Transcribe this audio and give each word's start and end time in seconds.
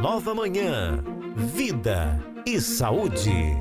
Nova 0.00 0.34
Manhã. 0.34 1.02
Vida 1.36 2.22
e 2.46 2.60
saúde. 2.60 3.56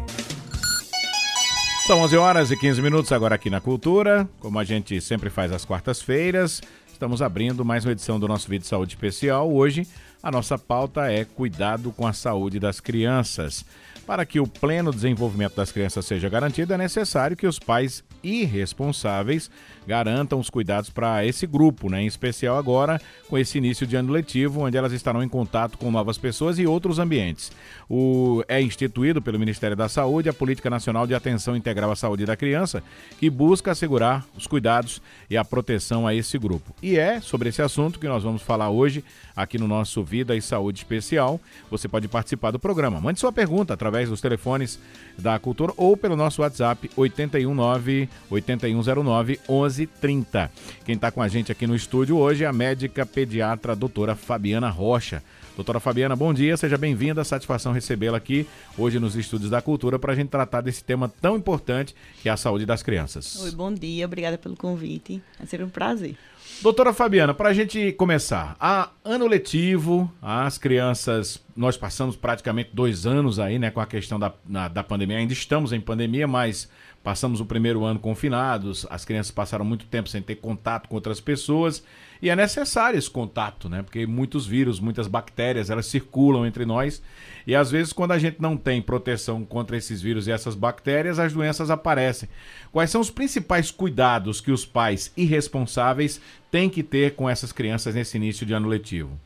São 1.88 2.00
11 2.00 2.18
horas 2.18 2.52
e 2.52 2.57
15 2.57 2.81
minutos 2.81 3.12
agora 3.12 3.36
aqui 3.36 3.49
na 3.49 3.60
Cultura. 3.60 4.28
Como 4.39 4.57
a 4.57 4.63
gente 4.63 5.02
sempre 5.02 5.29
faz 5.29 5.52
às 5.52 5.65
quartas-feiras, 5.65 6.62
estamos 6.91 7.21
abrindo 7.21 7.65
mais 7.65 7.86
uma 7.86 7.91
edição 7.91 8.20
do 8.20 8.28
nosso 8.28 8.47
vídeo 8.47 8.63
de 8.63 8.68
saúde 8.68 8.94
especial. 8.94 9.52
Hoje, 9.52 9.88
a 10.21 10.31
nossa 10.31 10.57
pauta 10.57 11.11
é 11.11 11.25
cuidado 11.25 11.91
com 11.91 12.07
a 12.07 12.14
saúde 12.14 12.59
das 12.59 12.80
crianças. 12.80 13.66
Para 14.05 14.25
que 14.25 14.39
o 14.39 14.45
pleno 14.45 14.91
desenvolvimento 14.91 15.55
das 15.55 15.71
crianças 15.71 16.05
seja 16.05 16.27
garantido, 16.27 16.73
é 16.73 16.77
necessário 16.77 17.38
que 17.38 17.47
os 17.47 17.57
pais 17.57 18.03
irresponsáveis 18.21 19.49
garantam 19.85 20.39
os 20.39 20.49
cuidados 20.49 20.89
para 20.89 21.25
esse 21.25 21.45
grupo, 21.45 21.89
né? 21.89 22.02
em 22.02 22.07
especial 22.07 22.57
agora 22.57 22.99
com 23.29 23.38
esse 23.38 23.57
início 23.57 23.85
de 23.85 23.95
ano 23.95 24.11
letivo, 24.11 24.61
onde 24.61 24.77
elas 24.77 24.93
estarão 24.93 25.23
em 25.23 25.27
contato 25.27 25.77
com 25.77 25.91
novas 25.91 26.17
pessoas 26.17 26.59
e 26.59 26.66
outros 26.66 26.99
ambientes. 26.99 27.52
O, 27.89 28.44
é 28.47 28.61
instituído 28.61 29.21
pelo 29.21 29.39
Ministério 29.39 29.75
da 29.75 29.89
Saúde 29.89 30.30
a 30.30 30.33
Política 30.33 30.70
Nacional 30.70 31.05
de 31.05 31.13
Atenção 31.13 31.55
Integral 31.55 31.91
à 31.91 31.95
Saúde 31.95 32.25
da 32.25 32.35
Criança, 32.35 32.83
que 33.20 33.30
busca 33.30 33.72
assegurar 33.72 34.25
os 34.35 34.47
cuidados 34.47 35.02
e 35.30 35.38
a 35.38 35.44
proteção 35.44 36.08
a 36.08 36.13
esse 36.13 36.38
grupo. 36.38 36.75
E 36.81 36.97
é 36.97 37.20
sobre 37.20 37.49
esse 37.49 37.61
assunto 37.61 37.99
que 37.99 38.08
nós 38.08 38.23
vamos 38.23 38.41
falar 38.41 38.70
hoje 38.70 39.03
aqui 39.35 39.58
no 39.58 39.67
nosso 39.67 40.03
Vida 40.03 40.35
e 40.35 40.41
Saúde 40.41 40.80
Especial. 40.80 41.39
Você 41.70 41.88
pode 41.88 42.08
participar 42.08 42.52
do 42.52 42.59
programa. 42.59 43.02
Mande 43.02 43.20
sua 43.20 43.31
pergunta 43.31 43.73
através 43.73 43.92
dos 44.09 44.21
telefones 44.21 44.79
da 45.17 45.38
Cultura 45.39 45.73
ou 45.77 45.95
pelo 45.95 46.15
nosso 46.15 46.41
WhatsApp 46.41 46.89
819 46.95 48.09
8109 48.29 49.39
1130. 49.47 50.52
Quem 50.85 50.95
está 50.95 51.11
com 51.11 51.21
a 51.21 51.27
gente 51.27 51.52
aqui 51.52 51.67
no 51.67 51.75
estúdio 51.75 52.17
hoje 52.17 52.43
é 52.43 52.47
a 52.47 52.53
médica 52.53 53.05
pediatra 53.05 53.75
doutora 53.75 54.16
Fabiana 54.16 54.69
Rocha. 54.69 55.21
Doutora 55.55 55.80
Fabiana, 55.80 56.16
bom 56.16 56.34
dia, 56.34 56.57
seja 56.57 56.80
bem-vinda. 56.80 57.23
Satisfação 57.23 57.71
recebê-la 57.71 58.17
aqui 58.17 58.47
hoje 58.75 59.00
nos 59.00 59.16
Estúdios 59.16 59.52
da 59.52 59.61
Cultura 59.61 60.00
para 60.00 60.11
a 60.11 60.16
gente 60.16 60.30
tratar 60.30 60.61
desse 60.61 60.83
tema 60.83 61.08
tão 61.22 61.38
importante 61.38 61.94
que 62.23 62.28
é 62.28 62.31
a 62.31 62.38
saúde 62.38 62.66
das 62.66 62.81
crianças. 62.81 63.39
Oi, 63.44 63.52
bom 63.52 63.72
dia, 63.72 64.05
obrigada 64.05 64.36
pelo 64.36 64.55
convite. 64.55 65.22
Vai 65.38 65.45
ser 65.45 65.63
um 65.63 65.69
prazer. 65.69 66.16
Doutora 66.61 66.91
Fabiana, 66.91 67.36
para 67.36 67.50
a 67.50 67.53
gente 67.53 67.91
começar, 67.91 68.55
a 68.59 68.89
ano 69.05 69.28
letivo, 69.28 70.11
as 70.22 70.58
crianças, 70.58 71.39
nós 71.56 71.78
passamos 71.78 72.16
praticamente 72.16 72.72
dois 72.73 73.06
anos 73.06 73.38
aí, 73.38 73.59
né, 73.59 73.69
com 73.69 73.80
a 73.80 73.85
questão 73.85 74.17
da, 74.17 74.33
na, 74.47 74.67
da 74.67 74.83
pandemia. 74.83 75.17
Ainda 75.17 75.33
estamos 75.33 75.72
em 75.72 75.80
pandemia, 75.80 76.28
mas 76.28 76.67
passamos 77.04 77.42
o 77.42 77.46
primeiro 77.46 77.84
ano 77.84 78.00
confinados, 78.00 78.88
as 78.90 79.04
crianças 79.04 79.32
passaram 79.32 79.66
muito 79.66 79.86
tempo 79.86 80.08
sem 80.08 80.22
ter 80.22 80.36
contato 80.36 80.88
com 80.88 80.96
outras 80.96 81.20
pessoas 81.20 81.84
e 82.22 82.30
é 82.30 82.36
necessário 82.36 82.98
esse 82.98 83.09
contato, 83.09 83.68
né? 83.68 83.84
Porque 83.84 84.08
muitos 84.08 84.48
vírus, 84.48 84.80
muitas 84.80 85.08
bactérias, 85.08 85.70
elas 85.70 85.86
circulam 85.86 86.46
entre 86.46 86.66
nós 86.66 87.04
e 87.46 87.54
às 87.54 87.70
vezes 87.70 87.92
quando 87.92 88.14
a 88.14 88.18
gente 88.18 88.42
não 88.42 88.56
tem 88.56 88.81
proteção 88.81 89.44
contra 89.44 89.76
esses 89.76 90.02
vírus 90.02 90.28
e 90.28 90.31
essas 90.31 90.56
bactérias, 90.56 91.20
as 91.20 91.34
doenças 91.34 91.70
aparecem. 91.70 92.30
Quais 92.72 92.90
são 92.90 93.02
os 93.02 93.12
principais 93.12 93.70
cuidados 93.70 94.40
que 94.40 94.52
os 94.52 94.66
pais 94.66 95.12
irresponsáveis 95.18 96.22
têm 96.50 96.70
que 96.70 96.81
ter 96.81 97.16
com 97.16 97.30
essas 97.30 97.52
crianças 97.52 97.96
nesse 97.96 98.16
início 98.16 98.46
de 98.46 98.54
ano 98.54 98.70
letivo? 98.70 99.20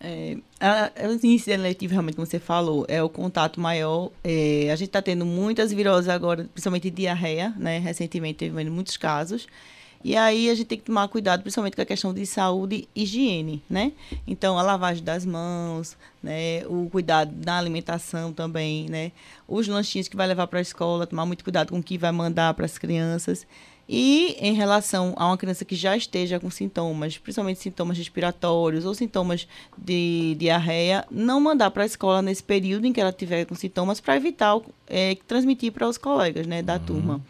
É, 0.00 0.36
a, 0.60 0.90
o 1.08 1.12
início 1.24 1.56
letivo, 1.56 1.92
realmente, 1.92 2.14
como 2.14 2.26
você 2.26 2.38
falou, 2.38 2.84
é 2.88 3.02
o 3.02 3.08
contato 3.08 3.60
maior. 3.60 4.10
É, 4.22 4.70
a 4.72 4.76
gente 4.76 4.88
está 4.88 5.02
tendo 5.02 5.26
muitas 5.26 5.72
viroses 5.72 6.08
agora, 6.08 6.44
principalmente 6.52 6.90
diarreia, 6.90 7.52
né? 7.56 7.78
Recentemente 7.78 8.38
teve 8.38 8.70
muitos 8.70 8.96
casos. 8.96 9.46
E 10.04 10.16
aí 10.16 10.48
a 10.48 10.54
gente 10.54 10.66
tem 10.66 10.78
que 10.78 10.84
tomar 10.84 11.08
cuidado, 11.08 11.42
principalmente 11.42 11.74
com 11.74 11.82
a 11.82 11.84
questão 11.84 12.14
de 12.14 12.24
saúde 12.24 12.88
e 12.94 13.02
higiene, 13.02 13.60
né? 13.68 13.92
Então, 14.26 14.56
a 14.56 14.62
lavagem 14.62 15.02
das 15.02 15.26
mãos, 15.26 15.96
né? 16.22 16.64
O 16.66 16.88
cuidado 16.88 17.34
na 17.44 17.58
alimentação 17.58 18.32
também, 18.32 18.88
né? 18.88 19.10
Os 19.48 19.66
lanchinhos 19.66 20.06
que 20.06 20.16
vai 20.16 20.28
levar 20.28 20.46
para 20.46 20.60
a 20.60 20.62
escola, 20.62 21.06
tomar 21.06 21.26
muito 21.26 21.42
cuidado 21.42 21.70
com 21.70 21.78
o 21.78 21.82
que 21.82 21.98
vai 21.98 22.12
mandar 22.12 22.54
para 22.54 22.64
as 22.64 22.78
crianças. 22.78 23.44
E 23.88 24.36
em 24.38 24.52
relação 24.52 25.14
a 25.16 25.26
uma 25.26 25.38
criança 25.38 25.64
que 25.64 25.74
já 25.74 25.96
esteja 25.96 26.38
com 26.38 26.50
sintomas, 26.50 27.16
principalmente 27.16 27.60
sintomas 27.60 27.96
respiratórios 27.96 28.84
ou 28.84 28.94
sintomas 28.94 29.48
de 29.78 30.36
diarreia, 30.38 31.06
não 31.10 31.40
mandar 31.40 31.70
para 31.70 31.84
a 31.84 31.86
escola 31.86 32.20
nesse 32.20 32.42
período 32.42 32.86
em 32.86 32.92
que 32.92 33.00
ela 33.00 33.12
tiver 33.12 33.46
com 33.46 33.54
sintomas 33.54 33.98
para 33.98 34.16
evitar 34.16 34.60
é, 34.86 35.16
transmitir 35.26 35.72
para 35.72 35.88
os 35.88 35.96
colegas 35.96 36.46
né, 36.46 36.60
da 36.60 36.74
uhum. 36.74 36.80
turma. 36.80 37.24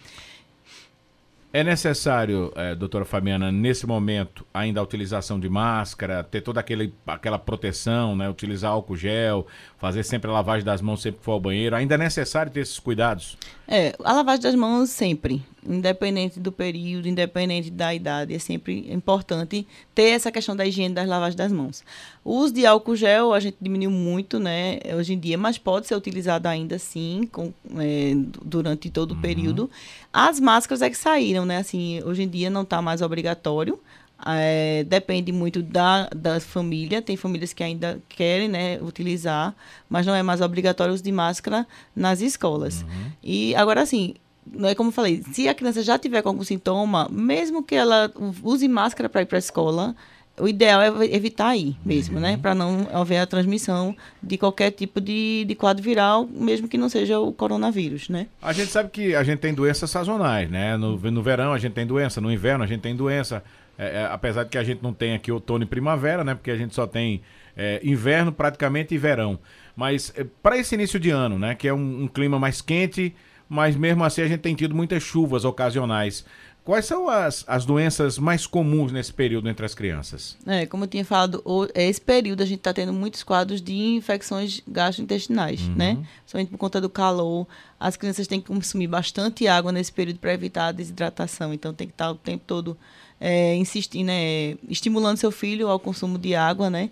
É 1.50 1.64
necessário, 1.64 2.52
é, 2.54 2.75
doutora 2.75 3.06
Fabiana, 3.06 3.50
nesse 3.50 3.86
momento, 3.86 4.46
ainda 4.52 4.80
a 4.80 4.82
utilização 4.82 5.40
de 5.40 5.48
máscara, 5.48 6.22
ter 6.22 6.42
toda 6.42 6.60
aquele, 6.60 6.92
aquela 7.06 7.38
proteção, 7.38 8.14
né? 8.14 8.28
Utilizar 8.28 8.70
álcool 8.70 8.96
gel, 8.96 9.46
fazer 9.78 10.02
sempre 10.02 10.30
a 10.30 10.34
lavagem 10.34 10.62
das 10.62 10.82
mãos 10.82 11.00
sempre 11.00 11.20
que 11.20 11.25
for 11.25 11.32
ao 11.32 11.40
banheiro. 11.40 11.75
Ainda 11.75 11.94
é 11.94 11.98
necessário 11.98 12.52
ter 12.52 12.60
esses 12.60 12.78
cuidados? 12.78 13.38
É, 13.66 13.96
a 14.04 14.12
lavagem 14.12 14.42
das 14.42 14.54
mãos 14.54 14.90
sempre, 14.90 15.42
independente 15.68 16.40
do 16.40 16.50
período, 16.50 17.08
independente 17.08 17.70
da 17.70 17.94
idade, 17.94 18.34
é 18.34 18.38
sempre 18.38 18.90
importante 18.92 19.66
ter 19.94 20.10
essa 20.10 20.32
questão 20.32 20.56
da 20.56 20.66
higiene 20.66 20.94
das 20.94 21.06
lavagens 21.06 21.34
das 21.34 21.52
mãos. 21.52 21.84
O 22.24 22.36
uso 22.36 22.54
de 22.54 22.66
álcool 22.66 22.96
gel 22.96 23.32
a 23.32 23.40
gente 23.40 23.56
diminuiu 23.60 23.90
muito, 23.90 24.38
né, 24.38 24.78
hoje 24.96 25.14
em 25.14 25.18
dia, 25.18 25.36
mas 25.36 25.58
pode 25.58 25.86
ser 25.86 25.94
utilizado 25.94 26.48
ainda 26.48 26.76
assim 26.76 27.28
com, 27.30 27.52
é, 27.76 28.12
durante 28.42 28.90
todo 28.90 29.12
uhum. 29.12 29.18
o 29.18 29.20
período. 29.20 29.70
As 30.12 30.40
máscaras 30.40 30.82
é 30.82 30.90
que 30.90 30.96
saíram, 30.96 31.44
né, 31.44 31.58
assim, 31.58 32.02
hoje 32.04 32.22
em 32.22 32.28
dia 32.28 32.48
não 32.50 32.62
está 32.62 32.80
mais 32.80 33.02
obrigatório. 33.02 33.78
É, 34.26 34.84
depende 34.84 35.30
muito 35.30 35.62
da, 35.62 36.08
da 36.08 36.40
família. 36.40 37.00
Tem 37.00 37.16
famílias 37.16 37.52
que 37.52 37.62
ainda 37.62 38.02
querem 38.08 38.48
né, 38.48 38.80
utilizar, 38.82 39.54
mas 39.88 40.06
não 40.06 40.14
é 40.14 40.22
mais 40.22 40.40
obrigatório 40.40 40.90
o 40.90 40.94
uso 40.94 41.04
de 41.04 41.12
máscara 41.12 41.66
nas 41.94 42.20
escolas. 42.20 42.82
Uhum. 42.82 43.12
E 43.22 43.54
agora, 43.54 43.82
assim, 43.82 44.14
não 44.53 44.69
é 44.69 44.75
como 44.75 44.88
eu 44.88 44.92
falei, 44.92 45.22
se 45.32 45.48
a 45.48 45.54
criança 45.54 45.82
já 45.82 45.98
tiver 45.98 46.22
com 46.22 46.28
algum 46.28 46.44
sintoma, 46.44 47.09
mesmo 47.10 47.62
que 47.62 47.75
ela 47.75 48.12
use 48.42 48.69
máscara 48.69 49.09
para 49.09 49.22
ir 49.22 49.26
para 49.26 49.38
a 49.38 49.41
escola, 49.41 49.94
o 50.41 50.48
ideal 50.48 50.81
é 50.81 51.14
evitar 51.14 51.48
aí 51.48 51.76
mesmo, 51.84 52.20
né? 52.20 52.31
uhum. 52.31 52.36
né? 52.36 52.41
Para 52.41 52.54
não 52.54 52.88
haver 52.92 53.19
a 53.19 53.26
transmissão 53.26 53.97
de 54.22 54.38
qualquer 54.38 54.70
tipo 54.70 55.00
de, 55.00 55.44
de 55.47 55.54
quadro 55.54 55.82
viral, 55.82 56.28
mesmo 56.31 56.69
que 56.69 56.78
não 56.78 56.88
seja 56.88 57.19
o 57.19 57.32
coronavírus, 57.32 58.08
né? 58.08 58.26
A 58.41 58.53
gente 58.53 58.70
sabe 58.70 58.91
que 58.91 59.14
a 59.14 59.22
gente 59.22 59.41
tem 59.41 59.53
doenças 59.53 59.91
sazonais, 59.91 60.50
né? 60.50 60.76
No, 60.76 60.97
no 60.97 61.22
verão 61.22 61.53
a 61.53 61.58
gente 61.58 61.72
tem 61.72 61.87
doença, 61.87 62.20
no 62.20 62.31
inverno 62.31 62.64
a 62.64 62.66
gente 62.66 62.81
tem 62.81 62.94
doença. 62.94 63.42
É, 63.78 64.00
é, 64.03 64.08
apesar 64.10 64.42
de 64.42 64.50
que 64.50 64.58
a 64.58 64.64
gente 64.64 64.82
não 64.82 64.92
tem 64.92 65.14
aqui 65.14 65.31
outono 65.31 65.62
e 65.62 65.66
primavera, 65.66 66.25
né? 66.25 66.34
Porque 66.34 66.50
a 66.50 66.56
gente 66.56 66.75
só 66.75 66.87
tem 66.87 67.22
é, 67.56 67.81
inverno 67.82 68.32
praticamente 68.32 68.94
e 68.94 68.98
verão. 68.98 69.38
Mas 69.76 70.12
é, 70.16 70.26
para 70.42 70.58
esse 70.58 70.75
início 70.75 70.98
de 70.98 71.10
ano, 71.10 71.38
né? 71.38 71.54
Que 71.54 71.69
é 71.69 71.75
um, 71.75 72.03
um, 72.03 72.08
clima 72.08 72.38
mais 72.38 72.60
quente, 72.60 73.14
mas 73.48 73.76
mesmo 73.76 74.04
assim 74.04 74.22
a 74.22 74.28
gente 74.28 74.41
tem 74.41 74.54
tido 74.54 74.75
muitas 74.75 75.03
chuvas 75.03 75.44
ocasionais. 75.44 76.25
Quais 76.64 76.84
são 76.84 77.09
as, 77.09 77.44
as 77.48 77.64
doenças 77.64 78.19
mais 78.19 78.47
comuns 78.47 78.92
nesse 78.92 79.10
período 79.10 79.48
entre 79.48 79.64
as 79.64 79.75
crianças? 79.75 80.36
É, 80.47 80.66
como 80.66 80.84
eu 80.84 80.88
tinha 80.88 81.03
falado, 81.03 81.42
esse 81.75 81.98
período 81.98 82.42
a 82.42 82.44
gente 82.44 82.58
está 82.58 82.75
tendo 82.75 82.92
muitos 82.92 83.22
quadros 83.22 83.62
de 83.62 83.75
infecções 83.75 84.60
gastrointestinais, 84.69 85.62
uhum. 85.62 85.75
né? 85.75 85.98
Somente 86.26 86.50
por 86.50 86.58
conta 86.58 86.78
do 86.78 86.91
calor. 86.91 87.47
As 87.81 87.97
crianças 87.97 88.26
têm 88.26 88.38
que 88.38 88.48
consumir 88.48 88.87
bastante 88.87 89.48
água 89.48 89.72
nesse 89.72 89.91
período 89.91 90.19
para 90.19 90.34
evitar 90.34 90.66
a 90.66 90.72
desidratação. 90.72 91.54
Então 91.54 91.72
tem 91.72 91.87
que 91.87 91.94
estar 91.94 92.10
o 92.10 92.16
tempo 92.16 92.44
todo 92.47 92.76
é, 93.20 93.54
insistir, 93.56 94.04
né, 94.04 94.56
estimulando 94.69 95.16
seu 95.16 95.31
filho 95.31 95.69
ao 95.69 95.78
consumo 95.78 96.19
de 96.19 96.34
água, 96.34 96.70
né, 96.70 96.91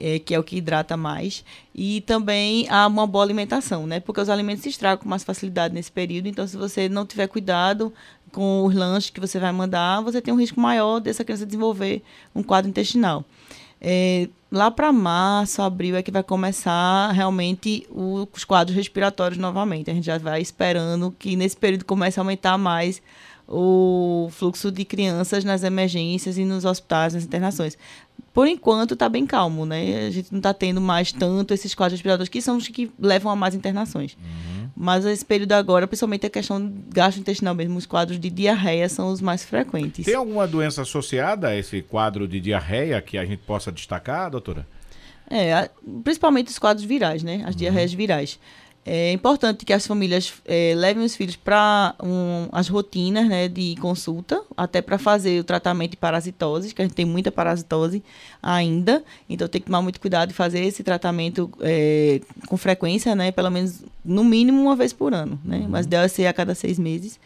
é, 0.00 0.18
que 0.18 0.34
é 0.34 0.38
o 0.38 0.42
que 0.42 0.56
hidrata 0.56 0.96
mais, 0.96 1.44
e 1.74 2.00
também 2.00 2.66
a 2.70 2.86
uma 2.86 3.06
boa 3.06 3.22
alimentação, 3.22 3.86
né, 3.86 4.00
porque 4.00 4.20
os 4.20 4.28
alimentos 4.28 4.62
se 4.62 4.70
estragam 4.70 5.02
com 5.02 5.08
mais 5.08 5.22
facilidade 5.22 5.74
nesse 5.74 5.92
período, 5.92 6.26
então 6.26 6.46
se 6.46 6.56
você 6.56 6.88
não 6.88 7.04
tiver 7.06 7.26
cuidado 7.26 7.92
com 8.32 8.64
os 8.64 8.74
lanches 8.74 9.10
que 9.10 9.20
você 9.20 9.38
vai 9.38 9.52
mandar, 9.52 10.00
você 10.00 10.20
tem 10.20 10.32
um 10.32 10.38
risco 10.38 10.60
maior 10.60 11.00
dessa 11.00 11.24
criança 11.24 11.44
desenvolver 11.44 12.02
um 12.34 12.42
quadro 12.42 12.70
intestinal. 12.70 13.24
É, 13.80 14.28
lá 14.52 14.70
para 14.70 14.92
março, 14.92 15.62
abril 15.62 15.96
é 15.96 16.02
que 16.02 16.10
vai 16.10 16.22
começar 16.22 17.10
realmente 17.12 17.86
os 17.90 18.44
quadros 18.44 18.76
respiratórios 18.76 19.38
novamente. 19.38 19.90
A 19.90 19.94
gente 19.94 20.04
já 20.04 20.18
vai 20.18 20.42
esperando 20.42 21.14
que 21.18 21.34
nesse 21.34 21.56
período 21.56 21.84
comece 21.84 22.20
a 22.20 22.22
aumentar 22.22 22.58
mais 22.58 23.00
o 23.48 24.28
fluxo 24.30 24.70
de 24.70 24.84
crianças 24.84 25.42
nas 25.44 25.64
emergências 25.64 26.38
e 26.38 26.44
nos 26.44 26.64
hospitais, 26.64 27.14
nas 27.14 27.24
internações. 27.24 27.76
Por 28.32 28.46
enquanto 28.46 28.94
está 28.94 29.08
bem 29.08 29.26
calmo, 29.26 29.66
né? 29.66 30.06
A 30.06 30.10
gente 30.10 30.30
não 30.30 30.38
está 30.38 30.54
tendo 30.54 30.80
mais 30.80 31.10
tanto 31.10 31.52
esses 31.52 31.74
quadros 31.74 31.94
respiratórios 31.94 32.28
que 32.28 32.40
são 32.40 32.56
os 32.56 32.68
que 32.68 32.90
levam 32.98 33.32
a 33.32 33.36
mais 33.36 33.54
internações. 33.54 34.14
Uhum. 34.14 34.68
Mas 34.76 35.04
esse 35.04 35.24
período 35.24 35.52
agora, 35.52 35.86
principalmente 35.86 36.26
a 36.26 36.30
questão 36.30 36.72
gastrointestinal 36.88 37.54
mesmo, 37.54 37.76
os 37.76 37.86
quadros 37.86 38.20
de 38.20 38.30
diarreia 38.30 38.88
são 38.88 39.10
os 39.10 39.20
mais 39.20 39.44
frequentes. 39.44 40.06
Tem 40.06 40.14
alguma 40.14 40.46
doença 40.46 40.82
associada 40.82 41.48
a 41.48 41.56
esse 41.56 41.82
quadro 41.82 42.28
de 42.28 42.40
diarreia 42.40 43.02
que 43.02 43.18
a 43.18 43.24
gente 43.24 43.40
possa 43.40 43.72
destacar, 43.72 44.30
doutora? 44.30 44.66
É, 45.28 45.68
principalmente 46.02 46.48
os 46.48 46.58
quadros 46.58 46.84
virais, 46.84 47.22
né? 47.22 47.42
As 47.44 47.54
uhum. 47.54 47.58
diarreias 47.58 47.92
virais. 47.92 48.38
É 48.84 49.12
importante 49.12 49.66
que 49.66 49.74
as 49.74 49.86
famílias 49.86 50.32
é, 50.46 50.72
levem 50.74 51.04
os 51.04 51.14
filhos 51.14 51.36
para 51.36 51.94
um, 52.02 52.48
as 52.50 52.66
rotinas 52.68 53.28
né, 53.28 53.46
de 53.46 53.76
consulta, 53.76 54.42
até 54.56 54.80
para 54.80 54.96
fazer 54.96 55.38
o 55.38 55.44
tratamento 55.44 55.90
de 55.90 55.96
parasitose, 55.98 56.74
que 56.74 56.80
a 56.80 56.84
gente 56.86 56.94
tem 56.94 57.04
muita 57.04 57.30
parasitose 57.30 58.02
ainda, 58.42 59.04
então 59.28 59.46
tem 59.46 59.60
que 59.60 59.66
tomar 59.66 59.82
muito 59.82 60.00
cuidado 60.00 60.30
de 60.30 60.34
fazer 60.34 60.64
esse 60.64 60.82
tratamento 60.82 61.50
é, 61.60 62.22
com 62.46 62.56
frequência, 62.56 63.14
né, 63.14 63.30
pelo 63.30 63.50
menos 63.50 63.82
no 64.02 64.24
mínimo 64.24 64.62
uma 64.62 64.74
vez 64.74 64.94
por 64.94 65.12
ano, 65.12 65.38
né, 65.44 65.58
uhum. 65.58 65.68
mas 65.68 65.84
deve 65.84 66.08
ser 66.08 66.26
a 66.26 66.32
cada 66.32 66.54
seis 66.54 66.78
meses. 66.78 67.20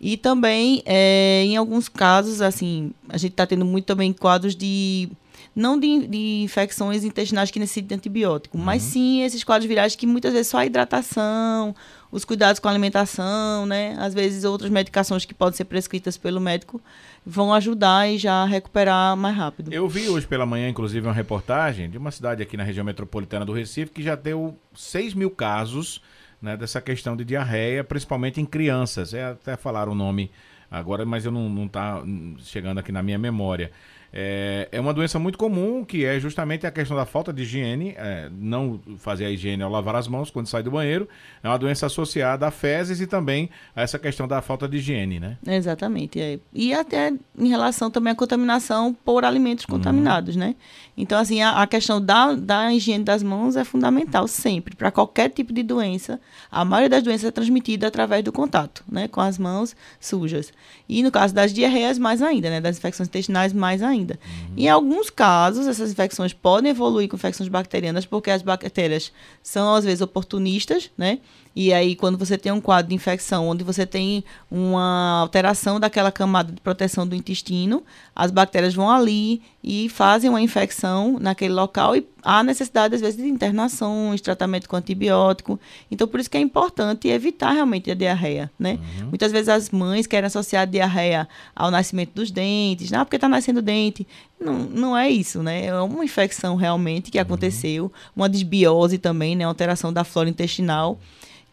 E 0.00 0.16
também, 0.16 0.82
é, 0.86 1.44
em 1.44 1.56
alguns 1.56 1.88
casos, 1.88 2.40
assim, 2.40 2.92
a 3.08 3.18
gente 3.18 3.32
está 3.32 3.46
tendo 3.46 3.64
muito 3.64 3.84
também 3.84 4.12
quadros 4.12 4.56
de 4.56 5.08
não 5.54 5.78
de, 5.78 6.06
de 6.06 6.42
infecções 6.42 7.04
intestinais 7.04 7.50
que 7.50 7.58
necessitam 7.58 7.88
de 7.88 7.94
antibiótico, 7.94 8.58
uhum. 8.58 8.64
mas 8.64 8.82
sim 8.82 9.22
esses 9.22 9.44
quadros 9.44 9.68
virais 9.68 9.94
que 9.94 10.06
muitas 10.06 10.32
vezes 10.32 10.48
só 10.48 10.58
a 10.58 10.66
hidratação, 10.66 11.74
os 12.10 12.24
cuidados 12.24 12.58
com 12.58 12.68
a 12.68 12.70
alimentação, 12.70 13.66
né? 13.66 13.96
Às 13.98 14.14
vezes 14.14 14.44
outras 14.44 14.70
medicações 14.70 15.24
que 15.24 15.34
podem 15.34 15.56
ser 15.56 15.64
prescritas 15.64 16.16
pelo 16.16 16.40
médico 16.40 16.80
vão 17.24 17.54
ajudar 17.54 18.08
e 18.08 18.18
já 18.18 18.44
recuperar 18.44 19.16
mais 19.16 19.36
rápido. 19.36 19.72
Eu 19.72 19.88
vi 19.88 20.08
hoje 20.08 20.26
pela 20.26 20.44
manhã, 20.44 20.68
inclusive, 20.68 21.06
uma 21.06 21.14
reportagem 21.14 21.88
de 21.88 21.98
uma 21.98 22.10
cidade 22.10 22.42
aqui 22.42 22.56
na 22.56 22.64
região 22.64 22.84
metropolitana 22.84 23.44
do 23.44 23.52
Recife 23.52 23.90
que 23.92 24.02
já 24.02 24.14
deu 24.14 24.56
6 24.74 25.14
mil 25.14 25.30
casos 25.30 26.00
né, 26.40 26.56
dessa 26.56 26.80
questão 26.80 27.16
de 27.16 27.24
diarreia, 27.24 27.82
principalmente 27.82 28.40
em 28.40 28.44
crianças. 28.44 29.14
É, 29.14 29.24
até 29.24 29.56
falaram 29.56 29.92
o 29.92 29.94
nome 29.94 30.30
agora, 30.70 31.06
mas 31.06 31.24
eu 31.24 31.32
não, 31.32 31.48
não 31.48 31.66
tá 31.66 32.02
chegando 32.40 32.78
aqui 32.78 32.92
na 32.92 33.02
minha 33.02 33.18
memória. 33.18 33.70
É, 34.16 34.68
é 34.70 34.80
uma 34.80 34.94
doença 34.94 35.18
muito 35.18 35.36
comum, 35.36 35.84
que 35.84 36.04
é 36.04 36.20
justamente 36.20 36.64
a 36.64 36.70
questão 36.70 36.96
da 36.96 37.04
falta 37.04 37.32
de 37.32 37.42
higiene, 37.42 37.96
é, 37.98 38.30
não 38.32 38.80
fazer 38.96 39.24
a 39.24 39.30
higiene 39.30 39.60
ao 39.64 39.68
lavar 39.68 39.96
as 39.96 40.06
mãos 40.06 40.30
quando 40.30 40.46
sai 40.46 40.62
do 40.62 40.70
banheiro. 40.70 41.08
É 41.42 41.48
uma 41.48 41.58
doença 41.58 41.86
associada 41.86 42.46
a 42.46 42.50
fezes 42.52 43.00
e 43.00 43.08
também 43.08 43.50
a 43.74 43.82
essa 43.82 43.98
questão 43.98 44.28
da 44.28 44.40
falta 44.40 44.68
de 44.68 44.76
higiene, 44.76 45.18
né? 45.18 45.36
Exatamente. 45.44 46.20
É. 46.20 46.38
E 46.52 46.72
até 46.72 47.12
em 47.36 47.48
relação 47.48 47.90
também 47.90 48.12
à 48.12 48.14
contaminação 48.14 48.96
por 49.04 49.24
alimentos 49.24 49.64
uhum. 49.64 49.74
contaminados, 49.74 50.36
né? 50.36 50.54
Então, 50.96 51.18
assim, 51.18 51.42
a, 51.42 51.60
a, 51.62 51.66
questão 51.66 52.00
da, 52.00 52.34
da 52.34 52.72
higiene 52.72 53.02
das 53.02 53.20
mãos 53.20 53.56
é 53.56 53.64
fundamental 53.64 54.28
sempre, 54.28 54.76
para 54.76 54.92
qualquer 54.92 55.28
tipo 55.28 55.52
de 55.52 55.64
doença. 55.64 56.20
A 56.52 56.64
maioria 56.64 56.88
das 56.88 57.02
doenças 57.02 57.24
é 57.24 57.32
transmitida 57.32 57.88
através 57.88 58.22
do 58.22 58.30
contato, 58.30 58.84
né? 58.88 59.08
Com 59.08 59.20
as 59.20 59.38
mãos 59.38 59.74
sujas. 59.98 60.52
E 60.88 61.02
no 61.02 61.10
caso 61.10 61.34
das 61.34 61.52
diarreias, 61.52 61.98
mais 61.98 62.22
ainda, 62.22 62.48
né? 62.48 62.60
Das 62.60 62.78
infecções 62.78 63.08
intestinais, 63.08 63.52
mais 63.52 63.82
ainda 63.82 64.03
ainda. 64.04 64.18
Uhum. 64.22 64.54
Em 64.56 64.68
alguns 64.68 65.10
casos, 65.10 65.66
essas 65.66 65.90
infecções 65.90 66.32
podem 66.32 66.70
evoluir 66.70 67.08
com 67.08 67.16
infecções 67.16 67.48
bacterianas, 67.48 68.04
porque 68.04 68.30
as 68.30 68.42
bactérias 68.42 69.12
são, 69.42 69.74
às 69.74 69.84
vezes, 69.84 70.00
oportunistas, 70.00 70.90
né? 70.96 71.18
E 71.56 71.72
aí, 71.72 71.94
quando 71.94 72.18
você 72.18 72.36
tem 72.36 72.50
um 72.50 72.60
quadro 72.60 72.88
de 72.88 72.96
infecção, 72.96 73.48
onde 73.48 73.62
você 73.62 73.86
tem 73.86 74.24
uma 74.50 75.20
alteração 75.20 75.78
daquela 75.78 76.10
camada 76.10 76.52
de 76.52 76.60
proteção 76.60 77.06
do 77.06 77.14
intestino, 77.14 77.84
as 78.14 78.32
bactérias 78.32 78.74
vão 78.74 78.90
ali 78.90 79.40
e 79.62 79.88
fazem 79.88 80.28
uma 80.28 80.42
infecção 80.42 81.16
naquele 81.20 81.54
local 81.54 81.94
e 81.94 82.04
há 82.24 82.42
necessidade, 82.42 82.96
às 82.96 83.00
vezes, 83.00 83.16
de 83.16 83.28
internações, 83.28 84.20
tratamento 84.20 84.68
com 84.68 84.74
antibiótico. 84.74 85.60
Então, 85.90 86.08
por 86.08 86.18
isso 86.18 86.28
que 86.28 86.36
é 86.36 86.40
importante 86.40 87.06
evitar 87.06 87.52
realmente 87.52 87.88
a 87.88 87.94
diarreia, 87.94 88.50
né? 88.58 88.80
Uhum. 88.98 89.10
Muitas 89.10 89.30
vezes 89.30 89.48
as 89.48 89.70
mães 89.70 90.08
querem 90.08 90.26
associar 90.26 90.62
a 90.62 90.66
diarreia 90.66 91.28
ao 91.54 91.70
nascimento 91.70 92.14
dos 92.14 92.32
dentes, 92.32 92.92
ah, 92.92 93.04
porque 93.04 93.16
está 93.16 93.28
nascendo 93.28 93.62
dente. 93.62 94.04
Não, 94.40 94.58
não 94.58 94.96
é 94.98 95.08
isso, 95.08 95.40
né? 95.40 95.66
É 95.66 95.80
uma 95.80 96.04
infecção 96.04 96.56
realmente 96.56 97.12
que 97.12 97.18
uhum. 97.18 97.22
aconteceu, 97.22 97.92
uma 98.16 98.28
desbiose 98.28 98.98
também, 98.98 99.36
né? 99.36 99.46
Uma 99.46 99.52
alteração 99.52 99.92
da 99.92 100.02
flora 100.02 100.28
intestinal 100.28 100.98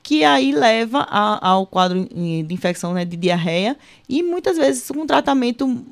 que 0.03 0.23
aí 0.23 0.51
leva 0.51 1.05
a, 1.09 1.49
ao 1.49 1.65
quadro 1.65 2.07
de 2.09 2.53
infecção 2.53 2.93
né, 2.93 3.05
de 3.05 3.15
diarreia 3.15 3.77
e 4.09 4.23
muitas 4.23 4.57
vezes 4.57 4.89
um 4.91 5.05
tratamento 5.05 5.83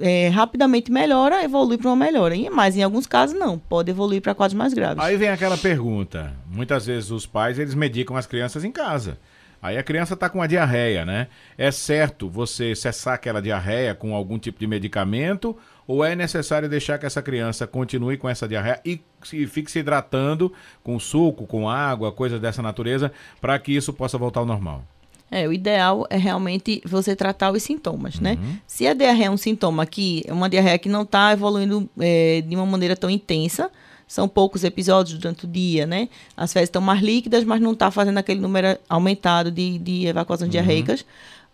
é, 0.00 0.28
rapidamente 0.28 0.90
melhora, 0.90 1.42
evolui 1.42 1.78
para 1.78 1.88
uma 1.88 1.96
melhora. 1.96 2.34
Mas 2.50 2.76
em 2.76 2.82
alguns 2.82 3.06
casos 3.06 3.38
não, 3.38 3.58
pode 3.58 3.90
evoluir 3.90 4.20
para 4.20 4.34
quadros 4.34 4.56
mais 4.56 4.72
graves. 4.72 5.02
Aí 5.02 5.16
vem 5.16 5.28
aquela 5.28 5.56
pergunta: 5.56 6.32
muitas 6.50 6.86
vezes 6.86 7.10
os 7.10 7.26
pais 7.26 7.58
eles 7.58 7.74
medicam 7.74 8.16
as 8.16 8.26
crianças 8.26 8.64
em 8.64 8.72
casa. 8.72 9.18
Aí 9.62 9.78
a 9.78 9.82
criança 9.82 10.14
está 10.14 10.28
com 10.28 10.40
uma 10.40 10.48
diarreia, 10.48 11.04
né? 11.04 11.28
É 11.56 11.70
certo 11.70 12.28
você 12.28 12.74
cessar 12.74 13.14
aquela 13.14 13.40
diarreia 13.40 13.94
com 13.94 14.12
algum 14.12 14.36
tipo 14.36 14.58
de 14.58 14.66
medicamento 14.66 15.56
ou 15.86 16.04
é 16.04 16.16
necessário 16.16 16.68
deixar 16.68 16.98
que 16.98 17.06
essa 17.06 17.22
criança 17.22 17.64
continue 17.64 18.16
com 18.16 18.28
essa 18.28 18.48
diarreia 18.48 18.80
e, 18.84 19.00
e 19.32 19.46
fique 19.46 19.70
se 19.70 19.78
hidratando 19.78 20.52
com 20.82 20.98
suco, 20.98 21.46
com 21.46 21.68
água, 21.68 22.10
coisas 22.10 22.40
dessa 22.40 22.60
natureza, 22.60 23.12
para 23.40 23.56
que 23.60 23.70
isso 23.70 23.92
possa 23.92 24.18
voltar 24.18 24.40
ao 24.40 24.46
normal? 24.46 24.84
É, 25.30 25.48
o 25.48 25.52
ideal 25.52 26.06
é 26.10 26.18
realmente 26.18 26.82
você 26.84 27.14
tratar 27.14 27.52
os 27.52 27.62
sintomas, 27.62 28.20
né? 28.20 28.32
uhum. 28.32 28.48
né? 28.48 28.58
Se 28.66 28.86
a 28.86 28.92
diarreia 28.92 29.28
é 29.28 29.30
um 29.30 29.36
sintoma 29.36 29.86
que 29.86 30.22
é 30.26 30.32
uma 30.32 30.50
diarreia 30.50 30.78
que 30.78 30.88
não 30.88 31.02
está 31.02 31.32
evoluindo 31.32 31.88
é, 31.98 32.42
de 32.42 32.54
uma 32.54 32.66
maneira 32.66 32.94
tão 32.96 33.08
intensa, 33.08 33.70
são 34.12 34.28
poucos 34.28 34.62
episódios 34.62 35.18
durante 35.18 35.46
o 35.46 35.48
dia, 35.48 35.86
né? 35.86 36.06
As 36.36 36.52
fezes 36.52 36.66
estão 36.66 36.82
mais 36.82 37.00
líquidas, 37.00 37.44
mas 37.44 37.62
não 37.62 37.72
está 37.72 37.90
fazendo 37.90 38.18
aquele 38.18 38.40
número 38.40 38.78
aumentado 38.86 39.50
de, 39.50 39.78
de 39.78 40.06
evacuações 40.06 40.48
uhum. 40.48 40.52
diarreicas. 40.52 41.02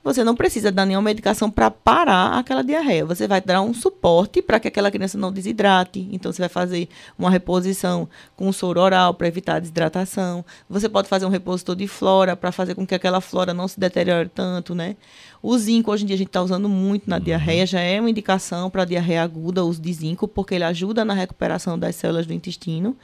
Você 0.09 0.25
não 0.25 0.35
precisa 0.35 0.73
dar 0.73 0.87
nenhuma 0.87 1.03
medicação 1.03 1.51
para 1.51 1.71
parar 1.71 2.39
aquela 2.39 2.65
diarreia. 2.65 3.05
Você 3.05 3.29
vai 3.29 3.43
dar 3.43 3.61
um 3.61 3.75
suporte 3.75 4.41
para 4.41 4.59
que 4.59 4.67
aquela 4.67 4.91
criança 4.91 5.19
não 5.19 5.31
desidrate. 5.31 6.09
Então, 6.11 6.33
você 6.33 6.41
vai 6.41 6.49
fazer 6.49 6.89
uma 7.19 7.31
reposição 7.31 8.09
com 8.35 8.51
soro 8.51 8.81
oral 8.81 9.13
para 9.13 9.29
evitar 9.29 9.57
a 9.57 9.59
desidratação. 9.59 10.43
Você 10.67 10.89
pode 10.89 11.11
fazer 11.11 11.27
um 11.27 11.29
repositor 11.29 11.77
de 11.77 11.87
flora 11.87 12.35
para 12.35 12.51
fazer 12.51 12.75
com 12.75 12.87
que 12.87 12.95
aquela 12.95 13.21
flora 13.21 13.53
não 13.53 13.69
se 13.69 13.79
deteriore 13.79 14.31
tanto, 14.35 14.75
né? 14.75 14.97
O 15.43 15.59
zinco, 15.59 15.93
hoje 15.93 16.05
em 16.05 16.07
dia, 16.07 16.15
a 16.15 16.19
gente 16.19 16.29
está 16.29 16.41
usando 16.43 16.71
muito 16.71 17.11
na 17.11 17.17
uhum. 17.17 17.23
diarreia, 17.23 17.67
já 17.67 17.81
é 17.81 18.01
uma 18.01 18.09
indicação 18.09 18.71
para 18.71 18.87
diarreia 18.87 19.23
aguda, 19.23 19.63
o 19.63 19.69
uso 19.69 19.83
de 19.83 19.93
zinco, 19.93 20.27
porque 20.27 20.55
ele 20.55 20.65
ajuda 20.65 21.05
na 21.05 21.13
recuperação 21.13 21.79
das 21.79 21.95
células 21.97 22.27
do 22.27 22.33
intestino. 22.33 22.97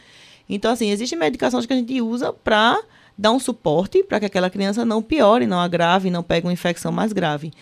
Então, 0.48 0.72
assim, 0.72 0.88
existem 0.88 1.18
medicações 1.18 1.66
que 1.66 1.72
a 1.74 1.76
gente 1.76 2.00
usa 2.00 2.32
para 2.32 2.80
dar 3.16 3.32
um 3.32 3.38
suporte 3.38 4.02
para 4.02 4.20
que 4.20 4.26
aquela 4.26 4.50
criança 4.50 4.84
não 4.84 5.02
piore, 5.02 5.46
não 5.46 5.61
agrave, 5.61 6.11
não 6.11 6.22
pegue 6.22 6.46
uma 6.46 6.52
infecção 6.52 6.90
mais 6.90 7.12
grave. 7.12 7.52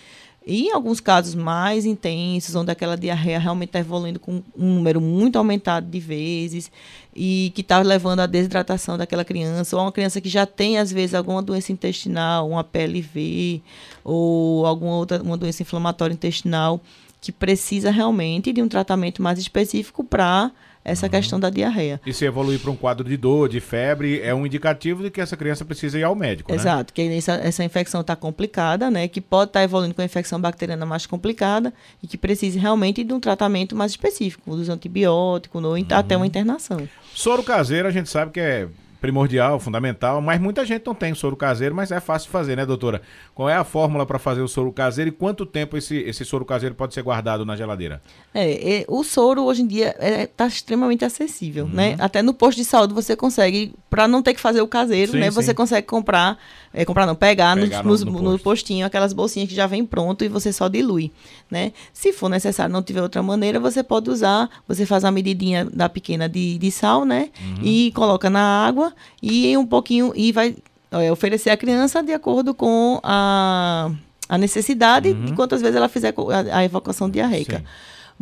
E 0.45 0.67
em 0.67 0.73
alguns 0.73 0.99
casos 0.99 1.37
mais 1.37 1.87
intensos, 1.87 2.57
onde 2.57 2.71
aquela 2.71 2.97
diarreia 2.97 3.39
realmente 3.39 3.69
está 3.69 3.79
evoluindo 3.79 4.19
com 4.19 4.43
um 4.57 4.75
número 4.75 5.01
muito 5.01 5.39
aumentado 5.39 5.87
de 5.89 6.01
vezes 6.01 6.71
e 7.15 7.53
que 7.55 7.61
está 7.61 7.79
levando 7.81 8.21
à 8.21 8.27
desidratação 8.27 8.99
daquela 8.99 9.25
criança, 9.25 9.77
ou 9.77 9.83
uma 9.83 9.93
criança 9.93 10.21
que 10.21 10.29
já 10.29 10.45
tem, 10.45 10.79
às 10.79 10.91
vezes, 10.91 11.15
alguma 11.15 11.41
doença 11.41 11.71
intestinal, 11.71 12.49
uma 12.49 12.65
PLV, 12.65 13.63
ou 14.03 14.67
alguma 14.67 14.97
outra 14.97 15.23
uma 15.23 15.37
doença 15.37 15.63
inflamatória 15.63 16.15
intestinal, 16.15 16.81
que 17.21 17.31
precisa 17.31 17.93
realmente 17.93 18.53
de 18.53 18.61
um 18.61 18.69
tratamento 18.69 19.23
mais 19.23 19.39
específico 19.39 20.03
para 20.03 20.51
essa 20.85 21.07
uhum. 21.07 21.11
questão 21.11 21.41
da 21.41 21.51
diarreia. 21.51 22.01
E 22.05 22.13
se 22.13 22.25
evoluir 22.25 22.61
para 22.61 22.71
um 22.71 22.77
quadro 22.77 23.09
de 23.09 23.17
dor, 23.17 23.49
de 23.49 23.61
febre, 23.61 24.21
é 24.21 24.35
um 24.35 24.47
indicativo 24.47 25.03
de 25.03 25.11
que 25.11 25.21
essa 25.21 25.37
criança 25.37 25.65
precisa 25.65 25.99
ir 25.99 26.03
ao 26.03 26.15
médico, 26.15 26.51
né? 26.51 26.57
Exato, 26.57 26.93
né? 26.97 27.09
que 27.09 27.17
essa, 27.17 27.35
essa 27.35 27.65
infecção 27.65 28.01
está 28.01 28.17
complicada, 28.17 28.91
né? 28.91 29.09
Que 29.09 29.21
pode 29.21 29.51
estar 29.51 29.61
tá 29.61 29.65
evoluindo 29.65 29.95
com 29.95 30.03
a 30.03 30.05
infecção 30.05 30.41
bacteriana 30.41 30.85
mais 30.85 31.07
complicada 31.07 31.73
e 32.03 32.07
que 32.07 32.19
precisa 32.19 32.59
realmente 32.59 33.05
de 33.05 33.13
um 33.13 33.21
tratamento 33.21 33.77
mais 33.77 33.93
específico, 33.93 34.57
dos 34.57 34.69
antibióticos, 34.69 35.63
ou 35.63 35.75
uhum. 35.75 35.87
até 35.91 36.17
uma 36.17 36.27
internação. 36.27 36.89
Soro 37.15 37.43
caseiro, 37.43 37.87
a 37.89 37.91
gente 37.91 38.09
sabe 38.09 38.33
que 38.33 38.41
é 38.41 38.69
primordial, 39.03 39.59
fundamental, 39.59 40.23
mas 40.23 40.41
muita 40.41 40.65
gente 40.65 40.87
não 40.87 40.95
tem 40.95 41.13
soro 41.13 41.37
caseiro, 41.37 41.75
mas 41.75 41.91
é 41.91 41.99
fácil 41.99 42.29
de 42.29 42.33
fazer, 42.33 42.57
né, 42.57 42.65
doutora? 42.65 43.03
Qual 43.35 43.51
é 43.51 43.57
a 43.57 43.65
fórmula 43.65 44.07
para 44.07 44.17
fazer 44.17 44.41
o 44.41 44.47
soro 44.47 44.73
caseiro 44.73 45.09
e 45.09 45.13
quanto 45.13 45.45
tempo 45.45 45.77
esse, 45.77 45.97
esse 45.97 46.25
soro 46.25 46.45
caseiro 46.45 46.77
pode 46.77 46.95
ser 46.95 47.03
guardado 47.03 47.45
na 47.45 47.57
geladeira? 47.57 48.01
É, 48.33 48.77
é 48.77 48.85
o 48.87 49.03
soro 49.03 49.43
hoje 49.43 49.63
em 49.63 49.67
dia 49.67 49.89
está 49.91 50.07
é, 50.07 50.27
tá 50.27 50.47
extremamente 50.47 51.05
acessível, 51.05 51.67
né? 51.67 51.91
uhum. 51.91 51.97
né? 51.97 51.97
Até 51.99 52.23
no 52.23 52.33
posto 52.33 52.59
de 52.59 52.65
saúde 52.65 52.95
você 52.95 53.17
consegue, 53.17 53.75
para 53.91 54.07
não 54.07 54.23
ter 54.23 54.35
que 54.35 54.41
fazer 54.41 54.63
o 54.63 54.69
caseiro, 54.69 55.13
sim, 55.13 55.19
né? 55.19 55.31
Sim. 55.31 55.35
Você 55.35 55.53
consegue 55.53 55.85
comprar, 55.85 56.39
é, 56.75 56.85
comprar 56.85 57.07
não, 57.07 57.15
pegar, 57.15 57.55
pegar 57.55 57.83
no, 57.83 57.97
no, 57.97 58.05
no, 58.05 58.33
no, 58.33 58.39
postinho 58.39 58.87
aquelas 58.87 59.13
bolsinhas 59.13 59.49
que 59.49 59.55
já 59.55 59.67
vem 59.67 59.85
pronto 59.85 60.25
e 60.25 60.29
você 60.29 60.53
só 60.53 60.69
dilui, 60.69 61.13
né? 61.51 61.73
Se 61.93 62.13
for 62.13 62.29
necessário, 62.29 62.73
não 62.73 62.83
tiver 62.83 63.03
outra 63.03 63.23
maneira, 63.23 63.61
você 63.61 63.83
pode 63.83 64.11
usar, 64.11 64.49
você 64.67 64.87
faz 64.87 65.05
a 65.05 65.11
medidinha 65.11 65.67
da 65.67 65.89
pequena 65.89 66.29
de, 66.29 66.59
de 66.59 66.71
sal, 66.71 67.05
né? 67.05 67.31
Uhum. 67.41 67.65
E 67.65 67.93
coloca 67.93 68.31
na 68.31 68.67
água 68.67 68.93
e 69.23 69.57
um 69.57 69.67
pouquinho 69.67 70.13
e 70.17 70.33
vai 70.33 70.57
é, 70.91 71.13
oferecer 71.13 71.51
à 71.51 71.57
criança 71.57 72.03
de 72.03 72.13
acordo 72.13 72.55
com 72.55 73.01
a, 73.03 73.91
a 74.29 74.39
necessidade 74.39 75.09
uhum. 75.09 75.25
de 75.27 75.33
quantas 75.35 75.61
vezes 75.61 75.77
ela 75.77 75.89
fizer 75.89 76.15
a, 76.17 76.59
a 76.59 76.65
evacuação 76.65 77.09
diarreica. 77.11 77.59
Sim. 77.59 77.65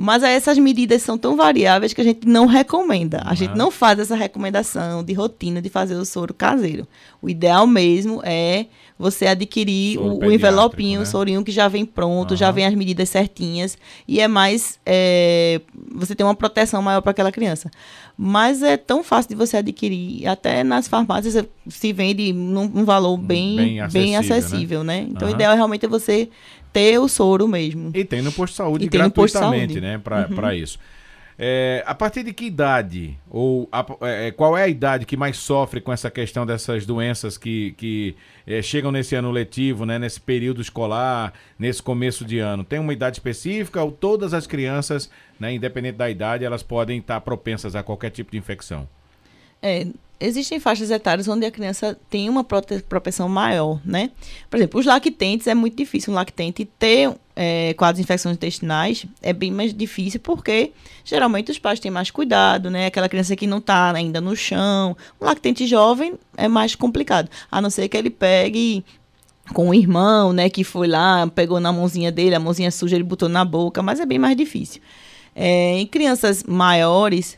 Mas 0.02 0.22
aí 0.22 0.32
essas 0.32 0.56
medidas 0.56 1.02
são 1.02 1.18
tão 1.18 1.36
variáveis 1.36 1.92
que 1.92 2.00
a 2.00 2.04
gente 2.04 2.26
não 2.26 2.46
recomenda. 2.46 3.20
A 3.26 3.34
gente 3.34 3.54
não 3.54 3.70
faz 3.70 3.98
essa 3.98 4.16
recomendação 4.16 5.04
de 5.04 5.12
rotina 5.12 5.60
de 5.60 5.68
fazer 5.68 5.94
o 5.94 6.06
soro 6.06 6.32
caseiro. 6.32 6.88
O 7.20 7.28
ideal 7.28 7.66
mesmo 7.66 8.22
é 8.24 8.64
você 8.98 9.26
adquirir 9.26 9.98
o, 9.98 10.20
o, 10.20 10.32
envelopinho, 10.32 11.00
né? 11.00 11.04
o 11.04 11.06
sorinho 11.06 11.44
que 11.44 11.52
já 11.52 11.68
vem 11.68 11.84
pronto, 11.84 12.30
uhum. 12.30 12.36
já 12.38 12.50
vem 12.50 12.64
as 12.64 12.74
medidas 12.74 13.10
certinhas 13.10 13.76
e 14.08 14.20
é 14.20 14.28
mais 14.28 14.78
é, 14.86 15.60
você 15.94 16.14
tem 16.14 16.24
uma 16.24 16.34
proteção 16.34 16.80
maior 16.80 17.02
para 17.02 17.10
aquela 17.10 17.30
criança. 17.30 17.70
Mas 18.16 18.62
é 18.62 18.78
tão 18.78 19.04
fácil 19.04 19.30
de 19.30 19.34
você 19.34 19.58
adquirir, 19.58 20.26
até 20.26 20.64
nas 20.64 20.88
farmácias 20.88 21.44
se 21.68 21.92
vende 21.92 22.32
num, 22.32 22.66
num 22.68 22.84
valor 22.86 23.18
bem, 23.18 23.56
bem 23.56 23.80
acessível, 23.80 23.90
bem 23.90 24.16
acessível 24.16 24.84
né? 24.84 25.00
né? 25.02 25.08
Então 25.10 25.28
uhum. 25.28 25.34
o 25.34 25.36
ideal 25.36 25.52
é 25.52 25.56
realmente 25.56 25.86
você 25.86 26.30
ter 26.72 26.98
o 26.98 27.08
soro 27.08 27.46
mesmo. 27.48 27.90
E 27.94 28.04
tem 28.04 28.22
no 28.22 28.32
posto 28.32 28.52
de 28.52 28.56
saúde 28.56 28.84
e 28.84 28.88
gratuitamente, 28.88 29.74
saúde. 29.74 29.80
né? 29.80 29.98
Para 29.98 30.28
uhum. 30.28 30.52
isso. 30.52 30.78
É, 31.42 31.82
a 31.86 31.94
partir 31.94 32.22
de 32.22 32.34
que 32.34 32.44
idade, 32.44 33.16
ou 33.30 33.66
a, 33.72 33.86
é, 34.02 34.26
é, 34.26 34.30
qual 34.30 34.58
é 34.58 34.64
a 34.64 34.68
idade 34.68 35.06
que 35.06 35.16
mais 35.16 35.38
sofre 35.38 35.80
com 35.80 35.90
essa 35.90 36.10
questão 36.10 36.44
dessas 36.44 36.84
doenças 36.84 37.38
que, 37.38 37.72
que 37.78 38.14
é, 38.46 38.60
chegam 38.60 38.92
nesse 38.92 39.14
ano 39.14 39.30
letivo, 39.30 39.86
né, 39.86 39.98
nesse 39.98 40.20
período 40.20 40.60
escolar, 40.60 41.32
nesse 41.58 41.82
começo 41.82 42.26
de 42.26 42.38
ano? 42.38 42.62
Tem 42.62 42.78
uma 42.78 42.92
idade 42.92 43.16
específica 43.16 43.82
ou 43.82 43.90
todas 43.90 44.34
as 44.34 44.46
crianças, 44.46 45.10
né, 45.38 45.54
independente 45.54 45.96
da 45.96 46.10
idade, 46.10 46.44
elas 46.44 46.62
podem 46.62 46.98
estar 46.98 47.18
propensas 47.22 47.74
a 47.74 47.82
qualquer 47.82 48.10
tipo 48.10 48.30
de 48.32 48.36
infecção? 48.36 48.86
É, 49.62 49.86
existem 50.20 50.60
faixas 50.60 50.90
etárias 50.90 51.26
onde 51.26 51.46
a 51.46 51.50
criança 51.50 51.98
tem 52.10 52.28
uma 52.28 52.44
propensão 52.44 53.28
maior, 53.28 53.80
né? 53.84 54.10
Por 54.50 54.58
exemplo, 54.58 54.78
os 54.78 54.86
lactentes 54.86 55.46
é 55.46 55.54
muito 55.54 55.76
difícil 55.76 56.12
um 56.12 56.16
lactente 56.16 56.66
ter 56.78 57.14
é, 57.34 57.72
quadros 57.74 58.00
infecções 58.00 58.36
intestinais, 58.36 59.06
é 59.22 59.32
bem 59.32 59.50
mais 59.50 59.72
difícil 59.72 60.20
porque 60.20 60.72
geralmente 61.04 61.50
os 61.50 61.58
pais 61.58 61.80
têm 61.80 61.90
mais 61.90 62.10
cuidado, 62.10 62.70
né? 62.70 62.86
Aquela 62.86 63.08
criança 63.08 63.34
que 63.34 63.46
não 63.46 63.58
está 63.58 63.92
ainda 63.92 64.20
no 64.20 64.36
chão. 64.36 64.94
Um 65.18 65.24
lactente 65.24 65.66
jovem 65.66 66.14
é 66.36 66.46
mais 66.46 66.74
complicado, 66.74 67.30
a 67.50 67.60
não 67.60 67.70
ser 67.70 67.88
que 67.88 67.96
ele 67.96 68.10
pegue 68.10 68.84
com 69.54 69.70
o 69.70 69.74
irmão, 69.74 70.32
né, 70.32 70.48
que 70.48 70.62
foi 70.62 70.86
lá, 70.86 71.26
pegou 71.26 71.58
na 71.58 71.72
mãozinha 71.72 72.12
dele, 72.12 72.36
a 72.36 72.40
mãozinha 72.40 72.70
suja 72.70 72.94
ele 72.94 73.02
botou 73.02 73.28
na 73.28 73.44
boca, 73.44 73.82
mas 73.82 73.98
é 73.98 74.06
bem 74.06 74.18
mais 74.18 74.36
difícil. 74.36 74.80
É, 75.34 75.78
em 75.78 75.86
crianças 75.86 76.44
maiores, 76.44 77.36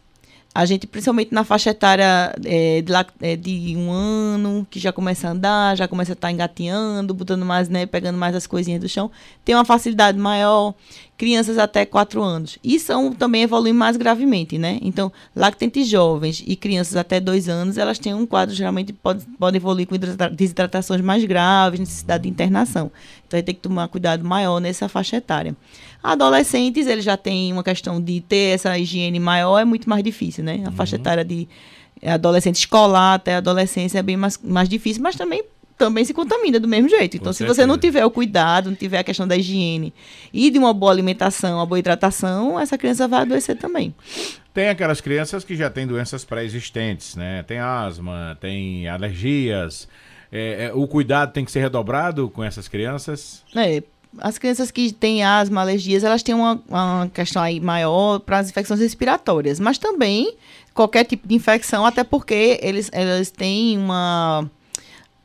a 0.54 0.66
gente, 0.66 0.87
principalmente 0.87 1.32
na 1.32 1.44
faixa 1.44 1.71
etária 1.71 2.35
é, 2.44 2.82
de, 2.82 2.92
é, 3.23 3.37
de, 3.37 3.75
um 3.76 3.90
ano, 3.90 4.66
que 4.71 4.78
já 4.78 4.92
começa 4.92 5.26
a 5.26 5.30
andar, 5.30 5.76
já 5.76 5.88
começa 5.88 6.12
a 6.12 6.14
estar 6.14 6.28
tá 6.28 6.32
engateando, 6.32 7.14
botando 7.14 7.44
mais, 7.44 7.71
né, 7.71 7.87
pegando 7.87 8.18
mais 8.18 8.37
as 8.37 8.47
coisinhas 8.47 8.80
do 8.80 8.88
chão, 8.88 9.11
tem 9.44 9.54
uma 9.54 9.64
facilidade 9.64 10.18
maior. 10.18 10.75
Crianças 11.16 11.56
até 11.56 11.87
4 11.87 12.21
anos. 12.21 12.59
E 12.64 12.80
são 12.80 13.12
também 13.12 13.42
evoluem 13.42 13.73
mais 13.73 13.97
gravemente, 13.97 14.59
né? 14.59 14.80
Então, 14.82 15.12
lactentes 15.37 15.87
jovens 15.87 16.42
e 16.44 16.56
crianças 16.56 16.97
até 16.97 17.21
2 17.21 17.49
anos, 17.49 17.78
elas 17.78 17.97
têm 17.99 18.12
um 18.12 18.26
quadro, 18.26 18.52
geralmente, 18.52 18.92
pode, 18.92 19.25
pode 19.38 19.56
evoluir 19.56 19.87
com 19.87 19.94
desidratações 20.32 21.00
mais 21.00 21.25
graves, 21.25 21.78
necessidade 21.78 22.25
de 22.25 22.28
internação. 22.28 22.90
Então, 23.26 23.40
tem 23.40 23.54
que 23.54 23.61
tomar 23.61 23.87
cuidado 23.87 24.25
maior 24.25 24.59
nessa 24.59 24.88
faixa 24.88 25.16
etária. 25.16 25.56
Adolescentes, 26.02 26.87
eles 26.87 27.04
já 27.04 27.16
têm 27.16 27.52
uma 27.52 27.62
questão 27.62 28.00
de 28.00 28.21
ter 28.21 28.54
essa 28.54 28.76
higiene 28.78 29.21
maior, 29.21 29.59
é 29.59 29.64
muito 29.64 29.88
mais 29.88 30.02
difícil, 30.02 30.42
né? 30.42 30.62
A 30.64 30.71
uhum. 30.71 30.73
faixa 30.73 30.97
etária 30.97 31.25
de 31.25 31.49
adolescente 32.04 32.56
escolar 32.56 33.14
até 33.14 33.37
adolescência 33.37 33.99
é 33.99 34.02
bem 34.02 34.16
mais, 34.16 34.38
mais 34.42 34.68
difícil, 34.68 35.02
mas 35.02 35.14
também 35.14 35.44
também 35.78 36.04
se 36.04 36.14
contamina 36.14 36.61
do 36.61 36.68
mesmo 36.68 36.88
jeito. 36.88 37.16
Então, 37.16 37.30
Com 37.30 37.32
se 37.32 37.38
certeza. 37.38 37.62
você 37.62 37.66
não 37.66 37.76
tiver 37.76 38.04
o 38.04 38.11
cuidado, 38.11 38.71
não 38.71 38.76
tiver 38.76 38.99
a 38.99 39.04
questão 39.04 39.26
da 39.26 39.37
higiene 39.37 39.92
e 40.32 40.49
de 40.49 40.59
uma 40.59 40.73
boa 40.73 40.92
alimentação, 40.92 41.59
uma 41.59 41.66
boa 41.66 41.78
hidratação, 41.78 42.59
essa 42.61 42.78
criança 42.78 43.09
vai 43.09 43.23
adoecer 43.23 43.56
também. 43.56 43.92
Tem 44.54 44.68
aquelas 44.68 45.00
crianças 45.00 45.44
que 45.44 45.56
já 45.56 45.68
têm 45.68 45.87
doenças 45.87 46.25
pré-existentes, 46.25 47.16
né? 47.16 47.42
Tem 47.42 47.59
asma, 47.59 48.37
tem 48.40 48.87
alergias. 48.87 49.88
É, 50.30 50.66
é, 50.66 50.73
o 50.73 50.87
cuidado 50.87 51.32
tem 51.32 51.44
que 51.44 51.50
ser 51.50 51.61
redobrado 51.61 52.30
com 52.30 52.44
essas 52.44 52.68
crianças? 52.68 53.42
É, 53.54 53.82
as 54.19 54.38
crianças 54.38 54.71
que 54.71 54.92
têm 54.92 55.25
asma, 55.25 55.61
alergias, 55.61 56.04
elas 56.04 56.23
têm 56.23 56.35
uma, 56.35 56.61
uma 56.69 57.11
questão 57.12 57.42
aí 57.42 57.61
maior 57.61 58.19
para 58.19 58.38
as 58.38 58.50
infecções 58.50 58.81
respiratórias, 58.81 59.59
mas 59.59 59.78
também 59.78 60.35
qualquer 60.75 61.04
tipo 61.04 61.26
de 61.26 61.35
infecção, 61.35 61.85
até 61.85 62.04
porque 62.04 62.59
eles, 62.62 62.90
eles 62.92 63.31
têm 63.31 63.78
uma, 63.78 64.50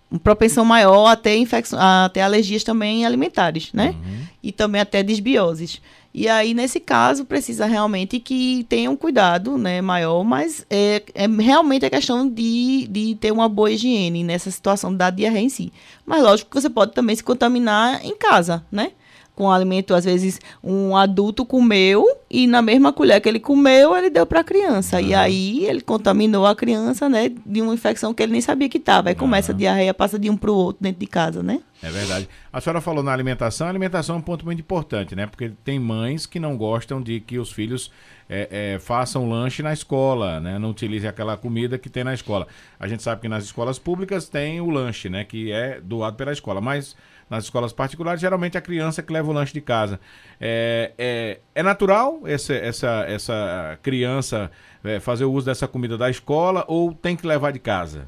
uma 0.09 0.19
propensão 0.19 0.63
maior 0.63 1.07
a 1.07 1.15
ter, 1.15 1.37
infecção, 1.37 1.79
a 1.81 2.09
ter 2.13 2.21
alergias 2.21 2.63
também 2.63 3.05
alimentares, 3.05 3.71
né? 3.73 3.89
Uhum. 3.89 4.19
E 4.43 4.51
também 4.51 4.81
até 4.81 5.03
desbioses. 5.03 5.81
E 6.19 6.27
aí, 6.27 6.55
nesse 6.55 6.79
caso, 6.79 7.25
precisa 7.25 7.67
realmente 7.67 8.19
que 8.19 8.65
tenham 8.67 8.93
um 8.93 8.95
cuidado 8.95 9.55
né, 9.55 9.81
maior, 9.81 10.23
mas 10.23 10.65
é, 10.67 11.03
é 11.13 11.27
realmente 11.27 11.85
a 11.85 11.91
questão 11.91 12.27
de, 12.27 12.87
de 12.89 13.13
ter 13.21 13.31
uma 13.31 13.47
boa 13.47 13.69
higiene 13.69 14.23
nessa 14.23 14.49
situação 14.49 14.91
da 14.91 15.11
diarreia 15.11 15.45
em 15.45 15.49
si. 15.49 15.71
Mas 16.03 16.23
lógico 16.23 16.49
que 16.49 16.59
você 16.59 16.71
pode 16.71 16.93
também 16.93 17.15
se 17.15 17.23
contaminar 17.23 18.03
em 18.03 18.17
casa, 18.17 18.65
né? 18.71 18.93
Com 19.37 19.51
alimento, 19.51 19.93
às 19.93 20.03
vezes 20.03 20.41
um 20.63 20.97
adulto 20.97 21.45
comeu 21.45 22.03
e 22.27 22.47
na 22.47 22.59
mesma 22.59 22.91
colher 22.91 23.21
que 23.21 23.29
ele 23.29 23.39
comeu, 23.39 23.95
ele 23.95 24.09
deu 24.09 24.25
para 24.25 24.39
a 24.39 24.43
criança. 24.43 24.99
E 24.99 25.13
aí 25.13 25.63
ele 25.63 25.79
contaminou 25.79 26.47
a 26.47 26.55
criança, 26.55 27.07
né, 27.07 27.31
de 27.45 27.61
uma 27.61 27.75
infecção 27.75 28.15
que 28.15 28.23
ele 28.23 28.31
nem 28.31 28.41
sabia 28.41 28.67
que 28.67 28.79
estava. 28.79 29.09
Aí 29.09 29.13
uhum. 29.13 29.19
começa 29.19 29.51
a 29.51 29.55
diarreia, 29.55 29.93
passa 29.93 30.17
de 30.17 30.27
um 30.27 30.35
para 30.35 30.51
o 30.51 30.55
outro 30.55 30.81
dentro 30.81 30.99
de 30.99 31.05
casa, 31.05 31.43
né? 31.43 31.61
É 31.83 31.91
verdade. 31.91 32.27
A 32.51 32.59
senhora 32.59 32.81
falou 32.81 33.03
na 33.03 33.13
alimentação, 33.13 33.67
a 33.67 33.69
alimentação 33.69 34.15
é 34.15 34.17
um 34.17 34.21
ponto 34.23 34.43
muito 34.43 34.59
importante, 34.59 35.15
né? 35.15 35.27
Porque 35.27 35.51
tem 35.63 35.79
mães 35.79 36.25
que 36.25 36.39
não 36.39 36.57
gostam 36.57 36.99
de 36.99 37.19
que 37.19 37.37
os 37.37 37.51
filhos 37.51 37.91
é, 38.29 38.73
é, 38.75 38.79
façam 38.79 39.29
lanche 39.29 39.63
na 39.63 39.73
escola, 39.73 40.39
né? 40.39 40.59
Não 40.59 40.69
utilizem 40.69 41.09
aquela 41.09 41.37
comida 41.37 41.77
que 41.77 41.89
tem 41.89 42.03
na 42.03 42.13
escola. 42.13 42.47
A 42.79 42.87
gente 42.87 43.03
sabe 43.03 43.21
que 43.21 43.29
nas 43.29 43.43
escolas 43.43 43.79
públicas 43.79 44.27
tem 44.27 44.59
o 44.61 44.69
lanche, 44.69 45.09
né? 45.09 45.23
Que 45.23 45.51
é 45.51 45.79
doado 45.81 46.17
pela 46.17 46.31
escola, 46.31 46.59
mas 46.59 46.95
nas 47.29 47.43
escolas 47.45 47.73
particulares, 47.73 48.21
geralmente 48.21 48.57
a 48.57 48.61
criança 48.61 49.03
que 49.03 49.11
leva 49.11 49.29
o 49.29 49.33
lanche 49.33 49.53
de 49.53 49.61
casa. 49.61 49.99
É, 50.39 50.93
é, 50.97 51.39
é 51.55 51.63
natural 51.63 52.21
essa, 52.25 52.53
essa, 52.53 53.05
essa 53.07 53.79
criança 53.83 54.49
é, 54.83 54.99
fazer 54.99 55.25
o 55.25 55.31
uso 55.31 55.45
dessa 55.45 55.67
comida 55.67 55.97
da 55.97 56.09
escola 56.09 56.63
ou 56.67 56.93
tem 56.93 57.15
que 57.15 57.27
levar 57.27 57.51
de 57.51 57.59
casa? 57.59 58.07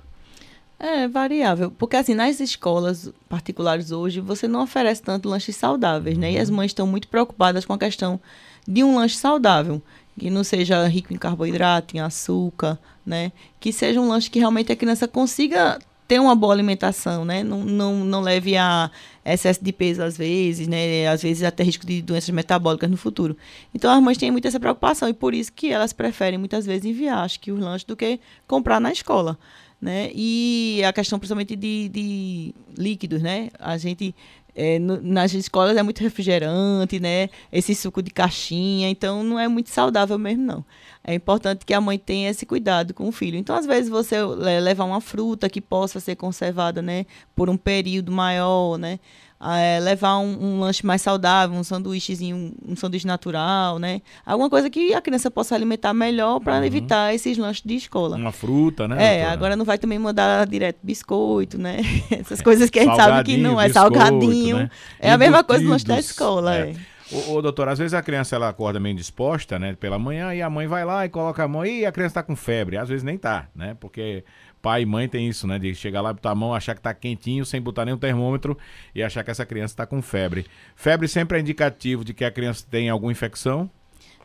É 0.81 1.09
variável, 1.09 1.69
porque 1.71 1.97
assim, 1.97 2.13
nas 2.13 2.39
escolas 2.39 3.11
particulares 3.27 3.91
hoje, 3.91 4.21
você 4.21 4.47
não 4.47 4.63
oferece 4.63 5.01
tanto 5.01 5.27
lanches 5.27 5.57
saudáveis, 5.57 6.17
né? 6.17 6.31
E 6.31 6.37
as 6.37 6.47
uhum. 6.47 6.55
mães 6.55 6.71
estão 6.71 6.87
muito 6.87 7.09
preocupadas 7.09 7.65
com 7.65 7.73
a 7.73 7.77
questão 7.77 8.17
de 8.65 8.81
um 8.81 8.95
lanche 8.95 9.17
saudável, 9.17 9.81
que 10.19 10.29
não 10.29 10.43
seja 10.43 10.85
rico 10.87 11.13
em 11.13 11.17
carboidrato, 11.17 11.95
em 11.97 11.99
açúcar, 11.99 12.77
né? 13.05 13.31
Que 13.59 13.73
seja 13.73 13.99
um 13.99 14.07
lanche 14.07 14.29
que 14.29 14.37
realmente 14.37 14.71
a 14.71 14.75
criança 14.75 15.07
consiga 15.07 15.79
ter 16.09 16.19
uma 16.19 16.35
boa 16.35 16.51
alimentação, 16.53 17.23
né? 17.23 17.43
Não, 17.43 17.63
não, 17.63 18.03
não 18.03 18.21
leve 18.21 18.57
a 18.57 18.89
excesso 19.23 19.63
de 19.63 19.71
peso 19.71 20.01
às 20.01 20.17
vezes, 20.17 20.67
né? 20.67 21.07
Às 21.07 21.21
vezes 21.21 21.43
até 21.43 21.63
risco 21.63 21.85
de 21.85 22.01
doenças 22.01 22.31
metabólicas 22.31 22.89
no 22.89 22.97
futuro. 22.97 23.37
Então 23.73 23.91
as 23.91 24.01
mães 24.01 24.17
têm 24.17 24.31
muito 24.31 24.47
essa 24.47 24.59
preocupação 24.59 25.07
e 25.07 25.13
por 25.13 25.35
isso 25.35 25.53
que 25.53 25.71
elas 25.71 25.93
preferem 25.93 26.39
muitas 26.39 26.65
vezes 26.65 26.83
enviar, 26.85 27.19
acho 27.19 27.39
que 27.39 27.51
os 27.51 27.59
lanches 27.59 27.83
do 27.83 27.95
que 27.95 28.19
comprar 28.47 28.79
na 28.81 28.91
escola. 28.91 29.37
Né? 29.79 30.09
E 30.13 30.81
a 30.83 30.91
questão 30.91 31.19
principalmente 31.19 31.55
de, 31.55 31.87
de 31.89 32.55
líquidos, 32.77 33.21
né? 33.21 33.49
A 33.59 33.77
gente 33.77 34.15
é, 34.59 34.77
no, 34.77 35.01
nas 35.01 35.33
escolas 35.33 35.77
é 35.77 35.81
muito 35.81 36.01
refrigerante, 36.01 36.99
né? 36.99 37.29
Esse 37.49 37.73
suco 37.73 38.03
de 38.03 38.11
caixinha, 38.11 38.89
então 38.89 39.23
não 39.23 39.39
é 39.39 39.47
muito 39.47 39.69
saudável 39.69 40.19
mesmo, 40.19 40.43
não. 40.43 40.65
É 41.01 41.13
importante 41.13 41.65
que 41.65 41.73
a 41.73 41.79
mãe 41.79 41.97
tenha 41.97 42.29
esse 42.29 42.45
cuidado 42.45 42.93
com 42.93 43.07
o 43.07 43.11
filho. 43.11 43.37
Então, 43.37 43.55
às 43.55 43.65
vezes, 43.65 43.89
você 43.89 44.21
levar 44.21 44.83
uma 44.83 44.99
fruta 44.99 45.49
que 45.49 45.61
possa 45.61 46.01
ser 46.01 46.17
conservada, 46.17 46.81
né? 46.81 47.05
Por 47.33 47.49
um 47.49 47.55
período 47.55 48.11
maior, 48.11 48.77
né? 48.77 48.99
É, 49.41 49.79
levar 49.79 50.17
um, 50.17 50.37
um, 50.41 50.59
lanche 50.59 50.85
mais 50.85 51.01
saudável, 51.01 51.57
um 51.57 51.63
sanduíchezinho, 51.63 52.53
um 52.67 52.75
sanduíche 52.75 53.07
natural, 53.07 53.79
né? 53.79 54.01
Alguma 54.25 54.49
coisa 54.49 54.69
que 54.69 54.93
a 54.93 55.01
criança 55.01 55.31
possa 55.31 55.55
alimentar 55.55 55.93
melhor 55.93 56.39
para 56.41 56.57
uhum. 56.57 56.63
evitar 56.63 57.13
esses 57.15 57.37
lanches 57.37 57.63
de 57.65 57.75
escola. 57.75 58.17
Uma 58.17 58.33
fruta, 58.33 58.87
né? 58.87 58.95
É, 58.95 59.15
doutora? 59.15 59.33
agora 59.33 59.55
não 59.55 59.65
vai 59.65 59.77
também 59.77 59.97
mandar 59.97 60.45
direto 60.45 60.79
biscoito, 60.83 61.57
né? 61.57 61.79
Essas 62.11 62.41
coisas 62.41 62.69
que 62.69 62.79
a 62.79 62.83
gente 62.83 62.95
sabe 62.95 63.23
que 63.23 63.37
não 63.37 63.59
é 63.59 63.67
biscoito, 63.67 63.97
salgadinho. 63.97 64.57
Né? 64.57 64.71
É 64.99 65.11
a 65.11 65.17
mesma 65.17 65.43
coisa 65.43 65.63
do 65.63 65.69
lanche 65.69 65.85
da 65.85 65.99
escola, 65.99 66.57
é. 66.57 66.71
é. 66.71 66.75
Ô, 67.11 67.33
ô, 67.33 67.41
doutor, 67.41 67.67
às 67.67 67.79
vezes 67.79 67.93
a 67.93 68.03
criança 68.03 68.35
ela 68.35 68.49
acorda 68.49 68.79
meio 68.79 68.95
disposta, 68.95 69.57
né, 69.57 69.73
pela 69.73 69.97
manhã, 69.97 70.33
e 70.33 70.41
a 70.41 70.49
mãe 70.49 70.67
vai 70.67 70.85
lá 70.85 71.05
e 71.05 71.09
coloca 71.09 71.43
a 71.43 71.47
mão, 71.47 71.65
e 71.65 71.85
a 71.85 71.91
criança 71.91 72.15
tá 72.15 72.23
com 72.23 72.35
febre. 72.35 72.77
Às 72.77 72.87
vezes 72.89 73.03
nem 73.03 73.17
tá, 73.17 73.47
né, 73.55 73.75
porque 73.79 74.23
pai 74.61 74.83
e 74.83 74.85
mãe 74.85 75.07
tem 75.07 75.27
isso, 75.27 75.47
né? 75.47 75.57
De 75.57 75.73
chegar 75.73 76.01
lá, 76.01 76.13
botar 76.13 76.31
a 76.31 76.35
mão, 76.35 76.53
achar 76.53 76.75
que 76.75 76.81
tá 76.81 76.93
quentinho, 76.93 77.45
sem 77.45 77.61
botar 77.61 77.85
nenhum 77.85 77.97
termômetro 77.97 78.57
e 78.93 79.01
achar 79.03 79.23
que 79.23 79.31
essa 79.31 79.45
criança 79.45 79.73
está 79.73 79.85
com 79.85 80.01
febre. 80.01 80.45
Febre 80.75 81.07
sempre 81.07 81.37
é 81.37 81.41
indicativo 81.41 82.03
de 82.03 82.13
que 82.13 82.25
a 82.25 82.31
criança 82.31 82.65
tem 82.69 82.89
alguma 82.89 83.11
infecção? 83.11 83.69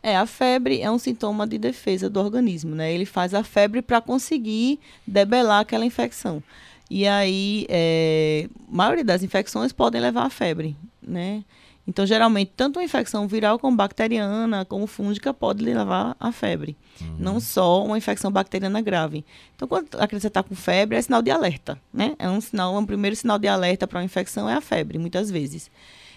É, 0.02 0.16
a 0.16 0.26
febre 0.26 0.82
é 0.82 0.90
um 0.90 0.98
sintoma 0.98 1.46
de 1.46 1.56
defesa 1.56 2.10
do 2.10 2.20
organismo, 2.20 2.74
né? 2.74 2.92
Ele 2.92 3.06
faz 3.06 3.32
a 3.32 3.42
febre 3.42 3.80
para 3.80 4.00
conseguir 4.00 4.78
debelar 5.06 5.60
aquela 5.60 5.86
infecção. 5.86 6.42
E 6.90 7.06
aí, 7.06 7.66
é, 7.70 8.48
a 8.70 8.76
maioria 8.76 9.04
das 9.04 9.22
infecções 9.22 9.72
podem 9.72 10.00
levar 10.00 10.26
à 10.26 10.30
febre, 10.30 10.76
né? 11.02 11.42
Então, 11.86 12.06
geralmente, 12.06 12.52
tanto 12.56 12.78
uma 12.78 12.84
infecção 12.84 13.28
viral 13.28 13.58
como 13.58 13.76
bacteriana, 13.76 14.64
como 14.64 14.86
fúngica, 14.86 15.34
pode 15.34 15.62
levar 15.62 16.16
à 16.18 16.32
febre. 16.32 16.76
Uhum. 17.00 17.16
Não 17.18 17.40
só 17.40 17.84
uma 17.84 17.98
infecção 17.98 18.32
bacteriana 18.32 18.80
grave. 18.80 19.24
Então, 19.54 19.68
quando 19.68 19.88
a 19.98 20.06
criança 20.06 20.28
está 20.28 20.42
com 20.42 20.54
febre, 20.54 20.96
é 20.96 21.02
sinal 21.02 21.20
de 21.20 21.30
alerta, 21.30 21.78
né? 21.92 22.14
É 22.18 22.28
um 22.28 22.40
sinal, 22.40 22.74
um 22.74 22.86
primeiro 22.86 23.14
sinal 23.14 23.38
de 23.38 23.46
alerta 23.46 23.86
para 23.86 23.98
uma 23.98 24.04
infecção 24.04 24.48
é 24.48 24.54
a 24.54 24.60
febre, 24.62 24.98
muitas 24.98 25.30
vezes. 25.30 25.70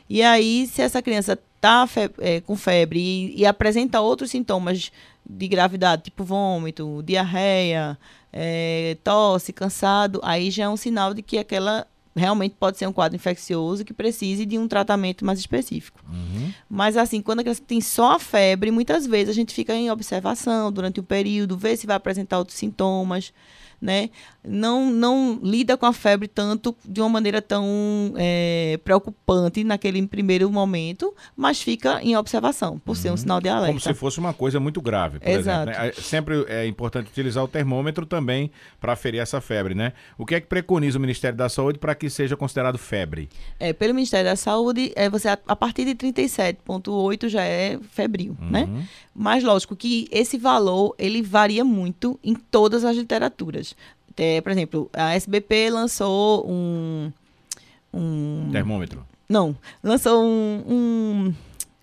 E 0.09 0.23
aí, 0.23 0.67
se 0.67 0.81
essa 0.81 1.01
criança 1.01 1.33
está 1.33 1.85
fe 1.85 2.09
é, 2.19 2.39
com 2.39 2.55
febre 2.55 2.99
e, 2.99 3.41
e, 3.41 3.45
apresenta 3.45 3.99
outros 3.99 4.31
sintomas 4.31 4.89
de 5.29 5.47
gravidade, 5.49 6.03
tipo 6.03 6.23
vômito, 6.23 7.03
diarreia, 7.03 7.97
é, 8.31 8.95
tosse, 9.03 9.51
cansado, 9.51 10.21
aí 10.23 10.49
já 10.49 10.65
é 10.65 10.69
um 10.69 10.77
sinal 10.77 11.13
de 11.13 11.21
que 11.21 11.37
aquela 11.37 11.85
realmente 12.17 12.55
pode 12.59 12.77
ser 12.77 12.87
um 12.87 12.93
quadro 12.93 13.15
infeccioso 13.15 13.85
que 13.85 13.93
precise 13.93 14.45
de 14.45 14.57
um 14.57 14.67
tratamento 14.67 15.23
mais 15.23 15.39
específico. 15.39 16.03
Uhum. 16.09 16.51
Mas 16.69 16.97
assim, 16.97 17.21
quando 17.21 17.39
a 17.39 17.43
criança 17.43 17.61
tem 17.65 17.79
só 17.79 18.13
a 18.13 18.19
febre, 18.19 18.71
muitas 18.71 19.05
vezes 19.05 19.29
a 19.29 19.33
gente 19.33 19.53
fica 19.53 19.73
em 19.73 19.89
observação 19.89 20.71
durante 20.71 20.99
o 20.99 21.03
período, 21.03 21.57
vê 21.57 21.77
se 21.77 21.87
vai 21.87 21.95
apresentar 21.95 22.39
outros 22.39 22.57
sintomas 22.57 23.31
né, 23.81 24.09
não, 24.43 24.89
não 24.89 25.39
lida 25.43 25.77
com 25.77 25.85
a 25.85 25.93
febre 25.93 26.27
tanto 26.27 26.75
de 26.83 27.01
uma 27.01 27.09
maneira 27.09 27.41
tão 27.41 28.13
é, 28.17 28.79
preocupante 28.83 29.63
naquele 29.63 30.05
primeiro 30.07 30.49
momento, 30.49 31.13
mas 31.35 31.61
fica 31.61 32.01
em 32.01 32.15
observação, 32.15 32.79
por 32.79 32.91
uhum. 32.91 32.95
ser 32.95 33.07
um 33.09 33.11
uhum. 33.11 33.17
sinal 33.17 33.41
de 33.41 33.49
alerta. 33.49 33.67
Como 33.67 33.79
se 33.79 33.93
fosse 33.93 34.19
uma 34.19 34.33
coisa 34.33 34.59
muito 34.59 34.81
grave, 34.81 35.19
por 35.19 35.29
Exato. 35.29 35.69
exemplo. 35.69 35.85
Né? 35.85 35.91
Sempre 35.97 36.45
é 36.47 36.65
importante 36.65 37.09
utilizar 37.09 37.43
o 37.43 37.47
termômetro 37.47 38.05
também 38.05 38.51
para 38.79 38.93
aferir 38.93 39.21
essa 39.21 39.39
febre, 39.41 39.75
né? 39.75 39.93
O 40.17 40.25
que 40.25 40.35
é 40.35 40.39
que 40.39 40.47
preconiza 40.47 40.97
o 40.97 41.01
Ministério 41.01 41.37
da 41.37 41.49
Saúde 41.49 41.77
para 41.77 41.93
que 41.93 42.09
seja 42.09 42.35
considerado 42.35 42.77
febre? 42.77 43.29
É, 43.59 43.73
pelo 43.73 43.93
Ministério 43.93 44.29
da 44.29 44.35
Saúde, 44.35 44.91
é, 44.95 45.09
você 45.09 45.27
a, 45.27 45.37
a 45.47 45.55
partir 45.55 45.85
de 45.85 45.95
37,8 45.95 47.27
já 47.27 47.43
é 47.43 47.79
febril, 47.91 48.35
uhum. 48.39 48.49
né? 48.49 48.87
Mas 49.13 49.43
lógico 49.43 49.75
que 49.75 50.07
esse 50.11 50.37
valor 50.37 50.95
ele 50.99 51.23
varia 51.23 51.65
muito 51.65 52.19
em 52.23 52.35
todas 52.35 52.85
as 52.85 52.95
literaturas. 52.95 53.66
É, 54.17 54.41
por 54.41 54.51
exemplo, 54.51 54.89
a 54.93 55.15
SBP 55.15 55.69
lançou 55.69 56.49
um, 56.49 57.11
um 57.93 58.49
termômetro. 58.51 59.05
Não, 59.29 59.55
lançou 59.83 60.23
um, 60.23 60.63
um 60.67 61.33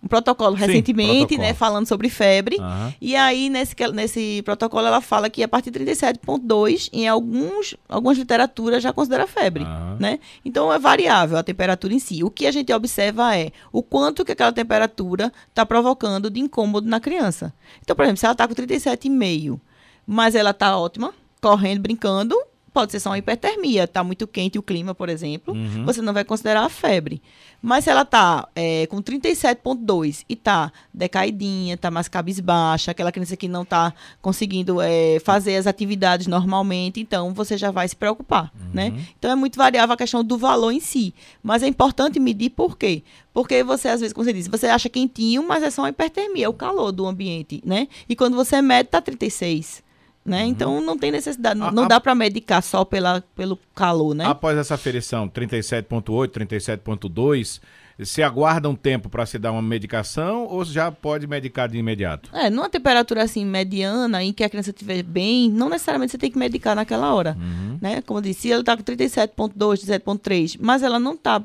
um 0.04 0.08
protocolo 0.08 0.56
Sim, 0.56 0.66
recentemente, 0.66 1.08
né, 1.08 1.18
protocolo. 1.18 1.42
né, 1.48 1.54
falando 1.54 1.86
sobre 1.86 2.10
febre. 2.10 2.56
Uhum. 2.58 2.92
E 3.00 3.16
aí, 3.16 3.48
nesse, 3.48 3.74
nesse 3.94 4.42
protocolo, 4.42 4.86
ela 4.86 5.00
fala 5.00 5.30
que 5.30 5.42
a 5.42 5.48
partir 5.48 5.70
de 5.70 5.80
37,2, 5.80 6.90
em 6.92 7.08
alguns, 7.08 7.74
algumas 7.88 8.18
literaturas 8.18 8.82
já 8.82 8.92
considera 8.92 9.26
febre, 9.26 9.64
uhum. 9.64 9.96
né? 9.98 10.18
Então, 10.44 10.70
é 10.70 10.78
variável 10.78 11.38
a 11.38 11.42
temperatura 11.42 11.94
em 11.94 11.98
si. 11.98 12.22
O 12.22 12.30
que 12.30 12.46
a 12.46 12.52
gente 12.52 12.70
observa 12.72 13.34
é 13.34 13.50
o 13.72 13.82
quanto 13.82 14.24
que 14.24 14.32
aquela 14.32 14.52
temperatura 14.52 15.32
está 15.48 15.64
provocando 15.64 16.30
de 16.30 16.38
incômodo 16.38 16.86
na 16.86 17.00
criança. 17.00 17.52
Então, 17.82 17.96
por 17.96 18.02
exemplo, 18.02 18.18
se 18.18 18.26
ela 18.26 18.32
está 18.32 18.46
com 18.46 18.54
37,5, 18.54 19.58
mas 20.06 20.34
ela 20.34 20.50
está 20.50 20.76
ótima, 20.76 21.14
correndo, 21.44 21.82
brincando, 21.82 22.34
Pode 22.74 22.90
ser 22.90 22.98
só 22.98 23.10
uma 23.10 23.18
hipertermia, 23.18 23.84
está 23.84 24.02
muito 24.02 24.26
quente 24.26 24.58
o 24.58 24.62
clima, 24.62 24.96
por 24.96 25.08
exemplo, 25.08 25.54
uhum. 25.54 25.84
você 25.84 26.02
não 26.02 26.12
vai 26.12 26.24
considerar 26.24 26.64
a 26.64 26.68
febre. 26.68 27.22
Mas 27.62 27.84
se 27.84 27.90
ela 27.90 28.02
está 28.02 28.48
é, 28.52 28.88
com 28.88 29.00
37,2 29.00 30.24
e 30.28 30.32
está 30.32 30.72
decaidinha, 30.92 31.74
está 31.74 31.88
mais 31.88 32.08
cabisbaixa, 32.08 32.90
aquela 32.90 33.12
criança 33.12 33.36
que 33.36 33.46
não 33.46 33.62
está 33.62 33.94
conseguindo 34.20 34.80
é, 34.80 35.20
fazer 35.20 35.54
as 35.54 35.68
atividades 35.68 36.26
normalmente, 36.26 36.98
então 36.98 37.32
você 37.32 37.56
já 37.56 37.70
vai 37.70 37.86
se 37.86 37.94
preocupar, 37.94 38.52
né? 38.72 38.88
uhum. 38.88 38.96
né? 38.96 39.06
Então 39.16 39.30
é 39.30 39.36
muito 39.36 39.56
variável 39.56 39.94
a 39.94 39.96
questão 39.96 40.24
do 40.24 40.36
valor 40.36 40.72
em 40.72 40.80
si. 40.80 41.14
Mas 41.44 41.62
é 41.62 41.68
importante 41.68 42.18
medir 42.18 42.50
por 42.50 42.76
quê? 42.76 43.04
Porque 43.32 43.62
você, 43.62 43.86
às 43.86 44.00
vezes, 44.00 44.12
como 44.12 44.24
você 44.24 44.32
disse, 44.32 44.50
você 44.50 44.66
acha 44.66 44.88
quentinho, 44.88 45.46
mas 45.46 45.62
é 45.62 45.70
só 45.70 45.82
uma 45.82 45.90
hipertermia, 45.90 46.46
é 46.46 46.48
o 46.48 46.52
calor 46.52 46.90
do 46.90 47.06
ambiente, 47.06 47.62
né? 47.64 47.86
E 48.08 48.16
quando 48.16 48.34
você 48.34 48.60
mede, 48.60 48.88
está 48.88 49.00
36. 49.00 49.83
Né? 50.24 50.44
Uhum. 50.44 50.48
Então 50.48 50.80
não 50.80 50.96
tem 50.96 51.10
necessidade, 51.10 51.60
a, 51.60 51.70
não 51.70 51.84
a, 51.84 51.88
dá 51.88 52.00
para 52.00 52.14
medicar 52.14 52.62
só 52.62 52.82
pela, 52.82 53.22
pelo 53.36 53.58
calor, 53.74 54.14
né? 54.14 54.24
Após 54.24 54.56
essa 54.56 54.74
aferição 54.74 55.28
37.8, 55.28 56.28
37.2, 56.28 57.60
se 58.02 58.22
aguarda 58.22 58.68
um 58.68 58.74
tempo 58.74 59.08
para 59.08 59.26
se 59.26 59.38
dar 59.38 59.52
uma 59.52 59.62
medicação 59.62 60.46
ou 60.46 60.64
já 60.64 60.90
pode 60.90 61.26
medicar 61.26 61.68
de 61.68 61.76
imediato? 61.76 62.30
É, 62.32 62.48
numa 62.48 62.68
temperatura 62.68 63.22
assim 63.22 63.44
mediana, 63.44 64.22
em 64.24 64.32
que 64.32 64.42
a 64.42 64.48
criança 64.48 64.70
estiver 64.70 65.02
bem, 65.02 65.50
não 65.50 65.68
necessariamente 65.68 66.12
você 66.12 66.18
tem 66.18 66.30
que 66.30 66.38
medicar 66.38 66.74
naquela 66.74 67.14
hora, 67.14 67.36
uhum. 67.38 67.78
né? 67.80 68.00
Como 68.02 68.18
eu 68.18 68.22
disse, 68.22 68.50
ela 68.50 68.62
está 68.62 68.76
com 68.76 68.82
37.2, 68.82 69.54
37.3, 69.54 70.56
mas 70.58 70.82
ela 70.82 70.98
não 70.98 71.12
está 71.12 71.42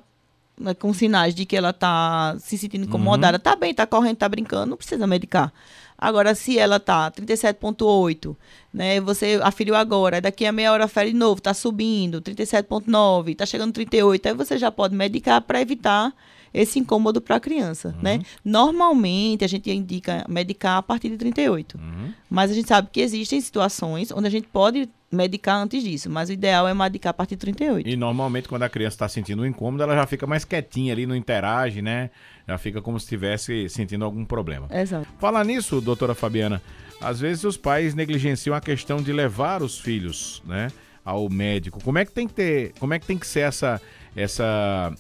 né, 0.60 0.74
com 0.74 0.94
sinais 0.94 1.36
de 1.36 1.46
que 1.46 1.56
ela 1.56 1.70
está 1.70 2.36
se 2.40 2.58
sentindo 2.58 2.86
incomodada, 2.86 3.38
uhum. 3.38 3.42
tá 3.42 3.56
bem, 3.56 3.74
tá 3.74 3.86
correndo, 3.86 4.18
tá 4.18 4.30
brincando, 4.30 4.68
não 4.68 4.78
precisa 4.78 5.06
medicar. 5.06 5.54
Agora, 6.00 6.34
se 6.34 6.58
ela 6.58 6.80
tá 6.80 7.12
37,8, 7.12 8.36
né? 8.74 9.02
Você 9.02 9.40
aferiu 9.44 9.76
agora, 9.76 10.22
daqui 10.22 10.46
a 10.46 10.52
meia 10.52 10.72
hora 10.72 10.86
afere 10.86 11.12
de 11.12 11.18
novo, 11.18 11.42
tá 11.42 11.54
subindo, 11.54 12.22
37,9, 12.22 13.36
tá 13.36 13.46
chegando 13.46 13.74
38, 13.74 14.28
aí 14.28 14.34
você 14.34 14.58
já 14.58 14.72
pode 14.72 14.96
medicar 14.96 15.42
para 15.42 15.62
evitar 15.62 16.14
esse 16.54 16.80
incômodo 16.80 17.22
para 17.22 17.36
a 17.36 17.40
criança, 17.40 17.90
uhum. 17.90 18.02
né? 18.02 18.22
Normalmente 18.44 19.44
a 19.44 19.48
gente 19.48 19.70
indica 19.70 20.26
medicar 20.28 20.78
a 20.78 20.82
partir 20.82 21.10
de 21.10 21.18
38. 21.18 21.78
Uhum. 21.78 21.99
Mas 22.30 22.52
a 22.52 22.54
gente 22.54 22.68
sabe 22.68 22.90
que 22.92 23.02
existem 23.02 23.40
situações 23.42 24.12
onde 24.12 24.28
a 24.28 24.32
gente 24.32 24.48
pode 24.48 24.90
medicar 25.12 25.58
antes 25.58 25.84
disso, 25.84 26.10
mas 26.10 26.30
o 26.30 26.34
ideal 26.34 26.68
é 26.68 26.74
medicar 26.74 27.10
a 27.12 27.14
partir 27.14 27.36
de 27.36 27.42
38. 27.42 27.90
E 27.90 27.96
normalmente 27.96 28.48
quando 28.48 28.64
a 28.64 28.70
criança 28.70 28.96
está 28.96 29.10
sentindo 29.10 29.42
um 29.42 29.46
incômodo, 29.46 29.82
ela 29.82 29.96
já 29.96 30.06
fica 30.06 30.28
mais 30.28 30.46
quietinha 30.46 30.94
ali, 30.94 31.06
não 31.06 31.16
interage, 31.16 31.82
né? 31.82 32.12
Já 32.48 32.58
fica 32.58 32.82
como 32.82 33.00
se 33.00 33.06
estivesse 33.06 33.68
sentindo 33.70 34.06
algum 34.06 34.24
problema. 34.24 34.68
Exato. 34.72 35.08
Falar 35.20 35.44
nisso, 35.44 35.82
doutora 35.82 36.14
Fabiana, 36.14 36.62
às 37.02 37.20
vezes 37.20 37.44
os 37.44 37.58
pais 37.58 37.96
negligenciam 37.96 38.56
a 38.56 38.62
questão 38.62 39.02
de 39.02 39.12
levar 39.12 39.64
os 39.64 39.80
filhos, 39.80 40.44
né, 40.46 40.68
ao 41.04 41.30
médico. 41.30 41.84
Como 41.84 41.98
é 41.98 42.06
que 42.06 42.12
tem 42.12 42.28
que 42.28 42.34
ter, 42.34 42.74
como 42.80 42.94
é 42.94 43.00
que 43.00 43.06
tem 43.06 43.18
que 43.18 43.28
ser 43.28 43.42
essa 43.42 43.82
essa 44.16 44.94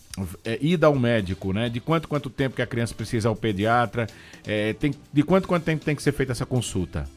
é, 0.43 0.57
ida 0.61 0.87
ao 0.87 0.95
médico, 0.95 1.53
né? 1.53 1.69
De 1.69 1.79
quanto 1.79 2.07
quanto 2.07 2.29
tempo 2.29 2.55
que 2.55 2.61
a 2.61 2.67
criança 2.67 2.93
precisa 2.93 3.29
ao 3.29 3.35
pediatra? 3.35 4.07
É, 4.45 4.73
tem, 4.73 4.93
de 5.11 5.23
quanto 5.23 5.47
quanto 5.47 5.63
tempo 5.63 5.83
tem 5.83 5.95
que 5.95 6.03
ser 6.03 6.11
feita 6.11 6.31
essa 6.31 6.45
consulta? 6.45 7.09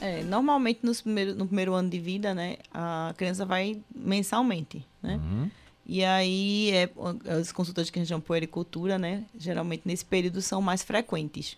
É, 0.00 0.22
normalmente 0.22 0.80
nos 0.82 1.00
primeiro, 1.00 1.34
no 1.34 1.46
primeiro 1.46 1.74
ano 1.74 1.90
de 1.90 1.98
vida, 1.98 2.32
né, 2.32 2.56
a 2.72 3.12
criança 3.16 3.44
vai 3.44 3.80
mensalmente, 3.94 4.84
né? 5.02 5.16
Uhum. 5.16 5.50
E 5.84 6.04
aí, 6.04 6.70
é, 6.70 6.90
as 7.32 7.50
consultas 7.50 7.88
que 7.88 7.98
a 7.98 8.02
gente 8.02 8.10
chama 8.10 8.20
puericultura, 8.20 8.98
né? 8.98 9.24
Geralmente 9.38 9.82
nesse 9.86 10.04
período 10.04 10.42
são 10.42 10.60
mais 10.60 10.82
frequentes. 10.82 11.56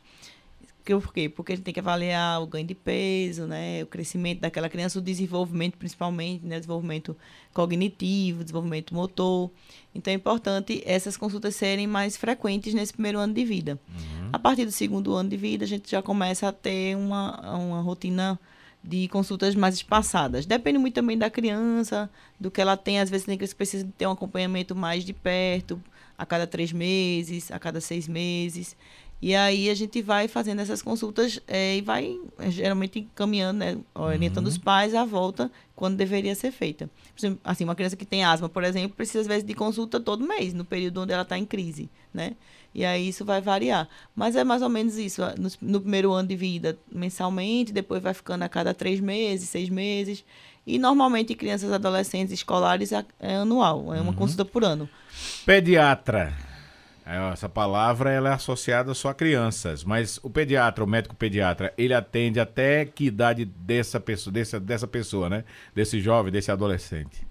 Por 0.98 1.12
quê? 1.12 1.28
Porque 1.28 1.52
a 1.52 1.56
gente 1.56 1.64
tem 1.64 1.74
que 1.74 1.80
avaliar 1.80 2.42
o 2.42 2.46
ganho 2.46 2.66
de 2.66 2.74
peso, 2.74 3.46
né? 3.46 3.82
O 3.82 3.86
crescimento 3.86 4.40
daquela 4.40 4.68
criança, 4.68 4.98
o 4.98 5.02
desenvolvimento, 5.02 5.76
principalmente, 5.76 6.44
né? 6.44 6.56
Desenvolvimento 6.56 7.16
cognitivo, 7.52 8.42
desenvolvimento 8.42 8.94
motor. 8.94 9.50
Então 9.94 10.12
é 10.12 10.16
importante 10.16 10.82
essas 10.84 11.16
consultas 11.16 11.54
serem 11.54 11.86
mais 11.86 12.16
frequentes 12.16 12.74
nesse 12.74 12.92
primeiro 12.92 13.18
ano 13.18 13.34
de 13.34 13.44
vida. 13.44 13.78
Uhum. 13.88 14.30
A 14.32 14.38
partir 14.38 14.64
do 14.64 14.72
segundo 14.72 15.14
ano 15.14 15.28
de 15.28 15.36
vida, 15.36 15.64
a 15.64 15.68
gente 15.68 15.90
já 15.90 16.02
começa 16.02 16.48
a 16.48 16.52
ter 16.52 16.96
uma, 16.96 17.56
uma 17.56 17.80
rotina 17.80 18.38
de 18.82 19.08
consultas 19.08 19.54
mais 19.54 19.74
espaçadas. 19.74 20.46
Depende 20.46 20.78
muito 20.78 20.94
também 20.94 21.16
da 21.16 21.28
criança, 21.28 22.10
do 22.38 22.50
que 22.50 22.60
ela 22.60 22.76
tem. 22.76 22.98
Às 22.98 23.10
vezes 23.10 23.26
tem 23.26 23.36
criança 23.36 23.52
que 23.52 23.58
precisa 23.58 23.86
ter 23.96 24.06
um 24.06 24.12
acompanhamento 24.12 24.74
mais 24.74 25.04
de 25.04 25.12
perto, 25.12 25.80
a 26.20 26.26
cada 26.26 26.46
três 26.46 26.70
meses, 26.70 27.50
a 27.50 27.58
cada 27.58 27.80
seis 27.80 28.06
meses. 28.06 28.76
E 29.22 29.34
aí 29.34 29.70
a 29.70 29.74
gente 29.74 30.02
vai 30.02 30.28
fazendo 30.28 30.60
essas 30.60 30.82
consultas 30.82 31.40
é, 31.48 31.78
e 31.78 31.80
vai 31.80 32.18
é, 32.38 32.50
geralmente 32.50 33.00
encaminhando, 33.00 33.58
né, 33.58 33.78
orientando 33.94 34.44
uhum. 34.44 34.50
os 34.50 34.58
pais 34.58 34.94
à 34.94 35.04
volta 35.04 35.50
quando 35.74 35.96
deveria 35.96 36.34
ser 36.34 36.52
feita. 36.52 36.90
Assim, 37.42 37.64
uma 37.64 37.74
criança 37.74 37.96
que 37.96 38.04
tem 38.04 38.22
asma, 38.22 38.50
por 38.50 38.64
exemplo, 38.64 38.94
precisa 38.96 39.20
às 39.20 39.26
vezes 39.26 39.44
de 39.44 39.54
consulta 39.54 39.98
todo 39.98 40.26
mês, 40.26 40.52
no 40.52 40.64
período 40.64 41.00
onde 41.00 41.12
ela 41.12 41.22
está 41.22 41.38
em 41.38 41.46
crise, 41.46 41.88
né? 42.12 42.36
E 42.74 42.84
aí 42.84 43.08
isso 43.08 43.24
vai 43.24 43.40
variar. 43.40 43.88
Mas 44.14 44.36
é 44.36 44.44
mais 44.44 44.62
ou 44.62 44.68
menos 44.68 44.96
isso. 44.96 45.22
No, 45.38 45.72
no, 45.72 45.80
primeiro 45.80 46.12
ano 46.12 46.28
de 46.28 46.36
vida, 46.36 46.78
mensalmente, 46.90 47.72
depois 47.72 48.02
vai 48.02 48.14
ficando 48.14 48.42
a 48.42 48.48
cada 48.48 48.72
três 48.72 49.00
meses, 49.00 49.48
seis 49.48 49.68
meses. 49.68 50.24
E 50.66 50.78
normalmente 50.78 51.34
crianças, 51.34 51.72
adolescentes, 51.72 52.32
escolares 52.32 52.92
é, 52.92 53.36
anual, 53.36 53.94
é 53.94 54.00
uma 54.00 54.10
uhum. 54.10 54.16
consulta 54.16 54.44
por 54.44 54.64
ano. 54.64 54.88
Pediatra. 55.44 56.32
É, 57.04 57.32
essa 57.32 57.48
palavra 57.48 58.10
ela 58.10 58.30
é 58.30 58.32
associada 58.34 58.94
só 58.94 59.08
a 59.08 59.14
crianças, 59.14 59.82
mas 59.82 60.20
o 60.22 60.30
pediatra, 60.30 60.84
o 60.84 60.86
médico 60.86 61.16
pediatra, 61.16 61.72
ele 61.76 61.92
atende 61.94 62.38
até 62.38 62.84
que 62.84 63.06
idade 63.06 63.44
dessa 63.44 63.98
pessoa, 63.98 64.32
dessa, 64.32 64.60
dessa 64.60 64.86
pessoa, 64.86 65.28
né? 65.28 65.44
Desse 65.74 66.00
jovem, 66.00 66.30
desse 66.30 66.52
adolescente? 66.52 67.29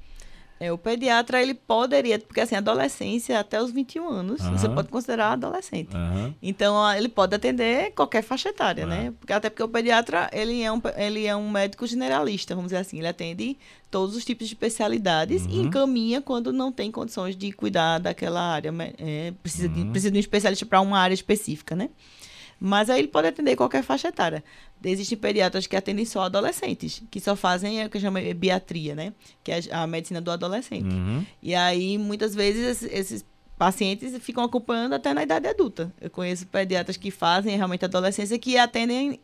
É, 0.60 0.72
o 0.74 0.78
pediatra, 0.78 1.42
ele 1.42 1.54
poderia, 1.54 2.20
porque 2.20 2.42
assim, 2.42 2.56
adolescência 2.56 3.40
até 3.40 3.62
os 3.62 3.72
21 3.72 4.10
anos, 4.10 4.42
Aham. 4.42 4.58
você 4.58 4.68
pode 4.68 4.90
considerar 4.90 5.32
adolescente. 5.32 5.96
Aham. 5.96 6.34
Então, 6.42 6.76
ele 6.94 7.08
pode 7.08 7.34
atender 7.34 7.92
qualquer 7.92 8.22
faixa 8.22 8.50
etária, 8.50 8.82
É. 8.82 8.86
né? 8.86 9.14
Porque, 9.20 9.32
até 9.32 9.50
porque 9.50 9.64
o 9.64 9.70
pediatra, 9.70 10.30
ele 10.34 10.62
é, 10.62 10.72
um, 10.72 10.82
ele 10.98 11.26
é 11.26 11.36
um 11.36 11.50
médico 11.50 11.88
generalista, 11.88 12.56
vamos 12.56 12.72
dizer 12.72 12.82
assim. 12.82 12.98
Ele 12.98 13.08
atende 13.08 13.58
todos 13.90 14.16
os 14.16 14.26
tipos 14.26 14.48
de 14.48 14.54
especialidades 14.54 15.46
e 15.46 15.60
Uhum. 15.60 15.66
encaminha 15.68 16.22
quando 16.22 16.52
não 16.52 16.72
tem 16.72 16.92
condições 16.92 17.36
de 17.38 17.52
cuidar 17.52 17.98
daquela 18.00 18.42
área. 18.42 18.70
é, 18.98 19.34
precisa, 19.42 19.70
de, 19.70 19.80
Uhum. 19.82 19.92
precisa 19.92 20.12
de 20.12 20.18
um 20.18 20.20
especialista 20.20 20.66
para 20.66 20.82
uma 20.82 21.00
área 21.00 21.14
específica, 21.14 21.76
né? 21.76 21.90
Mas 22.60 22.90
aí 22.90 23.00
ele 23.00 23.08
pode 23.08 23.28
atender 23.28 23.56
qualquer 23.56 23.84
faixa 23.84 24.10
etária. 24.10 24.44
Existem 24.84 25.18
pediatras 25.18 25.66
que 25.66 25.76
atendem 25.76 26.06
só 26.06 26.24
adolescentes, 26.24 27.02
que 27.10 27.20
só 27.20 27.36
fazem 27.36 27.86
o 27.86 27.90
que 27.90 28.00
chama 28.00 28.22
de 28.22 28.34
biatria, 28.34 28.96
né? 28.96 29.14
Que 29.44 29.52
é 29.52 29.62
a 29.72 29.88
medicina 29.88 30.20
do 30.20 30.30
adolescente. 30.30 30.94
Uhum. 30.94 31.26
E 31.42 31.56
aí, 31.56 31.98
muitas 31.98 32.36
vezes, 32.36 32.84
esses, 32.84 33.26
pacientes 33.60 34.18
ficam 34.24 34.42
acompanhando 34.42 34.94
até 34.94 35.14
na 35.14 35.22
idade 35.22 35.46
adulta. 35.46 35.94
Eu 36.00 36.10
conheço 36.10 36.48
pediatras 36.48 36.96
que 36.96 37.12
fazem 37.12 37.58
realmente 37.58 37.84
adolescência 37.84 38.40
que 38.40 38.58
atendem 38.58 39.20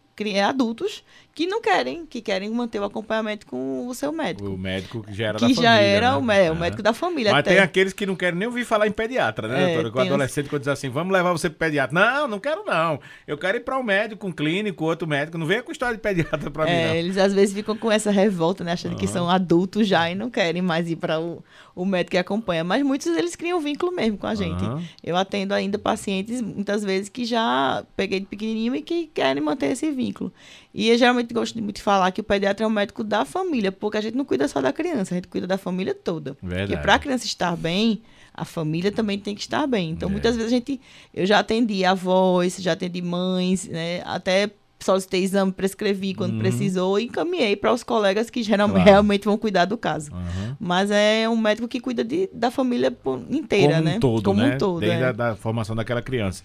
adultos 0.48 1.04
que 1.34 1.46
não 1.46 1.62
querem, 1.62 2.06
que 2.06 2.22
querem 2.22 2.50
manter 2.50 2.80
o 2.80 2.86
acompanhamento 2.86 3.46
com 3.46 3.88
o 3.88 3.94
seu 3.94 4.10
médico. 4.14 4.48
O 4.50 4.58
médico 4.58 5.04
que 5.04 5.14
já 5.14 5.28
era 5.28 5.38
que 5.38 5.48
da 5.54 5.62
já 5.62 5.74
família, 5.74 5.82
era 5.98 6.12
né? 6.12 6.18
o, 6.18 6.22
mé- 6.24 6.50
o 6.52 6.56
É. 6.56 6.58
médico 6.60 6.82
da 6.82 6.94
família 6.94 7.32
Mas 7.34 7.40
até. 7.42 7.50
tem 7.56 7.60
aqueles 7.60 7.92
que 7.92 8.06
não 8.06 8.16
querem 8.16 8.40
nem 8.40 8.48
ouvir 8.48 8.64
falar 8.64 8.88
em 8.88 8.92
pediatra, 8.92 9.48
né, 9.50 9.62
É, 9.64 9.66
doutora? 9.74 9.92
Com 9.92 10.00
o 10.00 10.02
adolescente 10.02 10.48
quando 10.50 10.62
diz 10.62 10.70
assim, 10.70 10.90
vamos 10.90 11.12
levar 11.12 11.34
você 11.34 11.50
pro 11.50 11.60
pediatra. 11.60 11.94
Não, 11.94 12.26
não 12.28 12.40
quero 12.40 12.64
não. 12.64 13.00
Eu 13.28 13.38
quero 13.38 13.58
ir 13.58 13.62
para 13.62 13.78
um 13.78 13.84
médico, 13.84 14.26
um 14.26 14.32
clínico, 14.32 14.86
outro 14.86 15.06
médico. 15.06 15.38
Não 15.38 15.46
venha 15.46 15.62
com 15.62 15.74
história 15.74 15.96
de 15.96 16.02
pediatra 16.02 16.50
para 16.50 16.64
mim, 16.66 16.72
É, 16.72 16.88
não. 16.88 16.96
eles 16.96 17.18
às 17.18 17.34
vezes 17.34 17.54
ficam 17.54 17.76
com 17.76 17.92
essa 17.92 18.12
revolta, 18.12 18.64
né? 18.64 18.72
Achando 18.72 18.96
que 18.96 19.04
Aham. 19.06 19.14
são 19.14 19.30
adultos 19.30 19.86
já 19.88 20.10
e 20.10 20.16
não 20.16 20.30
querem 20.30 20.62
mais 20.62 20.90
ir 20.90 20.96
para 20.96 21.20
o, 21.20 21.44
o 21.76 21.86
médico 21.86 22.12
que 22.12 22.18
acompanha. 22.18 22.64
Mas 22.64 22.82
muitos 22.84 23.14
deles 23.14 23.36
criam 23.36 23.60
vínculo 23.60 23.92
mesmo 23.92 24.18
com 24.18 24.26
a 24.28 24.34
gente. 24.34 24.64
Aham. 24.64 24.82
Eu 25.04 25.16
atendo 25.18 25.54
ainda 25.54 25.78
pacientes, 25.78 26.42
muitas 26.42 26.84
vezes, 26.84 27.10
que 27.10 27.26
já 27.26 27.86
peguei 27.98 28.20
de 28.22 28.26
pequenininho 28.26 28.74
e 28.76 28.82
que 28.82 29.08
querem 29.08 29.44
manter 29.44 29.72
esse 29.72 29.92
vínculo. 29.92 30.32
E 30.74 30.90
eu 30.90 30.98
geralmente 30.98 31.34
gosto 31.34 31.54
de 31.54 31.62
muito 31.62 31.82
falar 31.82 32.12
que 32.12 32.22
o 32.22 32.24
pediatra 32.24 32.64
é 32.64 32.68
um 32.68 32.72
médico 32.72 33.04
da 33.04 33.26
família, 33.26 33.72
porque 33.72 33.98
a 33.98 34.02
gente 34.02 34.16
não 34.16 34.24
cuida 34.26 34.48
só 34.48 34.62
da 34.62 34.72
criança, 34.72 35.14
a 35.14 35.18
gente 35.18 35.28
cuida 35.28 35.46
da 35.46 35.58
família 35.58 35.94
toda. 35.94 36.38
Verdade. 36.42 36.72
Porque 36.72 36.82
para 36.82 36.94
a 36.96 37.00
criança 37.00 37.26
estar 37.26 37.56
bem, 37.58 38.02
a 38.34 38.46
família 38.46 38.92
também 38.92 39.20
tem 39.20 39.36
que 39.36 39.42
estar 39.42 39.68
bem. 39.68 39.92
Então, 39.92 40.08
É. 40.10 40.12
muitas 40.12 40.36
vezes 40.36 40.52
a 40.52 40.56
gente. 40.56 40.80
Eu 41.14 41.26
já 41.26 41.40
atendi 41.40 41.84
avós, 41.86 42.58
já 42.60 42.72
atendi 42.74 43.02
mães, 43.02 43.68
né? 43.68 44.02
Até 44.06 44.50
solicitei 44.86 45.24
exame, 45.24 45.52
prescrevi 45.52 46.14
quando 46.14 46.34
Uhum. 46.34 46.40
precisou 46.40 47.00
e 47.00 47.06
encaminhei 47.06 47.56
para 47.56 47.74
os 47.74 47.84
colegas 47.84 48.30
que 48.30 48.42
geralmente 48.44 48.76
Claro. 48.76 48.90
realmente 48.90 49.26
vão 49.26 49.38
cuidar 49.38 49.66
do 49.66 49.78
caso. 49.78 50.12
Aham. 50.14 50.58
Mas 50.60 50.92
é 50.92 51.28
um 51.28 51.36
médico 51.38 51.68
que 51.68 51.80
cuida 51.80 52.04
de, 52.04 52.30
da 52.34 52.50
família 52.52 52.96
inteira, 53.30 53.74
Como 53.76 53.84
né? 53.86 53.96
um 53.96 54.00
todo, 54.00 54.24
Como 54.24 54.42
né? 54.42 54.56
um 54.56 54.58
todo. 54.58 54.80
Desde 54.80 55.04
é. 55.04 55.08
a 55.08 55.12
da 55.12 55.36
formação 55.36 55.76
daquela 55.76 56.02
criança. 56.02 56.44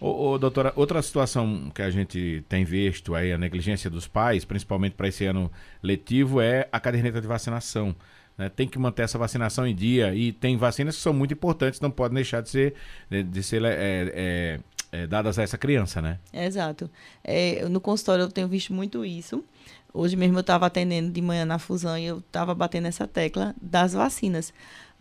Ô, 0.00 0.30
ô, 0.30 0.38
doutora, 0.38 0.72
outra 0.76 1.02
situação 1.02 1.72
que 1.74 1.82
a 1.82 1.90
gente 1.90 2.44
tem 2.48 2.64
visto 2.64 3.14
aí, 3.16 3.32
a 3.32 3.38
negligência 3.38 3.90
dos 3.90 4.06
pais, 4.06 4.44
principalmente 4.44 4.92
para 4.94 5.08
esse 5.08 5.24
ano 5.24 5.50
letivo, 5.82 6.40
é 6.40 6.68
a 6.70 6.78
caderneta 6.78 7.20
de 7.20 7.26
vacinação. 7.26 7.96
né? 8.36 8.48
Tem 8.48 8.68
que 8.68 8.78
manter 8.78 9.02
essa 9.02 9.18
vacinação 9.18 9.66
em 9.66 9.74
dia 9.74 10.14
e 10.14 10.30
tem 10.30 10.56
vacinas 10.56 10.94
que 10.94 11.02
são 11.02 11.12
muito 11.12 11.34
importantes, 11.34 11.80
não 11.80 11.90
podem 11.90 12.14
deixar 12.14 12.40
de 12.40 12.48
ser, 12.48 12.74
de 13.10 13.42
ser 13.42 13.64
é, 13.64 13.72
é, 14.14 14.60
é, 14.90 15.06
dadas 15.06 15.38
a 15.38 15.42
essa 15.42 15.58
criança, 15.58 16.00
né? 16.00 16.18
Exato. 16.32 16.90
É, 17.22 17.66
no 17.68 17.80
consultório 17.80 18.22
eu 18.22 18.30
tenho 18.30 18.48
visto 18.48 18.72
muito 18.72 19.04
isso. 19.04 19.44
Hoje 19.92 20.16
mesmo 20.16 20.36
eu 20.36 20.42
estava 20.42 20.66
atendendo 20.66 21.10
de 21.10 21.20
manhã 21.20 21.44
na 21.44 21.58
fusão 21.58 21.98
e 21.98 22.04
eu 22.04 22.18
estava 22.18 22.54
batendo 22.54 22.86
essa 22.86 23.06
tecla 23.06 23.54
das 23.60 23.92
vacinas. 23.92 24.52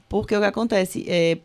Porque 0.07 0.35
o 0.35 0.39
que 0.39 0.45
acontece, 0.45 1.05
é, 1.07 1.39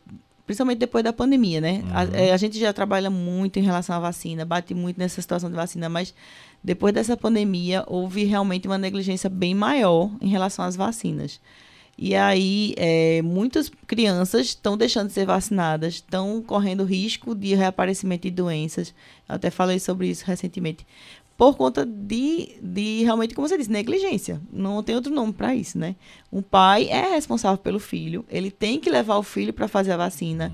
principalmente 0.47 0.79
depois 0.79 1.03
da 1.03 1.13
pandemia, 1.13 1.61
né? 1.61 1.83
A, 1.93 2.05
é, 2.17 2.33
a 2.33 2.37
gente 2.37 2.59
já 2.59 2.73
trabalha 2.73 3.11
muito 3.11 3.59
em 3.59 3.63
relação 3.63 3.97
à 3.97 3.99
vacina, 3.99 4.45
bate 4.45 4.75
muito 4.75 4.99
nessa 4.99 5.21
situação 5.21 5.51
de 5.51 5.57
vacina, 5.57 5.89
mas 5.89 6.15
depois 6.63 6.95
dessa 6.95 7.17
pandemia 7.17 7.85
houve 7.87 8.25
realmente 8.25 8.69
uma 8.69 8.79
negligência 8.79 9.29
bem 9.29 9.55
maior 9.55 10.11
em 10.21 10.29
relação 10.29 10.65
às 10.65 10.77
vacinas. 10.77 11.41
E 11.97 12.15
aí, 12.15 12.75
é, 12.77 13.21
muitas 13.23 13.71
crianças 13.87 14.47
estão 14.49 14.77
deixando 14.77 15.09
de 15.09 15.13
ser 15.13 15.27
vacinadas, 15.27 15.95
estão 15.95 16.43
correndo 16.43 16.85
risco 16.85 17.35
de 17.35 17.55
reaparecimento 17.55 18.23
de 18.23 18.31
doenças. 18.31 18.95
Eu 19.29 19.35
até 19.37 19.51
falei 19.51 19.79
sobre 19.79 20.09
isso 20.09 20.25
recentemente. 20.27 20.87
Por 21.37 21.57
conta 21.57 21.85
de, 21.85 22.51
de 22.63 23.03
realmente, 23.03 23.35
como 23.35 23.49
você 23.49 23.57
disse, 23.59 23.71
negligência. 23.71 24.41
Não 24.53 24.83
tem 24.83 24.95
outro 24.95 25.13
nome 25.13 25.33
para 25.33 25.55
isso, 25.55 25.77
né? 25.79 25.97
Um 26.33 26.41
pai 26.43 26.89
é 26.89 27.11
responsável 27.15 27.59
pelo 27.59 27.79
filho, 27.81 28.25
ele 28.31 28.51
tem 28.51 28.79
que 28.79 28.91
levar 28.91 29.17
o 29.17 29.23
filho 29.23 29.53
para 29.53 29.67
fazer 29.67 29.93
a 29.93 29.97
vacina. 29.97 30.53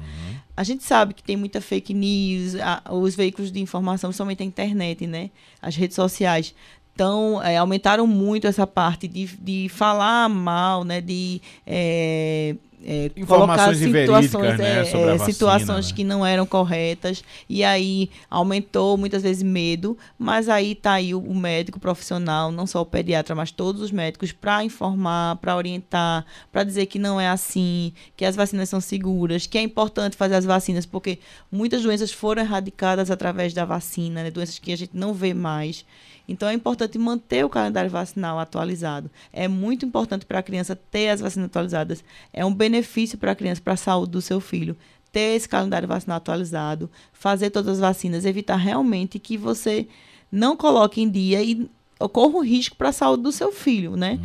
A 0.57 0.65
gente 0.65 0.83
sabe 0.85 1.15
que 1.15 1.23
tem 1.23 1.37
muita 1.37 1.61
fake 1.61 1.95
news, 1.95 2.55
a- 2.57 2.83
os 2.93 3.15
veículos 3.15 3.53
de 3.53 3.61
informação, 3.61 4.09
principalmente 4.11 4.43
a 4.43 4.47
internet, 4.47 5.07
né? 5.07 5.31
As 5.63 5.77
redes 5.77 5.95
sociais. 5.95 6.55
Então, 6.99 7.41
é, 7.41 7.57
aumentaram 7.57 8.09
muito 8.09 8.49
essa 8.49 8.67
parte 8.67 9.07
de, 9.07 9.27
de 9.41 9.69
falar 9.69 10.29
mal, 10.29 10.83
né? 10.83 11.01
De 11.01 11.41
é, 11.65 12.57
é, 12.85 13.11
Informações 13.17 13.81
colocar 13.81 14.23
situações, 14.23 14.59
né, 14.59 14.79
é, 14.79 15.15
é, 15.15 15.19
situações 15.19 15.91
né? 15.91 15.97
que 15.97 16.05
não 16.05 16.25
eram 16.25 16.47
corretas. 16.47 17.25
E 17.49 17.65
aí 17.65 18.11
aumentou 18.31 18.97
muitas 18.97 19.23
vezes 19.23 19.43
medo, 19.43 19.99
mas 20.19 20.49
aí 20.49 20.75
tá 20.75 20.93
aí 20.93 21.15
o, 21.15 21.19
o 21.19 21.35
médico 21.35 21.81
profissional, 21.81 22.53
não 22.53 22.67
só 22.67 22.81
o 22.81 22.87
pediatra, 22.87 23.35
mas 23.35 23.51
todos 23.51 23.83
os 23.83 23.91
médicos, 23.91 24.33
para 24.33 24.65
informar, 24.65 25.37
para 25.37 25.57
orientar, 25.57 26.25
para 26.53 26.65
dizer 26.65 26.87
que 26.87 26.99
não 26.99 27.21
é 27.21 27.29
assim, 27.29 27.93
que 28.17 28.25
as 28.25 28.37
vacinas 28.37 28.69
são 28.69 28.81
seguras, 28.81 29.47
que 29.47 29.59
é 29.59 29.63
importante 29.63 30.17
fazer 30.17 30.37
as 30.37 30.45
vacinas, 30.45 30.87
porque 30.87 31.19
muitas 31.51 31.83
doenças 31.83 32.13
foram 32.13 32.43
erradicadas 32.43 33.11
através 33.11 33.53
da 33.53 33.65
vacina, 33.65 34.23
né, 34.23 34.31
doenças 34.31 34.59
que 34.59 34.73
a 34.73 34.77
gente 34.77 34.93
não 34.95 35.13
vê 35.13 35.35
mais. 35.35 35.85
Então 36.29 36.47
é 36.49 36.53
importante 36.53 36.99
manter 36.99 37.43
o 37.45 37.49
calendário 37.49 37.91
vacinal 37.91 38.39
atualizado. 38.39 39.11
É 39.33 39.49
muito 39.49 39.87
importante 39.87 40.27
para 40.27 40.41
a 40.41 40.43
criança 40.43 40.77
ter 40.77 41.09
as 41.09 41.21
vacinas 41.21 41.47
atualizadas. 41.47 42.05
É 42.33 42.45
um 42.45 42.53
benefício 42.53 42.68
para 43.19 43.33
a 43.33 43.35
criança, 43.35 43.61
para 43.63 43.75
a 43.75 43.77
saúde 43.77 44.13
do 44.13 44.21
seu 44.21 44.41
filho. 44.41 44.77
Ter 45.11 45.37
esse 45.37 45.49
calendário 45.49 45.89
vacinal 45.89 46.19
atualizado, 46.19 46.91
fazer 47.13 47.51
todas 47.51 47.75
as 47.75 47.81
vacinas, 47.81 48.25
evitar 48.25 48.57
realmente 48.57 49.19
que 49.19 49.37
você 49.37 49.89
não 50.31 50.57
coloque 50.57 51.01
em 51.01 51.09
dia 51.09 51.43
e 51.43 51.69
ocorra 51.99 52.37
um 52.37 52.45
risco 52.45 52.77
para 52.77 52.91
a 52.91 52.93
saúde 52.93 53.23
do 53.23 53.33
seu 53.33 53.51
filho, 53.51 53.97
né? 53.97 54.21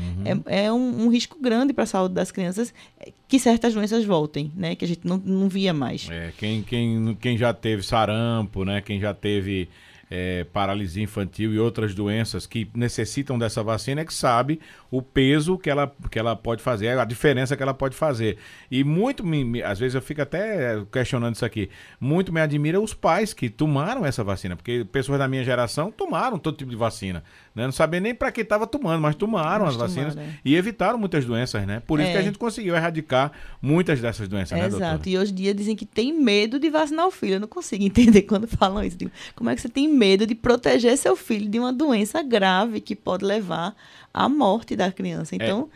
É, 0.48 0.66
é 0.66 0.72
um, 0.72 1.06
um 1.06 1.10
risco 1.10 1.38
grande 1.42 1.74
para 1.74 1.86
a 1.86 1.88
saúde 1.88 2.14
das 2.14 2.32
crianças 2.32 2.74
eh, 3.00 3.12
que 3.28 3.40
certas 3.40 3.74
doenças 3.74 4.06
voltem, 4.06 4.52
né? 4.56 4.76
Que 4.76 4.86
a 4.86 4.88
gente 4.88 5.08
não, 5.08 5.18
não 5.18 5.50
via 5.50 5.74
mais. 5.74 6.08
É, 6.10 6.32
quem, 6.38 6.62
quem, 6.62 7.18
quem 7.20 7.38
já 7.38 7.54
teve 7.54 7.82
sarampo, 7.82 8.64
né? 8.64 8.82
Quem 8.82 9.00
já 9.00 9.14
teve 9.14 9.70
é, 10.16 10.44
paralisia 10.44 11.02
infantil 11.02 11.52
e 11.56 11.58
outras 11.60 11.96
doenças 11.96 12.46
que 12.46 12.70
necessitam 12.76 13.40
dessa 13.40 13.64
vacina 13.64 14.02
é 14.02 14.06
que 14.06 14.14
sabe 14.14 14.60
o 14.92 15.02
peso 15.02 15.58
que 15.58 15.72
ela, 15.72 15.92
que 16.12 16.20
ela 16.20 16.36
pode 16.36 16.62
fazer, 16.62 16.90
a 17.00 17.04
diferença 17.04 17.58
que 17.58 17.64
ela 17.64 17.74
pode 17.74 17.96
fazer. 17.96 18.38
E 18.70 18.84
muito, 18.84 19.26
me, 19.26 19.44
me- 19.44 19.64
às 19.64 19.80
vezes 19.80 19.96
eu 19.96 20.02
fico 20.04 20.22
até 20.22 20.84
questionando 20.92 21.34
isso 21.34 21.44
aqui, 21.44 21.68
muito 22.00 22.32
me 22.32 22.40
admira 22.40 22.80
os 22.80 22.94
pais 22.94 23.34
que 23.34 23.50
tomaram 23.50 24.06
essa 24.06 24.24
vacina, 24.24 24.56
porque 24.56 24.86
pessoas 24.92 25.18
da 25.18 25.28
minha 25.28 25.44
geração 25.44 25.92
tomaram 25.92 26.38
todo 26.38 26.56
tipo 26.58 26.70
de 26.70 26.76
vacina. 26.78 27.24
Né? 27.56 27.66
Não 27.66 27.72
sabia 27.72 28.00
nem 28.00 28.14
para 28.14 28.32
que 28.32 28.42
estava 28.42 28.68
tomando, 28.68 29.02
mas 29.02 29.16
tomaram 29.16 29.66
Mas 29.66 29.74
as 29.76 29.80
vacinas 29.82 30.14
tomaram, 30.14 30.32
é. 30.32 30.40
e 30.46 30.56
evitaram 30.56 31.00
muitas 31.00 31.26
doenças, 31.26 31.66
né? 31.66 31.82
Por 31.88 32.00
isso 32.00 32.10
É. 32.10 32.12
que 32.14 32.18
a 32.20 32.22
gente 32.22 32.38
conseguiu 32.38 32.76
erradicar 32.76 33.32
muitas 33.62 34.00
dessas 34.00 34.28
doenças, 34.28 34.58
né, 34.58 34.70
doutora? 34.70 34.92
Exato. 34.94 35.10
E 35.10 35.18
hoje 35.18 35.32
em 35.32 35.36
dia 35.36 35.54
dizem 35.56 35.76
que 35.76 35.86
tem 35.88 36.14
medo 36.14 36.60
de 36.60 36.70
vacinar 36.70 37.08
o 37.08 37.12
filho. 37.12 37.34
Eu 37.36 37.40
não 37.40 37.48
consigo 37.48 37.84
entender 37.86 38.22
quando 38.24 38.48
falam 38.48 38.84
isso. 38.84 38.98
Digo, 38.98 39.12
como 39.36 39.50
é 39.50 39.56
que 39.56 39.62
você 39.62 39.70
tem 39.70 39.88
medo 39.88 40.03
de 40.28 40.36
proteger 40.36 40.98
seu 40.98 41.16
filho 41.16 41.50
de 41.50 41.60
uma 41.60 41.72
doença 41.72 42.22
grave 42.22 42.80
que 42.80 42.96
pode 42.96 43.26
levar 43.26 43.76
à 44.14 44.28
morte 44.28 44.76
da 44.76 44.92
criança? 44.92 45.36
Então. 45.36 45.70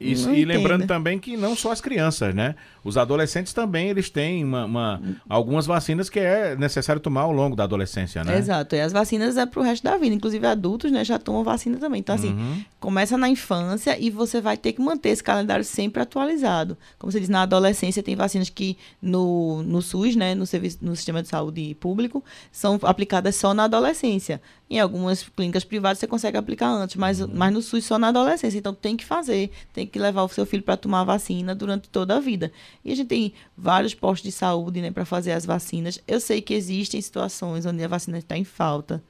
Isso, 0.00 0.26
não 0.26 0.34
e 0.34 0.44
lembrando 0.44 0.86
também 0.88 1.20
que 1.20 1.36
não 1.36 1.54
só 1.54 1.70
as 1.70 1.80
crianças, 1.80 2.34
né? 2.34 2.56
Os 2.84 2.96
adolescentes 2.98 3.52
também, 3.54 3.88
eles 3.88 4.10
têm 4.10 4.44
uma, 4.44 4.64
uma- 4.66 5.02
algumas 5.28 5.64
vacinas 5.66 6.10
que 6.10 6.20
é 6.20 6.54
necessário 6.54 7.00
tomar 7.00 7.22
ao 7.22 7.32
longo 7.32 7.56
da 7.56 7.64
adolescência, 7.64 8.22
né? 8.22 8.36
Exato. 8.38 8.76
E 8.76 8.80
as 8.80 8.92
vacinas 8.92 9.36
é 9.38 9.46
pro 9.46 9.62
resto 9.62 9.82
da 9.82 9.96
vida. 9.96 10.14
Inclusive, 10.14 10.46
adultos, 10.46 10.92
né, 10.92 11.02
já 11.04 11.18
tomam 11.18 11.42
vacina 11.42 11.78
também. 11.78 12.00
Então, 12.00 12.14
assim, 12.14 12.34
Uhum. 12.34 12.62
começa 12.78 13.16
na 13.16 13.28
infância 13.28 13.98
e 13.98 14.10
você 14.10 14.40
vai 14.40 14.56
ter 14.58 14.72
que 14.74 14.82
manter 14.82 15.08
esse 15.08 15.22
calendário 15.24 15.64
sempre 15.64 16.02
atualizado. 16.02 16.76
Como 16.98 17.10
você 17.10 17.18
diz, 17.20 17.28
na 17.30 17.42
adolescência 17.42 18.02
tem 18.02 18.14
vacinas 18.14 18.50
que 18.50 18.76
no, 19.00 19.62
no 19.62 19.80
SUS, 19.80 20.14
né, 20.14 20.34
no, 20.34 20.44
serviço, 20.46 20.78
no 20.82 20.94
sistema 20.94 21.22
de 21.22 21.28
saúde 21.28 21.74
público, 21.80 22.22
são 22.52 22.78
aplicadas 22.82 23.36
só 23.36 23.54
na 23.54 23.64
adolescência. 23.64 24.40
Em 24.68 24.80
algumas 24.80 25.22
clínicas 25.22 25.62
privadas 25.62 25.98
você 25.98 26.06
consegue 26.06 26.36
aplicar 26.36 26.68
antes, 26.68 26.96
mas, 26.96 27.20
mas 27.20 27.52
no 27.52 27.60
SUS 27.62 27.84
só 27.84 27.98
na 27.98 28.08
adolescência. 28.08 28.58
Então 28.58 28.74
tem 28.74 28.96
que 28.96 29.04
fazer, 29.04 29.50
tem 29.72 29.86
que 29.86 29.98
levar 29.98 30.22
o 30.24 30.28
seu 30.28 30.44
filho 30.46 30.62
para 30.62 30.76
tomar 30.76 31.00
a 31.00 31.04
vacina 31.04 31.54
durante 31.54 31.88
toda 31.88 32.16
a 32.16 32.20
vida. 32.20 32.50
E 32.84 32.92
a 32.92 32.96
gente 32.96 33.08
tem 33.08 33.32
vários 33.56 33.94
postos 33.94 34.30
de 34.30 34.32
saúde 34.32 34.80
né, 34.80 34.90
para 34.90 35.04
fazer 35.04 35.32
as 35.32 35.44
vacinas. 35.44 36.00
Eu 36.06 36.20
sei 36.20 36.40
que 36.40 36.54
existem 36.54 37.00
situações 37.00 37.66
onde 37.66 37.82
a 37.82 37.88
vacina 37.88 38.18
está 38.18 38.36
em 38.36 38.44
falta. 38.44 39.02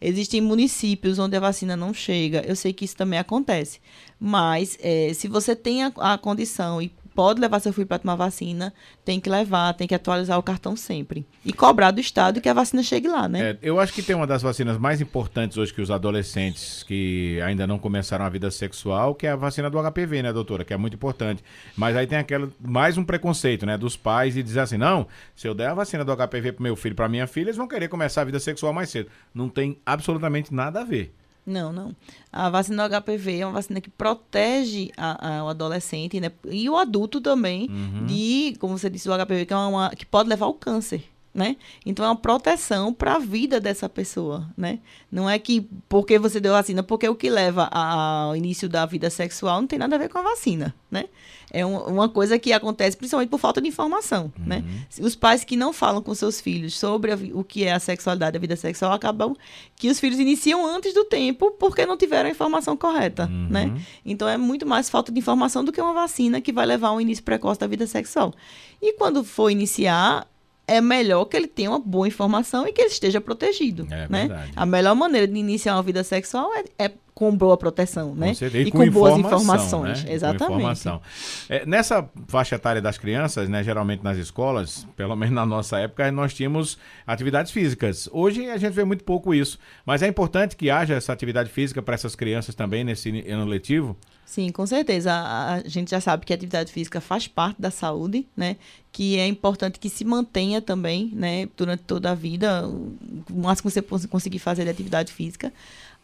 Existem 0.00 0.40
municípios 0.40 1.18
onde 1.18 1.36
a 1.36 1.40
vacina 1.40 1.76
não 1.76 1.94
chega. 1.94 2.44
Eu 2.46 2.54
sei 2.54 2.72
que 2.72 2.84
isso 2.84 2.96
também 2.96 3.18
acontece. 3.18 3.80
Mas 4.20 4.76
eh, 4.80 5.12
se 5.14 5.28
você 5.28 5.56
tem 5.56 5.84
a, 5.84 5.92
a 5.96 6.18
condição 6.18 6.82
e 6.82 6.92
pode 7.16 7.40
levar 7.40 7.58
seu 7.60 7.72
filho 7.72 7.86
para 7.86 7.98
tomar 7.98 8.14
vacina, 8.14 8.74
tem 9.02 9.18
que 9.18 9.30
levar, 9.30 9.72
tem 9.72 9.88
que 9.88 9.94
atualizar 9.94 10.38
o 10.38 10.42
cartão 10.42 10.76
sempre. 10.76 11.24
E 11.42 11.50
cobrar 11.50 11.90
do 11.90 11.98
Estado 11.98 12.42
que 12.42 12.48
a 12.48 12.52
vacina 12.52 12.82
chegue 12.82 13.08
lá, 13.08 13.26
né? 13.26 13.52
É, 13.52 13.58
eu 13.62 13.80
acho 13.80 13.94
que 13.94 14.02
tem 14.02 14.14
uma 14.14 14.26
das 14.26 14.42
vacinas 14.42 14.76
mais 14.76 15.00
importantes 15.00 15.56
hoje 15.56 15.72
que 15.72 15.80
os 15.80 15.90
adolescentes 15.90 16.82
que 16.82 17.40
ainda 17.40 17.66
não 17.66 17.78
começaram 17.78 18.26
a 18.26 18.28
vida 18.28 18.50
sexual, 18.50 19.14
que 19.14 19.26
é 19.26 19.30
a 19.30 19.36
vacina 19.36 19.70
do 19.70 19.78
HPV, 19.82 20.22
né, 20.22 20.32
doutora? 20.32 20.62
Que 20.62 20.74
é 20.74 20.76
muito 20.76 20.94
importante. 20.94 21.42
Mas 21.74 21.96
aí 21.96 22.06
tem 22.06 22.18
aquela, 22.18 22.50
mais 22.60 22.98
um 22.98 23.04
preconceito, 23.04 23.64
né, 23.64 23.78
dos 23.78 23.96
pais 23.96 24.36
e 24.36 24.42
dizer 24.42 24.60
assim, 24.60 24.76
não, 24.76 25.06
se 25.34 25.48
eu 25.48 25.54
der 25.54 25.70
a 25.70 25.74
vacina 25.74 26.04
do 26.04 26.14
HPV 26.14 26.52
pro 26.52 26.62
meu 26.62 26.76
filho, 26.76 26.94
para 26.94 27.08
minha 27.08 27.26
filha, 27.26 27.46
eles 27.46 27.56
vão 27.56 27.66
querer 27.66 27.88
começar 27.88 28.20
a 28.20 28.24
vida 28.24 28.38
sexual 28.38 28.74
mais 28.74 28.90
cedo. 28.90 29.08
Não 29.34 29.48
tem 29.48 29.78
absolutamente 29.86 30.52
nada 30.52 30.82
a 30.82 30.84
ver. 30.84 31.14
Não, 31.46 31.72
não. 31.72 31.94
A 32.32 32.50
vacina 32.50 32.88
do 32.88 33.00
HPV 33.00 33.38
é 33.38 33.46
uma 33.46 33.52
vacina 33.52 33.80
que 33.80 33.88
protege 33.88 34.90
a, 34.96 35.38
a, 35.38 35.44
o 35.44 35.48
adolescente 35.48 36.18
né? 36.18 36.32
e 36.44 36.68
o 36.68 36.76
adulto 36.76 37.20
também 37.20 37.68
uhum. 37.70 38.04
de, 38.06 38.56
como 38.58 38.76
você 38.76 38.90
disse, 38.90 39.08
o 39.08 39.12
HPV, 39.16 39.46
que, 39.46 39.52
é 39.52 39.56
uma, 39.56 39.90
que 39.90 40.04
pode 40.04 40.28
levar 40.28 40.46
ao 40.46 40.54
câncer. 40.54 41.04
Né? 41.36 41.56
Então 41.84 42.02
é 42.02 42.08
uma 42.08 42.16
proteção 42.16 42.94
para 42.94 43.16
a 43.16 43.18
vida 43.18 43.60
dessa 43.60 43.90
pessoa, 43.90 44.48
né? 44.56 44.78
Não 45.12 45.28
é 45.28 45.38
que 45.38 45.68
porque 45.86 46.18
você 46.18 46.40
deu 46.40 46.54
vacina, 46.54 46.82
porque 46.82 47.06
o 47.06 47.14
que 47.14 47.28
leva 47.28 47.68
ao 47.70 48.34
início 48.34 48.70
da 48.70 48.86
vida 48.86 49.10
sexual 49.10 49.60
não 49.60 49.68
tem 49.68 49.78
nada 49.78 49.96
a 49.96 49.98
ver 49.98 50.08
com 50.08 50.16
a 50.16 50.22
vacina, 50.22 50.74
né? 50.90 51.04
É 51.50 51.64
um, 51.64 51.76
uma 51.84 52.08
coisa 52.08 52.38
que 52.38 52.54
acontece 52.54 52.96
principalmente 52.96 53.28
por 53.28 53.38
falta 53.38 53.60
de 53.60 53.68
informação, 53.68 54.32
né? 54.38 54.56
uhum. 54.56 54.62
né? 54.62 54.86
Os 55.00 55.14
pais 55.14 55.44
que 55.44 55.56
não 55.56 55.74
falam 55.74 56.02
com 56.02 56.14
seus 56.14 56.40
filhos 56.40 56.78
sobre 56.78 57.12
a, 57.12 57.18
o 57.34 57.44
que 57.44 57.64
é 57.64 57.72
a 57.72 57.78
sexualidade, 57.78 58.36
a 58.36 58.40
vida 58.40 58.56
sexual, 58.56 58.92
acabam 58.92 59.36
que 59.76 59.90
os 59.90 60.00
filhos 60.00 60.18
iniciam 60.18 60.66
antes 60.66 60.94
do 60.94 61.04
tempo 61.04 61.50
porque 61.52 61.84
não 61.84 61.98
tiveram 61.98 62.28
a 62.28 62.32
informação 62.32 62.78
correta, 62.78 63.26
uhum. 63.26 63.48
né? 63.50 63.78
Então 64.06 64.26
é 64.26 64.38
muito 64.38 64.66
mais 64.66 64.88
falta 64.88 65.12
de 65.12 65.18
informação 65.18 65.62
do 65.62 65.70
que 65.70 65.80
uma 65.80 65.92
vacina 65.92 66.40
que 66.40 66.52
vai 66.52 66.64
levar 66.64 66.88
a 66.88 66.92
um 66.94 67.00
início 67.00 67.22
precoce 67.22 67.60
da 67.60 67.66
vida 67.66 67.86
sexual. 67.86 68.32
E 68.80 68.94
quando 68.94 69.22
for 69.22 69.50
iniciar, 69.50 70.26
é 70.66 70.80
melhor 70.80 71.24
que 71.26 71.36
ele 71.36 71.46
tenha 71.46 71.70
uma 71.70 71.78
boa 71.78 72.08
informação 72.08 72.66
e 72.66 72.72
que 72.72 72.80
ele 72.80 72.90
esteja 72.90 73.20
protegido. 73.20 73.86
É 73.90 74.08
né? 74.08 74.26
Verdade. 74.26 74.52
A 74.56 74.66
melhor 74.66 74.94
maneira 74.94 75.26
de 75.26 75.38
iniciar 75.38 75.74
uma 75.74 75.82
vida 75.82 76.02
sexual 76.02 76.52
é, 76.54 76.64
é 76.78 76.90
com 77.14 77.34
boa 77.34 77.56
proteção, 77.56 78.14
né? 78.14 78.34
Com 78.34 78.44
e, 78.44 78.62
e 78.62 78.70
com, 78.70 78.78
com 78.78 78.90
boas 78.90 79.16
informações. 79.16 80.04
Né? 80.04 80.12
Exatamente. 80.12 80.58
Informação. 80.58 81.00
É, 81.48 81.64
nessa 81.64 82.06
faixa 82.28 82.56
etária 82.56 82.82
das 82.82 82.98
crianças, 82.98 83.48
né, 83.48 83.62
geralmente 83.62 84.02
nas 84.02 84.18
escolas, 84.18 84.86
pelo 84.96 85.16
menos 85.16 85.34
na 85.34 85.46
nossa 85.46 85.78
época, 85.78 86.12
nós 86.12 86.34
tínhamos 86.34 86.76
atividades 87.06 87.52
físicas. 87.52 88.06
Hoje 88.12 88.50
a 88.50 88.58
gente 88.58 88.74
vê 88.74 88.84
muito 88.84 89.02
pouco 89.02 89.32
isso. 89.32 89.58
Mas 89.86 90.02
é 90.02 90.08
importante 90.08 90.56
que 90.56 90.68
haja 90.68 90.94
essa 90.94 91.12
atividade 91.12 91.48
física 91.48 91.80
para 91.80 91.94
essas 91.94 92.14
crianças 92.14 92.54
também 92.54 92.84
nesse 92.84 93.08
ano 93.30 93.46
letivo? 93.46 93.96
Sim, 94.26 94.50
com 94.50 94.66
certeza. 94.66 95.12
A, 95.12 95.54
a, 95.54 95.68
gente 95.68 95.92
já 95.92 96.00
sabe 96.00 96.26
que 96.26 96.32
a 96.32 96.36
atividade 96.36 96.72
física 96.72 97.00
faz 97.00 97.28
parte 97.28 97.62
da 97.62 97.70
saúde, 97.70 98.26
né? 98.36 98.56
Que 98.90 99.16
é 99.18 99.26
importante 99.26 99.78
que 99.78 99.88
se 99.88 100.04
mantenha 100.04 100.60
também, 100.60 101.12
né? 101.14 101.48
Durante 101.56 101.84
toda 101.84 102.10
a 102.10 102.14
vida, 102.14 102.66
o 102.66 102.96
máximo 103.32 103.70
que 103.70 103.80
você 103.80 104.08
conseguir 104.08 104.40
fazer 104.40 104.64
de 104.64 104.70
atividade 104.70 105.12
física 105.12 105.52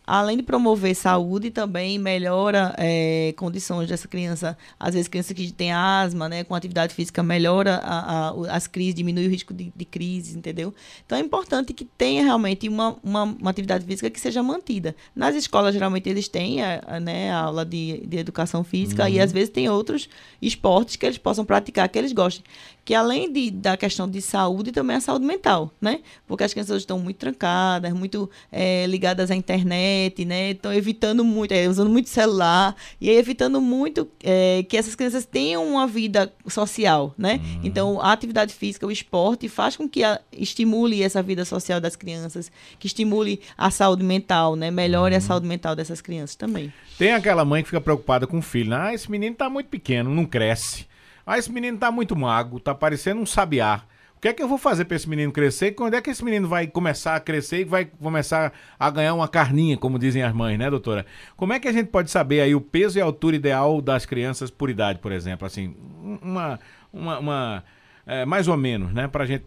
além 0.06 0.36
de 0.36 0.42
promover 0.42 0.94
saúde, 0.94 1.50
também 1.50 1.98
melhora 1.98 2.74
é, 2.76 3.32
condições 3.36 3.88
dessa 3.88 4.08
criança. 4.08 4.56
Às 4.78 4.94
vezes, 4.94 5.08
criança 5.08 5.32
que 5.32 5.52
tem 5.52 5.72
asma, 5.72 6.28
né, 6.28 6.44
com 6.44 6.54
atividade 6.54 6.94
física, 6.94 7.22
melhora 7.22 7.76
a, 7.76 8.28
a, 8.28 8.56
as 8.56 8.66
crises, 8.66 8.94
diminui 8.94 9.26
o 9.26 9.30
risco 9.30 9.54
de, 9.54 9.72
de 9.74 9.84
crise, 9.84 10.36
entendeu? 10.36 10.74
Então, 11.06 11.16
é 11.16 11.20
importante 11.20 11.72
que 11.72 11.84
tenha 11.84 12.22
realmente 12.24 12.68
uma, 12.68 12.96
uma, 13.02 13.22
uma, 13.22 13.50
atividade 13.50 13.84
física 13.84 14.10
que 14.10 14.20
seja 14.20 14.42
mantida. 14.42 14.94
Nas 15.14 15.34
escolas, 15.34 15.72
geralmente, 15.72 16.08
eles 16.08 16.28
têm 16.28 16.62
a, 16.62 16.82
a 16.86 17.00
né, 17.00 17.30
a 17.30 17.38
aula 17.38 17.64
de, 17.64 18.04
de 18.06 18.16
educação 18.16 18.64
física 18.64 19.04
uhum. 19.04 19.08
e, 19.08 19.20
às 19.20 19.32
vezes, 19.32 19.50
tem 19.50 19.68
outros 19.68 20.08
esportes 20.40 20.96
que 20.96 21.06
eles 21.06 21.18
possam 21.18 21.44
praticar, 21.44 21.88
que 21.88 21.98
eles 21.98 22.12
gostem 22.12 22.44
que 22.84 22.94
além 22.94 23.32
de, 23.32 23.50
da 23.50 23.76
questão 23.76 24.08
de 24.08 24.20
saúde, 24.20 24.72
também 24.72 24.96
a 24.96 25.00
saúde 25.00 25.24
mental, 25.24 25.70
né? 25.80 26.00
Porque 26.26 26.42
as 26.42 26.52
crianças 26.52 26.78
estão 26.78 26.98
muito 26.98 27.16
trancadas, 27.16 27.92
muito 27.92 28.28
é, 28.50 28.86
ligadas 28.86 29.30
à 29.30 29.36
internet, 29.36 30.24
né? 30.24 30.50
Estão 30.50 30.72
evitando 30.72 31.24
muito, 31.24 31.52
é, 31.52 31.68
usando 31.68 31.90
muito 31.90 32.08
celular 32.08 32.74
e 33.00 33.08
evitando 33.08 33.60
muito 33.60 34.08
é, 34.22 34.64
que 34.68 34.76
essas 34.76 34.94
crianças 34.94 35.24
tenham 35.24 35.64
uma 35.66 35.86
vida 35.86 36.32
social, 36.48 37.14
né? 37.16 37.40
Uhum. 37.42 37.60
Então, 37.64 38.00
a 38.00 38.12
atividade 38.12 38.52
física, 38.52 38.86
o 38.86 38.90
esporte, 38.90 39.48
faz 39.48 39.76
com 39.76 39.88
que 39.88 40.02
a, 40.02 40.20
estimule 40.32 41.02
essa 41.02 41.22
vida 41.22 41.44
social 41.44 41.80
das 41.80 41.94
crianças, 41.94 42.50
que 42.80 42.88
estimule 42.88 43.40
a 43.56 43.70
saúde 43.70 44.02
mental, 44.02 44.56
né? 44.56 44.70
Melhore 44.70 45.12
uhum. 45.12 45.18
a 45.18 45.20
saúde 45.20 45.46
mental 45.46 45.76
dessas 45.76 46.00
crianças 46.00 46.34
também. 46.34 46.72
Tem 46.98 47.12
aquela 47.12 47.44
mãe 47.44 47.62
que 47.62 47.68
fica 47.68 47.80
preocupada 47.80 48.26
com 48.26 48.38
o 48.38 48.42
filho, 48.42 48.70
né? 48.70 48.76
ah, 48.80 48.94
esse 48.94 49.10
menino 49.10 49.32
está 49.32 49.48
muito 49.48 49.68
pequeno, 49.68 50.10
não 50.10 50.24
cresce. 50.24 50.86
Ah, 51.26 51.38
esse 51.38 51.50
menino 51.52 51.78
tá 51.78 51.90
muito 51.90 52.16
mago, 52.16 52.60
tá 52.60 52.74
parecendo 52.74 53.20
um 53.20 53.26
sabiá. 53.26 53.82
O 54.16 54.20
que 54.22 54.28
é 54.28 54.32
que 54.32 54.42
eu 54.42 54.46
vou 54.46 54.58
fazer 54.58 54.84
para 54.84 54.96
esse 54.96 55.08
menino 55.08 55.32
crescer? 55.32 55.72
Quando 55.72 55.94
é 55.94 56.00
que 56.00 56.10
esse 56.10 56.24
menino 56.24 56.46
vai 56.46 56.68
começar 56.68 57.16
a 57.16 57.20
crescer 57.20 57.62
e 57.62 57.64
vai 57.64 57.84
começar 57.84 58.52
a 58.78 58.88
ganhar 58.88 59.14
uma 59.14 59.26
carninha, 59.26 59.76
como 59.76 59.98
dizem 59.98 60.22
as 60.22 60.32
mães, 60.32 60.56
né, 60.56 60.70
doutora? 60.70 61.04
Como 61.36 61.52
é 61.52 61.58
que 61.58 61.66
a 61.66 61.72
gente 61.72 61.88
pode 61.88 62.08
saber 62.08 62.40
aí 62.40 62.54
o 62.54 62.60
peso 62.60 62.98
e 62.98 63.02
a 63.02 63.04
altura 63.04 63.34
ideal 63.34 63.80
das 63.80 64.06
crianças 64.06 64.48
por 64.48 64.70
idade, 64.70 65.00
por 65.00 65.10
exemplo? 65.10 65.44
Assim, 65.44 65.74
uma, 66.22 66.60
uma, 66.92 67.18
uma 67.18 67.64
é, 68.06 68.24
mais 68.24 68.48
ou 68.48 68.56
menos, 68.56 68.92
né? 68.92 69.06
Pra 69.06 69.24
gente. 69.24 69.44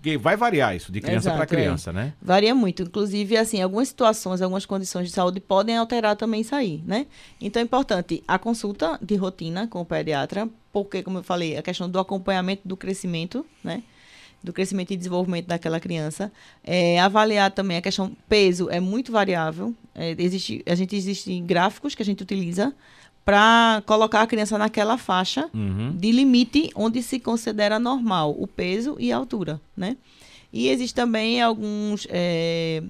Porque 0.00 0.16
vai 0.16 0.34
variar 0.34 0.74
isso, 0.74 0.90
de 0.90 0.98
criança 0.98 1.30
para 1.30 1.44
criança, 1.44 1.90
é. 1.90 1.92
né? 1.92 2.12
Varia 2.22 2.54
muito. 2.54 2.82
Inclusive, 2.84 3.36
assim, 3.36 3.60
algumas 3.60 3.88
situações, 3.88 4.40
algumas 4.40 4.64
condições 4.64 5.08
de 5.08 5.12
saúde 5.12 5.40
podem 5.40 5.76
alterar 5.76 6.16
também 6.16 6.40
isso 6.40 6.54
aí, 6.54 6.82
né? 6.86 7.06
Então 7.38 7.60
é 7.60 7.64
importante 7.64 8.24
a 8.26 8.38
consulta 8.38 8.98
de 9.02 9.14
rotina 9.16 9.66
com 9.66 9.82
o 9.82 9.84
pediatra, 9.84 10.48
porque, 10.72 11.02
como 11.02 11.18
eu 11.18 11.22
falei, 11.22 11.58
a 11.58 11.62
questão 11.62 11.88
do 11.88 11.98
acompanhamento 11.98 12.66
do 12.66 12.78
crescimento, 12.78 13.44
né? 13.62 13.82
do 14.42 14.54
crescimento 14.54 14.90
e 14.90 14.96
desenvolvimento 14.96 15.46
daquela 15.46 15.78
criança. 15.78 16.32
É, 16.64 16.98
avaliar 16.98 17.50
também 17.50 17.76
a 17.76 17.82
questão 17.82 18.16
peso 18.26 18.70
é 18.70 18.80
muito 18.80 19.12
variável. 19.12 19.74
É, 19.94 20.14
existe, 20.18 20.62
a 20.66 20.74
gente 20.74 20.96
existe 20.96 21.38
gráficos 21.40 21.94
que 21.94 22.02
a 22.02 22.06
gente 22.06 22.22
utiliza 22.22 22.74
para 23.30 23.80
colocar 23.86 24.22
a 24.22 24.26
criança 24.26 24.58
naquela 24.58 24.98
faixa 24.98 25.48
uhum. 25.54 25.96
de 25.96 26.10
limite 26.10 26.68
onde 26.74 27.00
se 27.00 27.20
considera 27.20 27.78
normal 27.78 28.34
o 28.36 28.44
peso 28.44 28.96
e 28.98 29.12
a 29.12 29.16
altura, 29.16 29.60
né? 29.76 29.96
E 30.52 30.66
existe 30.66 30.96
também 30.96 31.40
alguns 31.40 32.08
é, 32.10 32.82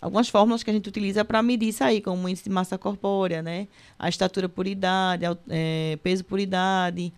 algumas 0.00 0.28
fórmulas 0.28 0.64
que 0.64 0.70
a 0.70 0.72
gente 0.72 0.88
utiliza 0.88 1.24
para 1.24 1.40
medir 1.44 1.68
isso 1.68 1.84
aí, 1.84 2.00
como 2.00 2.24
o 2.24 2.28
índice 2.28 2.42
de 2.42 2.50
massa 2.50 2.76
corpórea, 2.76 3.40
né? 3.40 3.68
A 3.96 4.08
estatura 4.08 4.48
por 4.48 4.66
idade, 4.66 5.24
é, 5.48 5.96
peso 6.02 6.24
por 6.24 6.40
idade. 6.40 7.12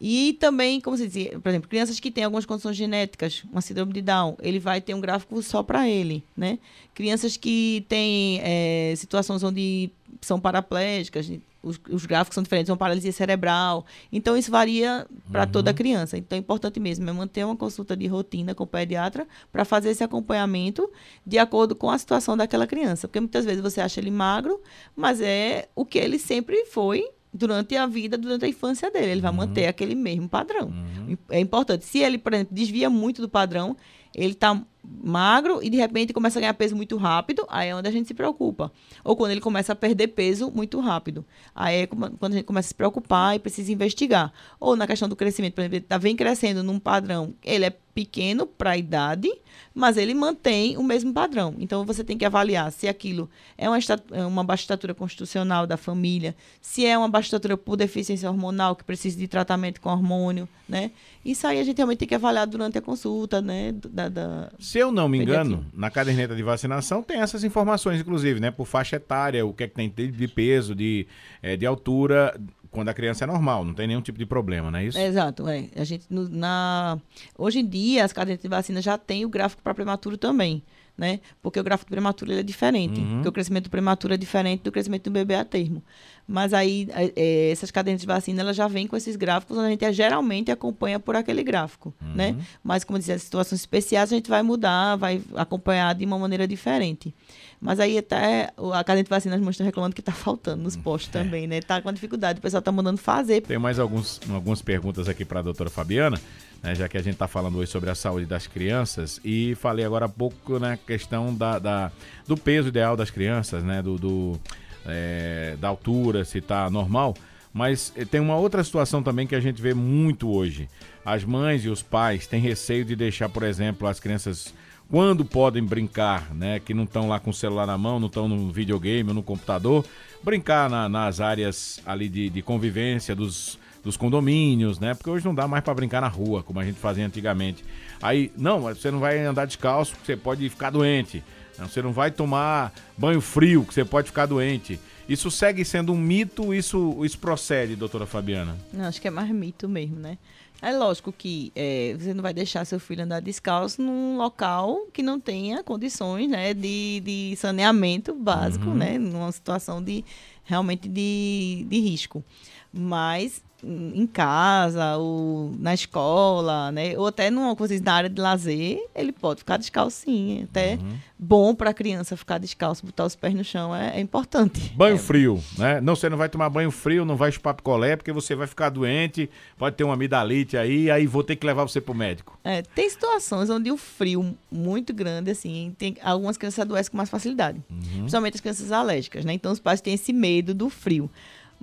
E 0.00 0.34
também, 0.34 0.80
como 0.80 0.96
se 0.96 1.08
diz, 1.08 1.30
por 1.42 1.48
exemplo, 1.48 1.68
crianças 1.68 1.98
que 1.98 2.12
têm 2.12 2.22
algumas 2.22 2.46
condições 2.46 2.76
genéticas, 2.76 3.42
uma 3.50 3.60
síndrome 3.60 3.92
de 3.92 4.02
Down, 4.02 4.36
ele 4.40 4.60
vai 4.60 4.80
ter 4.80 4.94
um 4.94 5.00
gráfico 5.00 5.42
só 5.42 5.64
para 5.64 5.88
ele, 5.88 6.22
né? 6.36 6.60
Crianças 6.94 7.36
que 7.36 7.84
têm 7.88 8.38
é, 8.40 8.94
situações 8.96 9.42
onde 9.42 9.90
são 10.20 10.38
paraplégicas, 10.38 11.28
os, 11.64 11.80
os, 11.90 12.06
gráficos 12.06 12.34
são 12.34 12.42
diferentes, 12.42 12.70
uma 12.70 12.76
paralisia 12.76 13.12
cerebral. 13.12 13.86
Então, 14.12 14.36
isso 14.36 14.50
varia 14.50 15.06
para 15.30 15.44
uhum. 15.44 15.50
toda 15.50 15.74
criança. 15.74 16.16
Então, 16.18 16.36
é 16.36 16.40
importante 16.40 16.78
mesmo 16.78 17.08
é 17.08 17.12
manter 17.12 17.44
uma 17.44 17.56
consulta 17.56 17.96
de 17.96 18.06
rotina 18.06 18.54
com 18.54 18.64
o 18.64 18.66
pediatra 18.66 19.26
para 19.50 19.64
fazer 19.64 19.90
esse 19.90 20.04
acompanhamento 20.04 20.90
de 21.26 21.38
acordo 21.38 21.74
com 21.74 21.90
a 21.90 21.98
situação 21.98 22.36
daquela 22.36 22.66
criança. 22.66 23.08
Porque 23.08 23.20
muitas 23.20 23.44
vezes 23.44 23.62
você 23.62 23.80
acha 23.80 24.00
ele 24.00 24.10
magro, 24.10 24.60
mas 24.94 25.20
é 25.20 25.68
o 25.74 25.84
que 25.84 25.98
ele 25.98 26.18
sempre 26.18 26.66
foi 26.66 27.08
durante 27.32 27.74
a 27.76 27.86
vida, 27.86 28.16
durante 28.16 28.44
a 28.44 28.48
infância 28.48 28.90
dele. 28.90 29.12
Ele 29.12 29.20
vai 29.20 29.30
uhum. 29.30 29.38
manter 29.38 29.66
aquele 29.66 29.94
mesmo 29.94 30.28
padrão. 30.28 30.68
Uhum. 30.68 31.16
É 31.30 31.40
importante. 31.40 31.84
Se 31.84 31.98
ele, 31.98 32.18
por 32.18 32.32
exemplo, 32.32 32.54
desvia 32.54 32.88
muito 32.88 33.20
do 33.20 33.28
padrão, 33.28 33.76
ele 34.14 34.32
está 34.32 34.62
magro 35.02 35.62
e 35.62 35.70
de 35.70 35.76
repente 35.76 36.12
começa 36.12 36.38
a 36.38 36.40
ganhar 36.40 36.54
peso 36.54 36.74
muito 36.74 36.96
rápido, 36.96 37.46
aí 37.48 37.68
é 37.68 37.74
onde 37.74 37.88
a 37.88 37.92
gente 37.92 38.08
se 38.08 38.14
preocupa. 38.14 38.72
Ou 39.02 39.16
quando 39.16 39.32
ele 39.32 39.40
começa 39.40 39.72
a 39.72 39.76
perder 39.76 40.08
peso 40.08 40.50
muito 40.50 40.80
rápido. 40.80 41.24
Aí 41.54 41.82
é 41.82 41.86
quando 41.86 42.32
a 42.32 42.36
gente 42.36 42.44
começa 42.44 42.66
a 42.66 42.70
se 42.70 42.74
preocupar 42.74 43.36
e 43.36 43.38
precisa 43.38 43.72
investigar. 43.72 44.32
Ou 44.58 44.76
na 44.76 44.86
questão 44.86 45.08
do 45.08 45.16
crescimento, 45.16 45.54
por 45.54 45.60
exemplo, 45.62 45.76
ele 45.76 45.84
tá, 45.84 45.98
vem 45.98 46.16
crescendo 46.16 46.62
num 46.62 46.78
padrão, 46.78 47.34
ele 47.42 47.64
é 47.64 47.70
pequeno 47.94 48.46
para 48.46 48.70
a 48.70 48.76
idade, 48.76 49.30
mas 49.72 49.96
ele 49.96 50.12
mantém 50.14 50.76
o 50.76 50.82
mesmo 50.82 51.12
padrão. 51.12 51.54
Então 51.58 51.84
você 51.84 52.02
tem 52.02 52.18
que 52.18 52.24
avaliar 52.24 52.70
se 52.72 52.88
aquilo 52.88 53.30
é 53.56 53.68
uma, 53.68 53.78
é 54.10 54.26
uma 54.26 54.42
baixa 54.42 54.62
estatura 54.62 54.92
constitucional 54.92 55.66
da 55.66 55.76
família, 55.76 56.34
se 56.60 56.84
é 56.84 56.98
uma 56.98 57.08
baixa 57.08 57.28
estatura 57.28 57.56
por 57.56 57.76
deficiência 57.76 58.28
hormonal 58.28 58.74
que 58.74 58.82
precisa 58.82 59.16
de 59.16 59.28
tratamento 59.28 59.80
com 59.80 59.88
hormônio, 59.90 60.48
né? 60.68 60.90
Isso 61.24 61.46
aí 61.46 61.60
a 61.60 61.64
gente 61.64 61.76
realmente 61.76 61.98
tem 61.98 62.08
que 62.08 62.14
avaliar 62.14 62.46
durante 62.46 62.76
a 62.76 62.82
consulta, 62.82 63.40
né? 63.40 63.72
Da, 63.72 64.08
da 64.08 64.52
se 64.74 64.80
eu 64.80 64.90
não 64.90 65.08
me 65.08 65.18
engano, 65.18 65.64
na 65.72 65.88
caderneta 65.88 66.34
de 66.34 66.42
vacinação 66.42 67.00
tem 67.00 67.20
essas 67.20 67.44
informações, 67.44 68.00
inclusive, 68.00 68.40
né? 68.40 68.50
Por 68.50 68.66
faixa 68.66 68.96
etária, 68.96 69.46
o 69.46 69.54
que 69.54 69.62
é 69.62 69.68
que 69.68 69.74
tem 69.74 69.88
de 69.88 70.26
peso, 70.26 70.74
de, 70.74 71.06
é, 71.40 71.56
de 71.56 71.64
altura, 71.64 72.36
quando 72.72 72.88
a 72.88 72.92
criança 72.92 73.22
é 73.22 73.26
normal, 73.28 73.64
não 73.64 73.72
tem 73.72 73.86
nenhum 73.86 74.00
tipo 74.00 74.18
de 74.18 74.26
problema, 74.26 74.72
não 74.72 74.80
é 74.80 74.86
isso? 74.86 74.98
exato, 74.98 75.46
é. 75.46 75.68
A 75.76 75.84
gente, 75.84 76.06
no, 76.10 76.28
na... 76.28 76.98
Hoje 77.38 77.60
em 77.60 77.66
dia, 77.68 78.04
as 78.04 78.12
cadernetas 78.12 78.42
de 78.42 78.48
vacina 78.48 78.82
já 78.82 78.98
tem 78.98 79.24
o 79.24 79.28
gráfico 79.28 79.62
para 79.62 79.72
prematuro 79.74 80.18
também. 80.18 80.60
Né? 80.96 81.20
Porque 81.42 81.58
o 81.58 81.64
gráfico 81.64 81.90
prematuro 81.90 82.32
é 82.32 82.42
diferente. 82.42 83.00
Uhum. 83.00 83.14
Porque 83.14 83.28
o 83.28 83.32
crescimento 83.32 83.68
prematuro 83.68 84.14
é 84.14 84.16
diferente 84.16 84.62
do 84.62 84.70
crescimento 84.70 85.04
do 85.04 85.10
bebê 85.10 85.34
a 85.34 85.44
termo. 85.44 85.82
Mas 86.26 86.54
aí, 86.54 86.88
é, 87.16 87.50
essas 87.50 87.70
cadeias 87.70 88.00
de 88.00 88.06
vacina, 88.06 88.40
elas 88.40 88.56
já 88.56 88.66
vêm 88.66 88.86
com 88.86 88.96
esses 88.96 89.14
gráficos, 89.16 89.56
onde 89.58 89.66
a 89.66 89.70
gente 89.70 89.84
é, 89.84 89.92
geralmente 89.92 90.50
acompanha 90.50 90.98
por 90.98 91.16
aquele 91.16 91.42
gráfico, 91.42 91.92
Uhum. 92.00 92.14
né? 92.14 92.36
Mas, 92.62 92.82
como 92.84 92.96
eu 92.96 93.00
disse, 93.00 93.12
as 93.12 93.22
situações 93.22 93.60
especiais 93.60 94.10
a 94.12 94.14
gente 94.16 94.30
vai 94.30 94.42
mudar, 94.42 94.96
vai 94.96 95.20
acompanhar 95.34 95.94
de 95.94 96.04
uma 96.04 96.18
maneira 96.18 96.46
diferente. 96.48 97.14
Mas 97.60 97.80
aí 97.80 97.96
até 97.98 98.50
a 98.74 98.84
cadente 98.84 99.04
de 99.04 99.10
vacina, 99.10 99.34
as 99.36 99.40
mães 99.40 99.54
estão 99.54 99.64
reclamando 99.66 99.94
que 99.94 100.00
está 100.00 100.12
faltando 100.12 100.62
nos 100.62 100.76
postos 100.76 101.14
É. 101.14 101.22
também, 101.22 101.46
né? 101.46 101.60
Tá 101.60 101.80
com 101.82 101.92
dificuldade, 101.92 102.38
o 102.38 102.42
pessoal 102.42 102.58
está 102.60 102.70
mandando 102.72 102.98
fazer. 102.98 103.40
Tem 103.42 103.58
mais 103.58 103.78
alguns, 103.78 104.20
algumas 104.30 104.62
perguntas 104.62 105.08
aqui 105.08 105.24
para 105.24 105.40
a 105.40 105.42
doutora 105.42 105.68
Fabiana, 105.70 106.18
né, 106.64 106.74
já 106.74 106.88
que 106.88 106.96
a 106.96 107.02
gente 107.02 107.12
está 107.12 107.28
falando 107.28 107.58
hoje 107.58 107.70
sobre 107.70 107.90
a 107.90 107.94
saúde 107.94 108.24
das 108.24 108.46
crianças 108.46 109.20
e 109.22 109.54
falei 109.56 109.84
agora 109.84 110.06
há 110.06 110.08
pouco 110.08 110.58
na 110.58 110.76
questão 110.78 111.34
da, 111.34 111.58
da- 111.58 111.92
do 112.26 112.36
peso 112.36 112.68
ideal 112.68 112.96
das 112.96 113.10
crianças, 113.10 113.62
né, 113.62 113.82
do, 113.82 113.96
do, 113.98 114.40
é, 114.86 115.56
da 115.60 115.68
altura, 115.68 116.24
se 116.24 116.38
está 116.38 116.68
normal. 116.70 117.14
Mas 117.52 117.92
eh, 117.96 118.04
tem 118.04 118.20
uma 118.20 118.34
outra 118.36 118.64
situação 118.64 119.00
também 119.02 119.26
que 119.28 119.34
a 119.34 119.40
gente 119.40 119.62
vê 119.62 119.74
muito 119.74 120.28
hoje. 120.28 120.68
As 121.04 121.22
mães 121.22 121.64
e 121.64 121.68
os 121.68 121.82
pais 121.82 122.26
têm 122.26 122.40
receio 122.40 122.84
de 122.84 122.96
deixar, 122.96 123.28
por 123.28 123.42
exemplo, 123.44 123.86
as 123.86 124.00
crianças 124.00 124.52
quando 124.90 125.24
podem 125.24 125.62
brincar, 125.62 126.34
né? 126.34 126.58
Que 126.58 126.74
não 126.74 126.82
estão 126.84 127.08
lá 127.08 127.20
com 127.20 127.30
o 127.30 127.34
celular 127.34 127.66
na 127.66 127.78
mão, 127.78 128.00
não 128.00 128.08
estão 128.08 128.26
no 128.26 128.50
videogame 128.50 129.08
ou 129.10 129.14
no 129.14 129.22
computador, 129.22 129.84
brincar 130.22 130.68
na- 130.68 130.88
nas 130.88 131.20
áreas 131.20 131.80
ali 131.86 132.08
de, 132.08 132.28
de 132.28 132.42
convivência 132.42 133.14
dos, 133.14 133.56
dos 133.84 133.96
condomínios, 133.96 134.78
né? 134.78 134.94
Porque 134.94 135.10
hoje 135.10 135.24
não 135.24 135.34
dá 135.34 135.46
mais 135.46 135.62
para 135.62 135.74
brincar 135.74 136.00
na 136.00 136.08
rua, 136.08 136.42
como 136.42 136.58
a 136.58 136.64
gente 136.64 136.78
fazia 136.78 137.04
antigamente. 137.04 137.64
Aí, 138.02 138.32
não, 138.36 138.62
você 138.62 138.90
não 138.90 138.98
vai 138.98 139.18
andar 139.24 139.44
descalço, 139.44 139.94
você 140.04 140.16
pode 140.16 140.48
ficar 140.48 140.70
doente. 140.70 141.22
Não, 141.58 141.68
Você 141.68 141.80
não 141.80 141.92
vai 141.92 142.10
tomar 142.10 142.72
banho 142.98 143.20
frio, 143.20 143.64
que 143.64 143.72
você 143.72 143.84
pode 143.84 144.08
ficar 144.08 144.26
doente. 144.26 144.80
Isso 145.08 145.30
segue 145.30 145.64
sendo 145.64 145.92
um 145.92 145.96
mito, 145.96 146.52
isso, 146.54 147.04
isso 147.04 147.18
procede, 147.18 147.76
doutora 147.76 148.06
Fabiana? 148.06 148.56
Não, 148.72 148.86
acho 148.86 149.00
que 149.00 149.06
é 149.06 149.10
mais 149.10 149.30
mito 149.30 149.68
mesmo, 149.68 149.96
né? 149.96 150.18
É 150.62 150.72
lógico 150.72 151.12
que 151.12 151.52
é, 151.54 151.94
você 151.98 152.14
não 152.14 152.22
vai 152.22 152.32
deixar 152.32 152.64
seu 152.64 152.80
filho 152.80 153.04
andar 153.04 153.20
descalço 153.20 153.82
num 153.82 154.16
local 154.16 154.86
que 154.92 155.02
não 155.02 155.20
tenha 155.20 155.62
condições 155.62 156.28
né, 156.28 156.54
de, 156.54 157.02
de 157.04 157.36
saneamento 157.36 158.14
básico, 158.14 158.70
né? 158.70 158.98
Numa 158.98 159.30
situação 159.30 159.82
de 159.82 160.02
realmente 160.42 160.88
de, 160.88 161.66
de 161.68 161.78
risco. 161.80 162.24
Mas 162.72 163.42
em 163.66 164.06
casa, 164.06 164.96
ou 164.96 165.52
na 165.58 165.72
escola, 165.72 166.70
né? 166.70 166.96
Ou 166.98 167.06
até 167.06 167.30
numa, 167.30 167.54
vocês, 167.54 167.80
na 167.80 167.94
área 167.94 168.10
de 168.10 168.20
lazer, 168.20 168.78
ele 168.94 169.12
pode 169.12 169.40
ficar 169.40 169.56
descalço 169.56 170.02
sim. 170.02 170.42
Até 170.44 170.78
bom 171.18 171.54
para 171.54 171.70
a 171.70 171.74
criança 171.74 172.16
ficar 172.16 172.38
descalço, 172.38 172.84
botar 172.84 173.04
os 173.04 173.16
pés 173.16 173.34
no 173.34 173.42
chão 173.42 173.74
é, 173.74 173.96
é 173.96 174.00
importante. 174.00 174.72
Banho 174.76 174.96
É, 174.96 174.98
frio, 174.98 175.42
né? 175.56 175.80
Não, 175.80 175.96
você 175.96 176.08
não 176.08 176.18
vai 176.18 176.28
tomar 176.28 176.48
banho 176.50 176.70
frio, 176.70 177.04
não 177.04 177.16
vai 177.16 177.32
chupar 177.32 177.54
picolé, 177.54 177.96
porque 177.96 178.12
você 178.12 178.34
vai 178.34 178.46
ficar 178.46 178.68
doente, 178.68 179.30
pode 179.56 179.76
ter 179.76 179.84
uma 179.84 179.94
amidalite 179.94 180.56
aí, 180.56 180.90
aí 180.90 181.06
vou 181.06 181.24
ter 181.24 181.36
que 181.36 181.46
levar 181.46 181.62
você 181.62 181.80
pro 181.80 181.94
médico. 181.94 182.38
É, 182.44 182.62
tem 182.62 182.88
situações 182.90 183.48
onde 183.48 183.70
o 183.70 183.76
frio 183.76 184.36
muito 184.50 184.92
grande, 184.92 185.30
assim, 185.30 185.74
tem 185.78 185.96
algumas 186.02 186.36
crianças 186.36 186.60
adoecem 186.60 186.90
com 186.90 186.96
mais 186.96 187.08
facilidade. 187.08 187.62
Principalmente 187.92 188.34
as 188.34 188.40
crianças 188.40 188.72
alérgicas, 188.72 189.24
né? 189.24 189.32
Então 189.32 189.52
os 189.52 189.60
pais 189.60 189.80
têm 189.80 189.94
esse 189.94 190.12
medo 190.12 190.52
do 190.52 190.68
frio. 190.68 191.10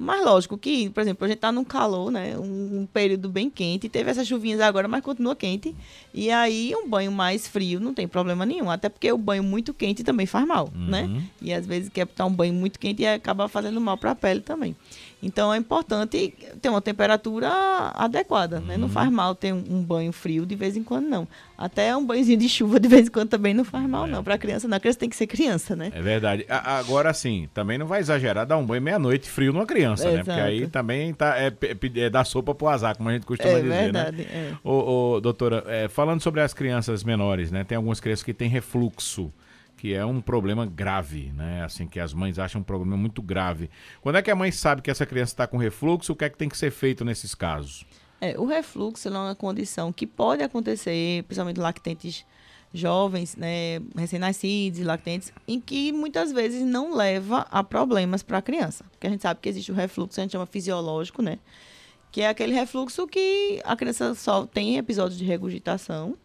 Mas 0.02 0.26
lógico 0.26 0.58
que, 0.58 0.90
por 0.90 1.02
exemplo, 1.02 1.26
a 1.26 1.28
gente 1.28 1.38
tá 1.38 1.52
num 1.52 1.64
calor, 1.64 2.12
né? 2.12 2.36
Um, 2.36 2.82
um 2.82 2.86
período 2.92 3.30
bem 3.30 3.52
quente, 3.52 3.88
teve 3.88 4.10
essas 4.10 4.28
chuvinhas 4.28 4.60
agora, 4.60 4.88
mas 4.88 5.04
continua 5.04 5.36
quente. 5.36 5.76
E 6.12 6.32
aí 6.32 6.74
um 6.76 6.90
banho 6.90 7.12
mais 7.12 7.48
frio 7.48 7.80
não 7.80 7.94
tem 7.94 8.08
problema 8.08 8.44
nenhum. 8.44 8.72
Até 8.72 8.90
porque 8.90 9.12
o 9.12 9.18
banho 9.18 9.44
muito 9.44 9.76
quente 9.76 10.04
também 10.04 10.26
faz 10.26 10.48
mal, 10.48 10.70
né? 10.76 11.08
E 11.40 11.54
às 11.54 11.68
vezes 11.68 11.90
quer 11.90 12.06
botar 12.06 12.26
um 12.26 12.34
banho 12.34 12.54
muito 12.54 12.80
quente 12.80 13.04
e 13.04 13.06
acaba 13.06 13.48
fazendo 13.48 13.80
mal 13.80 13.96
para 13.96 14.12
a 14.12 14.16
pele 14.16 14.42
também. 14.42 14.76
Então 15.22 15.54
é 15.54 15.58
importante 15.58 16.34
ter 16.60 16.70
uma 16.70 16.82
temperatura 16.82 17.50
adequada, 17.94 18.60
né? 18.60 18.78
Não 18.78 18.90
faz 18.90 19.12
mal 19.12 19.36
ter 19.36 19.54
um, 19.54 19.64
um 19.70 19.84
banho 19.84 20.12
frio 20.12 20.48
de 20.48 20.56
vez 20.56 20.76
em 20.76 20.84
quando, 20.84 21.08
não. 21.08 21.28
Até 21.64 21.96
um 21.96 22.06
banhozinho 22.06 22.38
de 22.40 22.50
chuva 22.50 22.80
de 22.80 22.88
vez 22.88 23.08
em 23.08 23.12
quando 23.12 23.30
também 23.30 23.54
não 23.54 23.64
faz 23.64 23.88
mal, 23.88 24.08
não. 24.08 24.24
Para 24.24 24.38
criança, 24.38 24.68
não. 24.68 24.78
A 24.78 24.80
criança 24.80 24.98
tem 25.00 25.08
que 25.10 25.16
ser 25.16 25.28
criança, 25.28 25.76
né? 25.76 25.92
É 25.94 26.02
verdade. 26.02 26.46
A- 26.50 26.78
agora 26.80 27.14
sim, 27.14 27.48
também 27.54 27.78
não 27.78 27.86
vai 27.86 28.00
exagerar 28.00 28.46
dar 28.46 28.58
um 28.58 28.66
banho 28.66 28.82
meia-noite 28.82 29.30
frio 29.30 29.54
numa 29.54 29.66
criança, 29.66 30.10
né? 30.10 30.18
Porque 30.18 30.32
Exato. 30.32 30.48
aí 30.48 30.68
também 30.68 31.14
tá, 31.14 31.38
é, 31.38 31.54
é 31.98 32.10
dar 32.10 32.24
sopa 32.26 32.56
pro 32.56 32.68
azar, 32.68 32.98
como 32.98 33.10
a 33.10 33.14
gente 33.14 33.26
costuma 33.26 33.54
É 33.58 33.62
dizer, 33.62 33.70
né? 33.94 34.04
verdade. 34.04 34.22
é. 34.24 34.54
Ô, 34.64 35.14
ô, 35.16 35.22
doutora, 35.22 35.64
é, 35.68 35.88
falando 35.88 36.22
sobre 36.22 36.42
as 36.42 36.54
crianças 36.54 37.04
menores, 37.04 37.52
né? 37.52 37.64
Tem 37.64 37.76
algumas 37.76 38.00
crianças 38.00 38.24
que 38.24 38.34
têm 38.34 38.50
refluxo, 38.50 39.32
que 39.78 39.94
é 39.94 40.06
um 40.06 40.22
problema 40.22 40.66
grave, 40.66 41.32
né? 41.36 41.64
Assim, 41.64 41.88
que 41.88 42.00
as 42.00 42.14
mães 42.14 42.38
acham 42.40 42.62
um 42.62 42.64
problema 42.64 42.96
muito 42.98 43.22
grave. 43.22 43.70
Quando 44.02 44.18
é 44.18 44.22
que 44.22 44.30
a 44.32 44.36
mãe 44.36 44.52
sabe 44.52 44.82
que 44.82 44.90
essa 44.92 45.06
criança 45.06 45.34
está 45.34 45.48
com 45.48 45.58
refluxo, 45.58 46.14
o 46.14 46.16
que 46.16 46.26
é 46.26 46.30
que 46.30 46.38
tem 46.38 46.50
que 46.50 46.58
ser 46.58 46.72
feito 46.72 47.04
nesses 47.06 47.34
casos? 47.36 47.86
É, 48.22 48.40
o 48.40 48.46
refluxo 48.46 49.08
é 49.08 49.12
uma 49.12 49.34
condição 49.34 49.92
que 49.92 50.06
pode 50.06 50.44
acontecer, 50.44 51.24
principalmente 51.24 51.60
lactentes 51.60 52.24
jovens, 52.74 53.36
né, 53.36 53.82
recém-nascidos 53.96 54.80
lactentes, 54.82 55.34
em 55.48 55.60
que 55.60 55.92
muitas 55.92 56.32
vezes 56.32 56.62
não 56.62 56.96
leva 56.96 57.48
a 57.52 57.64
problemas 57.64 58.24
para 58.24 58.38
a 58.38 58.42
criança. 58.42 58.86
Porque 58.92 59.08
a 59.08 59.10
gente 59.10 59.22
sabe 59.24 59.40
que 59.42 59.50
existe 59.50 59.72
o 59.72 59.76
refluxo, 59.76 60.20
a 60.20 60.24
gente 60.24 60.32
chama 60.32 60.46
fisiológico, 60.46 61.22
né? 61.22 61.40
Que 62.12 62.22
é 62.22 62.30
aquele 62.30 62.54
refluxo 62.54 63.08
que 63.08 63.60
a 63.66 63.76
criança 63.76 64.14
só 64.14 64.46
tem 64.46 64.78
episódios 64.78 65.18
de 65.18 65.26
regurgitação, 65.26 66.16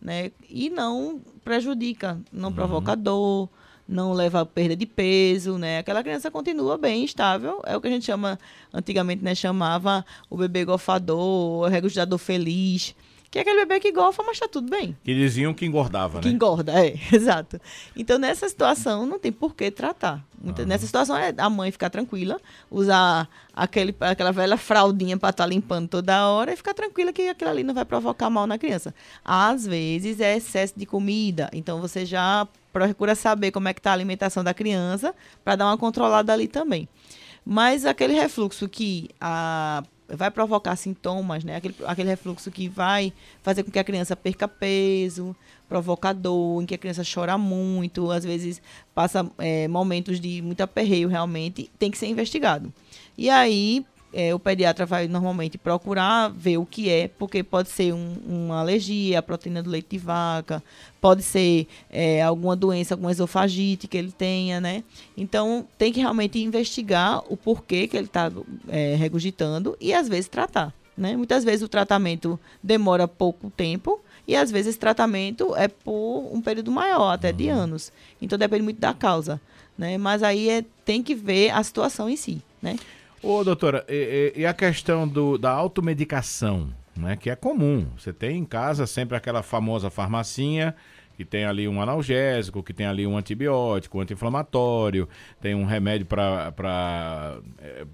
né? 0.00 0.30
E 0.48 0.68
não 0.68 1.20
prejudica, 1.42 2.20
não 2.30 2.52
provoca 2.52 2.94
dor, 2.94 3.48
não 3.88 4.12
leva 4.12 4.40
a 4.40 4.46
perda 4.46 4.74
de 4.74 4.86
peso, 4.86 5.58
né? 5.58 5.78
Aquela 5.78 6.02
criança 6.02 6.30
continua 6.30 6.76
bem 6.76 7.04
estável, 7.04 7.62
é 7.64 7.76
o 7.76 7.80
que 7.80 7.86
a 7.86 7.90
gente 7.90 8.04
chama, 8.04 8.38
antigamente, 8.72 9.22
né, 9.22 9.34
chamava 9.34 10.04
o 10.28 10.36
bebê 10.36 10.64
golfador, 10.64 11.64
o 11.64 11.68
regurgitador 11.68 12.18
feliz, 12.18 12.94
que 13.36 13.50
é 13.50 13.52
aquele 13.52 13.66
bebê 13.66 13.80
que 13.80 13.92
golfa, 13.92 14.22
mas 14.22 14.36
está 14.36 14.48
tudo 14.48 14.70
bem. 14.70 14.96
Que 15.04 15.14
diziam 15.14 15.52
que 15.52 15.66
engordava, 15.66 16.20
Que 16.20 16.28
né? 16.28 16.34
engorda, 16.34 16.72
é, 16.72 16.94
exato. 17.12 17.60
Então, 17.94 18.18
nessa 18.18 18.48
situação, 18.48 19.04
não 19.04 19.18
tem 19.18 19.30
por 19.30 19.54
que 19.54 19.70
tratar. 19.70 20.24
Muita- 20.42 20.64
Nessa 20.64 20.86
situação, 20.86 21.16
é 21.16 21.34
a 21.36 21.50
mãe 21.50 21.70
ficar 21.70 21.90
tranquila, 21.90 22.40
usar 22.70 23.28
aquele, 23.54 23.94
aquela 24.00 24.32
velha 24.32 24.56
fraldinha 24.56 25.16
para 25.18 25.30
estar 25.30 25.46
limpando 25.46 25.88
toda 25.88 26.26
hora 26.28 26.52
e 26.52 26.56
ficar 26.56 26.72
tranquila 26.74 27.12
que 27.12 27.28
aquilo 27.28 27.50
ali 27.50 27.62
não 27.62 27.74
vai 27.74 27.84
provocar 27.84 28.30
mal 28.30 28.46
na 28.46 28.56
criança. 28.58 28.94
Às 29.24 29.66
vezes, 29.66 30.20
é 30.20 30.36
excesso 30.36 30.74
de 30.76 30.86
comida. 30.86 31.50
Então, 31.52 31.80
você 31.80 32.06
já 32.06 32.46
procura 32.72 33.14
saber 33.14 33.50
como 33.50 33.68
é 33.68 33.74
que 33.74 33.80
está 33.80 33.90
a 33.90 33.94
alimentação 33.94 34.42
da 34.44 34.52
criança 34.54 35.14
para 35.44 35.56
dar 35.56 35.66
uma 35.66 35.78
controlada 35.78 36.32
ali 36.32 36.46
também. 36.48 36.88
Mas 37.44 37.84
aquele 37.86 38.12
refluxo 38.14 38.68
que 38.68 39.08
a 39.20 39.82
vai 40.08 40.30
provocar 40.30 40.76
sintomas, 40.76 41.44
né? 41.44 41.56
Aquele, 41.56 41.74
aquele 41.86 42.08
refluxo 42.08 42.50
que 42.50 42.68
vai 42.68 43.12
fazer 43.42 43.62
com 43.62 43.70
que 43.70 43.78
a 43.78 43.84
criança 43.84 44.14
perca 44.14 44.46
peso, 44.46 45.34
provoca 45.68 46.12
dor, 46.12 46.62
em 46.62 46.66
que 46.66 46.74
a 46.74 46.78
criança 46.78 47.02
chora 47.02 47.36
muito, 47.36 48.10
às 48.10 48.24
vezes 48.24 48.62
passa 48.94 49.28
é, 49.38 49.66
momentos 49.68 50.20
de 50.20 50.40
muito 50.42 50.60
aperreio 50.60 51.08
realmente, 51.08 51.70
tem 51.78 51.90
que 51.90 51.98
ser 51.98 52.06
investigado. 52.06 52.72
E 53.18 53.28
aí 53.28 53.84
é, 54.18 54.34
o 54.34 54.38
pediatra 54.38 54.86
vai 54.86 55.06
normalmente 55.06 55.58
procurar 55.58 56.28
ver 56.30 56.56
o 56.56 56.64
que 56.64 56.88
é, 56.88 57.08
porque 57.18 57.42
pode 57.42 57.68
ser 57.68 57.92
um- 57.92 58.16
uma 58.26 58.60
alergia 58.60 59.18
à 59.18 59.22
proteína 59.22 59.62
do 59.62 59.68
leite 59.68 59.88
de 59.90 59.98
vaca, 59.98 60.62
pode 61.00 61.22
ser 61.22 61.66
é, 61.90 62.22
alguma 62.22 62.56
doença, 62.56 62.94
alguma 62.94 63.12
esofagite 63.12 63.86
que 63.86 63.96
ele 63.98 64.10
tenha, 64.10 64.60
né? 64.60 64.82
Então 65.16 65.66
tem 65.76 65.92
que 65.92 66.00
realmente 66.00 66.38
investigar 66.38 67.22
o 67.28 67.36
porquê 67.36 67.86
que 67.86 67.96
ele 67.96 68.06
está 68.06 68.32
regurgitando 68.98 69.76
e 69.80 69.92
às 69.92 70.08
vezes 70.08 70.28
tratar. 70.28 70.72
Né? 70.96 71.14
Muitas 71.14 71.44
vezes 71.44 71.62
o 71.62 71.68
tratamento 71.68 72.40
demora 72.62 73.06
pouco 73.06 73.50
tempo 73.50 74.00
e 74.26 74.34
às 74.34 74.50
vezes 74.50 74.68
esse 74.68 74.78
tratamento 74.78 75.54
é 75.54 75.68
por 75.68 76.30
um 76.32 76.40
período 76.40 76.70
maior, 76.72 77.12
até 77.12 77.32
de 77.32 77.48
anos. 77.48 77.92
Então 78.20 78.38
depende 78.38 78.62
muito 78.62 78.80
da 78.80 78.94
causa. 78.94 79.38
Né? 79.76 79.98
Mas 79.98 80.22
aí 80.22 80.48
é, 80.48 80.64
tem 80.86 81.02
que 81.02 81.14
ver 81.14 81.50
a 81.50 81.62
situação 81.62 82.08
em 82.08 82.16
si. 82.16 82.40
Né? 82.62 82.76
Ô, 83.22 83.42
doutora, 83.42 83.84
e, 83.88 84.32
e- 84.36 84.46
a 84.46 84.54
questão 84.54 85.06
do, 85.08 85.36
da 85.38 85.50
automedicação, 85.50 86.68
né? 86.96 87.16
Que 87.16 87.30
é 87.30 87.36
comum. 87.36 87.86
Você 87.98 88.12
tem 88.12 88.38
em 88.38 88.44
casa 88.44 88.86
sempre 88.86 89.16
aquela 89.16 89.42
famosa 89.42 89.90
farmacinha 89.90 90.74
que 91.16 91.24
tem 91.24 91.46
ali 91.46 91.66
um 91.66 91.80
analgésico, 91.80 92.62
que 92.62 92.74
tem 92.74 92.84
ali 92.86 93.06
um 93.06 93.16
antibiótico, 93.16 93.96
um 93.96 94.02
anti-inflamatório, 94.02 95.08
tem 95.40 95.54
um 95.54 95.64
remédio 95.64 96.04
para 96.04 97.40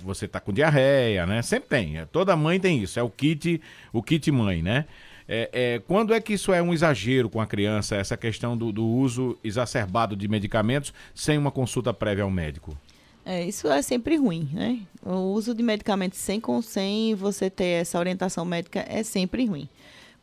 você 0.01 0.27
tá 0.27 0.41
com 0.41 0.53
diarreia, 0.53 1.25
né? 1.25 1.41
Sempre 1.41 1.69
tem. 1.69 1.99
é, 1.99 2.05
Toda 2.05 2.35
mãe 2.35 2.59
tem 2.59 2.83
isso. 2.83 2.99
É 2.99 3.03
o 3.03 3.09
kit, 3.09 3.61
o 3.93 4.03
kit 4.03 4.31
mãe, 4.33 4.61
né? 4.61 4.87
É, 5.29 5.49
é, 5.53 5.79
quando 5.87 6.13
é 6.13 6.21
que 6.21 6.33
isso 6.33 6.53
é 6.53 6.61
um 6.61 6.75
exagero 6.75 7.31
com 7.31 7.41
a 7.41 7.47
criança, 7.47 7.95
essa 7.95 8.17
questão 8.17 8.57
do, 8.57 8.73
do 8.73 8.85
uso 8.85 9.39
exacerbado 9.45 10.17
de 10.17 10.27
medicamentos 10.27 10.93
sem 11.15 11.39
uma 11.39 11.53
consulta 11.53 11.95
prévia 11.95 12.25
ao 12.25 12.31
médico? 12.31 12.77
É, 13.25 13.45
isso 13.45 13.69
é 13.69 13.81
sempre 13.83 14.17
ruim, 14.17 14.49
né? 14.53 14.81
O 15.05 15.33
uso 15.33 15.55
de 15.55 15.63
medicamentos 15.63 16.19
sem, 16.19 16.41
sem 16.63 17.15
você 17.15 17.49
ter 17.49 17.83
essa 17.83 17.99
orientação 17.99 18.45
médica 18.45 18.85
é 18.89 19.03
sempre 19.03 19.47
ruim. 19.47 19.69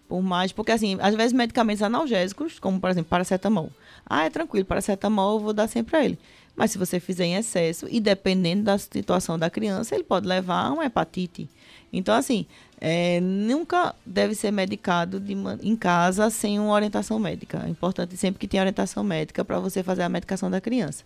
Por 0.07 0.21
mais, 0.21 0.51
porque 0.51 0.71
assim, 0.71 0.97
às 0.99 1.15
vezes 1.15 1.33
medicamentos 1.33 1.83
analgésicos, 1.83 2.59
como 2.59 2.79
por 2.79 2.89
exemplo, 2.89 3.09
paracetamol. 3.09 3.69
Ah, 4.05 4.25
é 4.25 4.29
tranquilo, 4.29 4.65
paracetamol 4.65 5.35
eu 5.35 5.39
vou 5.39 5.53
dar 5.53 5.67
sempre 5.67 5.95
a 5.95 6.03
ele. 6.03 6.19
Mas 6.55 6.71
se 6.71 6.77
você 6.77 6.99
fizer 6.99 7.25
em 7.25 7.35
excesso, 7.35 7.87
e 7.89 8.01
dependendo 8.01 8.63
da 8.63 8.77
situação 8.77 9.39
da 9.39 9.49
criança, 9.49 9.95
ele 9.95 10.03
pode 10.03 10.27
levar 10.27 10.65
a 10.65 10.71
uma 10.73 10.85
hepatite. 10.85 11.49
Então, 11.91 12.13
assim, 12.13 12.45
é, 12.81 13.21
nunca 13.21 13.95
deve 14.05 14.35
ser 14.35 14.51
medicado 14.51 15.19
de, 15.21 15.33
em 15.61 15.75
casa 15.75 16.29
sem 16.29 16.59
uma 16.59 16.73
orientação 16.73 17.17
médica. 17.17 17.63
É 17.65 17.69
importante 17.69 18.17
sempre 18.17 18.39
que 18.39 18.47
tenha 18.47 18.61
orientação 18.61 19.03
médica 19.03 19.45
para 19.45 19.57
você 19.59 19.81
fazer 19.83 20.03
a 20.03 20.09
medicação 20.09 20.51
da 20.51 20.59
criança. 20.59 21.05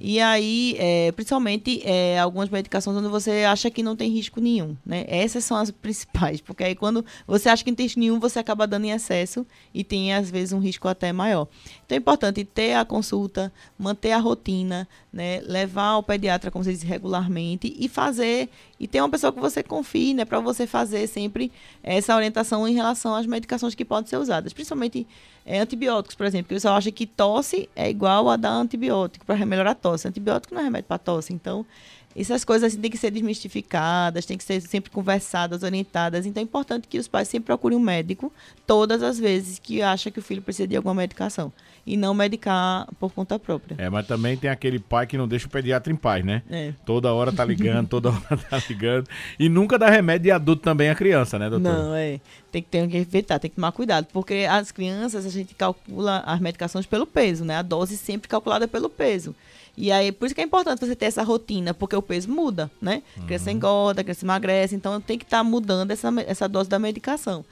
E 0.00 0.18
aí, 0.18 0.76
é, 0.78 1.12
principalmente, 1.12 1.82
é, 1.84 2.18
algumas 2.18 2.48
medicações 2.48 2.96
onde 2.96 3.08
você 3.08 3.44
acha 3.44 3.70
que 3.70 3.82
não 3.82 3.94
tem 3.94 4.10
risco 4.10 4.40
nenhum, 4.40 4.74
né? 4.84 5.04
Essas 5.06 5.44
são 5.44 5.58
as 5.58 5.70
principais, 5.70 6.40
porque 6.40 6.64
aí 6.64 6.74
quando 6.74 7.04
você 7.26 7.50
acha 7.50 7.62
que 7.62 7.70
não 7.70 7.76
tem 7.76 7.84
risco 7.84 8.00
nenhum, 8.00 8.18
você 8.18 8.38
acaba 8.38 8.66
dando 8.66 8.86
em 8.86 8.92
excesso 8.92 9.46
e 9.74 9.84
tem, 9.84 10.14
às 10.14 10.30
vezes, 10.30 10.54
um 10.54 10.58
risco 10.58 10.88
até 10.88 11.12
maior. 11.12 11.46
Então, 11.84 11.96
é 11.96 11.98
importante 11.98 12.42
ter 12.44 12.72
a 12.74 12.84
consulta, 12.84 13.52
manter 13.78 14.12
a 14.12 14.18
rotina, 14.18 14.88
né? 15.12 15.42
Levar 15.44 15.88
ao 15.88 16.02
pediatra, 16.02 16.50
como 16.50 16.64
você 16.64 16.72
diz, 16.72 16.82
regularmente 16.82 17.76
e 17.78 17.86
fazer, 17.86 18.48
e 18.78 18.88
ter 18.88 19.02
uma 19.02 19.10
pessoa 19.10 19.30
que 19.30 19.40
você 19.40 19.62
confie, 19.62 20.14
né? 20.14 20.24
Para 20.24 20.40
você 20.40 20.66
fazer 20.66 21.06
sempre 21.08 21.52
essa 21.82 22.16
orientação 22.16 22.66
em 22.66 22.72
relação 22.72 23.14
às 23.14 23.26
medicações 23.26 23.74
que 23.74 23.84
podem 23.84 24.08
ser 24.08 24.16
usadas, 24.16 24.54
principalmente 24.54 25.06
é, 25.44 25.58
antibióticos, 25.58 26.14
por 26.14 26.26
exemplo, 26.26 26.48
que 26.48 26.54
o 26.54 26.56
pessoal 26.56 26.76
acha 26.76 26.90
que 26.92 27.06
tosse 27.06 27.68
é 27.74 27.90
igual 27.90 28.28
a 28.28 28.36
dar 28.36 28.52
antibiótico 28.52 29.26
para 29.26 29.44
melhorar 29.44 29.72
a 29.72 29.74
tosse. 29.74 29.89
Antibiótico 29.92 30.54
não 30.54 30.60
é 30.60 30.64
remédio 30.64 30.86
para 30.86 30.98
tosse. 30.98 31.32
Então, 31.32 31.66
essas 32.14 32.44
coisas 32.44 32.72
assim, 32.72 32.80
têm 32.80 32.90
que 32.90 32.98
ser 32.98 33.10
desmistificadas, 33.10 34.26
têm 34.26 34.36
que 34.36 34.44
ser 34.44 34.60
sempre 34.62 34.90
conversadas, 34.90 35.62
orientadas. 35.62 36.26
Então, 36.26 36.40
é 36.40 36.44
importante 36.44 36.88
que 36.88 36.98
os 36.98 37.06
pais 37.06 37.28
sempre 37.28 37.46
procurem 37.46 37.78
um 37.78 37.80
médico 37.80 38.32
todas 38.66 39.02
as 39.02 39.18
vezes 39.18 39.58
que 39.58 39.80
acha 39.80 40.10
que 40.10 40.18
o 40.18 40.22
filho 40.22 40.42
precisa 40.42 40.66
de 40.66 40.76
alguma 40.76 40.94
medicação 40.94 41.52
e 41.86 41.96
não 41.96 42.12
medicar 42.12 42.86
por 42.98 43.12
conta 43.12 43.38
própria. 43.38 43.76
É, 43.78 43.88
mas 43.88 44.06
também 44.06 44.36
tem 44.36 44.50
aquele 44.50 44.78
pai 44.78 45.06
que 45.06 45.16
não 45.16 45.26
deixa 45.26 45.46
o 45.46 45.50
pediatra 45.50 45.92
em 45.92 45.96
paz, 45.96 46.24
né? 46.24 46.42
É. 46.50 46.72
Toda 46.84 47.12
hora 47.12 47.32
tá 47.32 47.44
ligando, 47.44 47.88
toda 47.88 48.10
hora 48.10 48.36
tá 48.36 48.60
ligando. 48.68 49.08
E 49.38 49.48
nunca 49.48 49.78
dá 49.78 49.88
remédio 49.88 50.24
de 50.24 50.30
adulto 50.30 50.62
também 50.62 50.90
à 50.90 50.94
criança, 50.94 51.38
né, 51.38 51.48
doutor? 51.48 51.72
Não, 51.72 51.94
é. 51.94 52.20
Tem 52.50 52.60
que 52.60 52.68
ter 52.68 52.86
que 52.88 52.96
evitar, 52.96 53.38
tem 53.38 53.48
que 53.48 53.56
tomar 53.56 53.72
cuidado, 53.72 54.08
porque 54.12 54.46
as 54.50 54.72
crianças 54.72 55.24
a 55.24 55.30
gente 55.30 55.54
calcula 55.54 56.22
as 56.26 56.40
medicações 56.40 56.86
pelo 56.86 57.06
peso, 57.06 57.44
né? 57.44 57.56
A 57.56 57.62
dose 57.62 57.96
sempre 57.96 58.28
calculada 58.28 58.66
pelo 58.66 58.88
peso. 58.88 59.34
E 59.76 59.90
aí, 59.90 60.12
por 60.12 60.26
isso 60.26 60.34
que 60.34 60.40
é 60.40 60.44
importante 60.44 60.80
você 60.80 60.94
ter 60.94 61.06
essa 61.06 61.22
rotina, 61.22 61.72
porque 61.72 61.96
o 61.96 62.02
peso 62.02 62.30
muda, 62.30 62.70
né? 62.80 63.02
A 63.16 63.22
criança 63.22 63.50
uhum. 63.50 63.56
engorda, 63.56 64.04
criança 64.04 64.24
emagrece, 64.24 64.74
então 64.74 65.00
tem 65.00 65.18
que 65.18 65.24
estar 65.24 65.38
tá 65.38 65.44
mudando 65.44 65.90
essa, 65.90 66.12
essa 66.26 66.48
dose 66.48 66.68
da 66.68 66.78
medicação. 66.78 67.44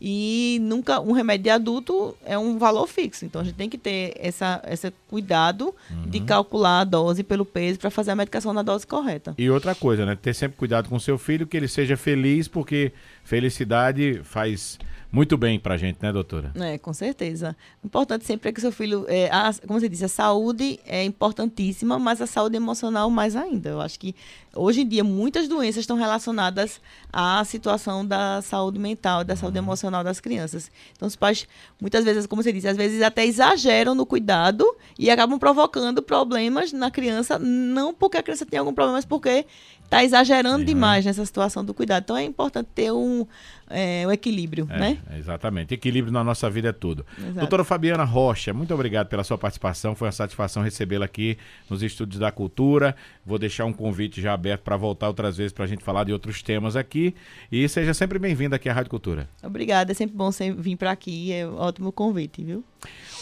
E 0.00 0.58
nunca 0.62 0.98
um 0.98 1.12
remédio 1.12 1.44
de 1.44 1.50
adulto 1.50 2.16
é 2.24 2.38
um 2.38 2.56
valor 2.56 2.86
fixo. 2.86 3.26
Então 3.26 3.42
a 3.42 3.44
gente 3.44 3.56
tem 3.56 3.68
que 3.68 3.76
ter 3.76 4.14
essa, 4.16 4.62
esse 4.66 4.90
cuidado 5.06 5.74
uhum. 5.90 6.08
de 6.08 6.20
calcular 6.20 6.80
a 6.80 6.84
dose 6.84 7.22
pelo 7.22 7.44
peso 7.44 7.78
para 7.78 7.90
fazer 7.90 8.12
a 8.12 8.16
medicação 8.16 8.54
na 8.54 8.62
dose 8.62 8.86
correta. 8.86 9.34
E 9.36 9.50
outra 9.50 9.74
coisa, 9.74 10.06
né? 10.06 10.16
Ter 10.20 10.32
sempre 10.32 10.56
cuidado 10.56 10.88
com 10.88 10.98
seu 10.98 11.18
filho, 11.18 11.46
que 11.46 11.54
ele 11.54 11.68
seja 11.68 11.98
feliz, 11.98 12.48
porque 12.48 12.92
felicidade 13.24 14.22
faz 14.24 14.78
muito 15.12 15.36
bem 15.36 15.58
pra 15.58 15.76
gente, 15.76 15.98
né, 16.00 16.12
doutora? 16.12 16.52
É, 16.54 16.78
com 16.78 16.92
certeza. 16.92 17.56
O 17.82 17.86
importante 17.86 18.24
sempre 18.24 18.50
é 18.50 18.52
que 18.52 18.60
seu 18.60 18.70
filho, 18.70 19.04
é, 19.08 19.28
a, 19.32 19.52
como 19.66 19.80
você 19.80 19.88
disse, 19.88 20.04
a 20.04 20.08
saúde 20.08 20.78
é 20.86 21.04
importantíssima, 21.04 21.98
mas 21.98 22.20
a 22.22 22.26
saúde 22.26 22.56
emocional 22.56 23.10
mais 23.10 23.34
ainda. 23.34 23.70
Eu 23.70 23.80
acho 23.80 23.98
que 23.98 24.14
hoje 24.54 24.82
em 24.82 24.88
dia 24.88 25.02
muitas 25.02 25.48
doenças 25.48 25.80
estão 25.80 25.96
relacionadas 25.96 26.80
à 27.12 27.44
situação 27.44 28.06
da 28.06 28.40
saúde 28.42 28.78
mental, 28.78 29.24
da 29.24 29.34
saúde 29.34 29.58
uhum. 29.58 29.64
emocional 29.64 30.04
das 30.04 30.20
crianças. 30.20 30.70
Então 30.96 31.08
os 31.08 31.16
pais, 31.16 31.46
muitas 31.80 32.04
vezes, 32.04 32.26
como 32.26 32.42
você 32.42 32.52
disse, 32.52 32.68
às 32.68 32.76
vezes 32.76 33.02
até 33.02 33.26
exageram 33.26 33.94
no 33.94 34.06
cuidado 34.06 34.64
e 34.98 35.10
acabam 35.10 35.38
provocando 35.38 36.02
problemas 36.02 36.72
na 36.72 36.90
criança, 36.90 37.38
não 37.38 37.92
porque 37.92 38.16
a 38.16 38.22
criança 38.22 38.46
tem 38.46 38.58
algum 38.58 38.72
problema, 38.72 38.96
mas 38.98 39.04
porque 39.04 39.44
está 39.90 40.04
exagerando 40.04 40.64
demais 40.64 41.04
nessa 41.04 41.26
situação 41.26 41.64
do 41.64 41.74
cuidado. 41.74 42.04
Então 42.04 42.16
é 42.16 42.22
importante 42.22 42.68
ter 42.72 42.92
um, 42.92 43.26
é, 43.70 44.06
um 44.06 44.10
equilíbrio, 44.10 44.66
é, 44.68 44.78
né? 44.78 44.98
Exatamente. 45.16 45.72
Equilíbrio 45.74 46.12
na 46.12 46.22
nossa 46.24 46.50
vida 46.50 46.68
é 46.68 46.72
tudo. 46.72 47.06
Exato. 47.18 47.38
Doutora 47.38 47.64
Fabiana 47.64 48.04
Rocha, 48.04 48.52
muito 48.52 48.74
obrigado 48.74 49.08
pela 49.08 49.24
sua 49.24 49.38
participação. 49.38 49.94
Foi 49.94 50.06
uma 50.06 50.12
satisfação 50.12 50.62
recebê-la 50.62 51.04
aqui 51.04 51.38
nos 51.68 51.82
Estúdios 51.82 52.18
da 52.18 52.30
Cultura. 52.32 52.94
Vou 53.24 53.38
deixar 53.38 53.64
um 53.64 53.72
convite 53.72 54.20
já 54.20 54.34
aberto 54.34 54.62
para 54.62 54.76
voltar 54.76 55.08
outras 55.08 55.36
vezes 55.36 55.52
para 55.52 55.64
a 55.64 55.68
gente 55.68 55.84
falar 55.84 56.04
de 56.04 56.12
outros 56.12 56.42
temas 56.42 56.76
aqui. 56.76 57.14
E 57.50 57.68
seja 57.68 57.94
sempre 57.94 58.18
bem-vindo 58.18 58.54
aqui 58.54 58.68
à 58.68 58.72
Rádio 58.72 58.90
Cultura. 58.90 59.28
Obrigada, 59.42 59.92
é 59.92 59.94
sempre 59.94 60.16
bom 60.16 60.30
vir 60.58 60.76
para 60.76 60.90
aqui. 60.90 61.32
É 61.32 61.46
um 61.46 61.56
ótimo 61.56 61.92
convite, 61.92 62.42
viu? 62.42 62.64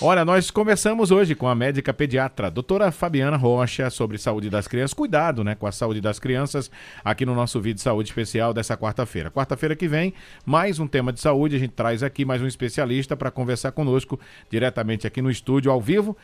Olha, 0.00 0.24
nós 0.24 0.50
conversamos 0.50 1.10
hoje 1.10 1.34
com 1.34 1.48
a 1.48 1.54
médica 1.54 1.92
pediatra, 1.92 2.48
doutora 2.48 2.92
Fabiana 2.92 3.36
Rocha, 3.36 3.90
sobre 3.90 4.16
saúde 4.16 4.48
das 4.48 4.68
crianças. 4.68 4.94
Cuidado, 4.94 5.42
né, 5.42 5.56
com 5.56 5.66
a 5.66 5.72
saúde 5.72 6.00
das 6.00 6.20
crianças, 6.20 6.70
aqui 7.04 7.26
no 7.26 7.34
nosso 7.34 7.60
vídeo 7.60 7.74
de 7.76 7.80
saúde 7.80 8.08
especial 8.08 8.54
dessa 8.54 8.76
quarta-feira. 8.76 9.28
Quarta-feira 9.28 9.74
que 9.74 9.88
vem, 9.88 10.14
mais 10.44 10.78
um 10.78 10.86
tema 10.86 11.12
de 11.12 11.20
saúde. 11.20 11.56
A 11.56 11.58
gente 11.58 11.70
traz 11.72 12.02
aqui 12.02 12.24
mais 12.24 12.42
um 12.42 12.46
especialista 12.46 13.16
para 13.16 13.30
conversar 13.30 13.72
conosco 13.72 14.20
diretamente 14.50 15.06
aqui 15.06 15.22
no 15.22 15.30
estúdio, 15.30 15.70
ao 15.70 15.80
vivo, 15.80 16.16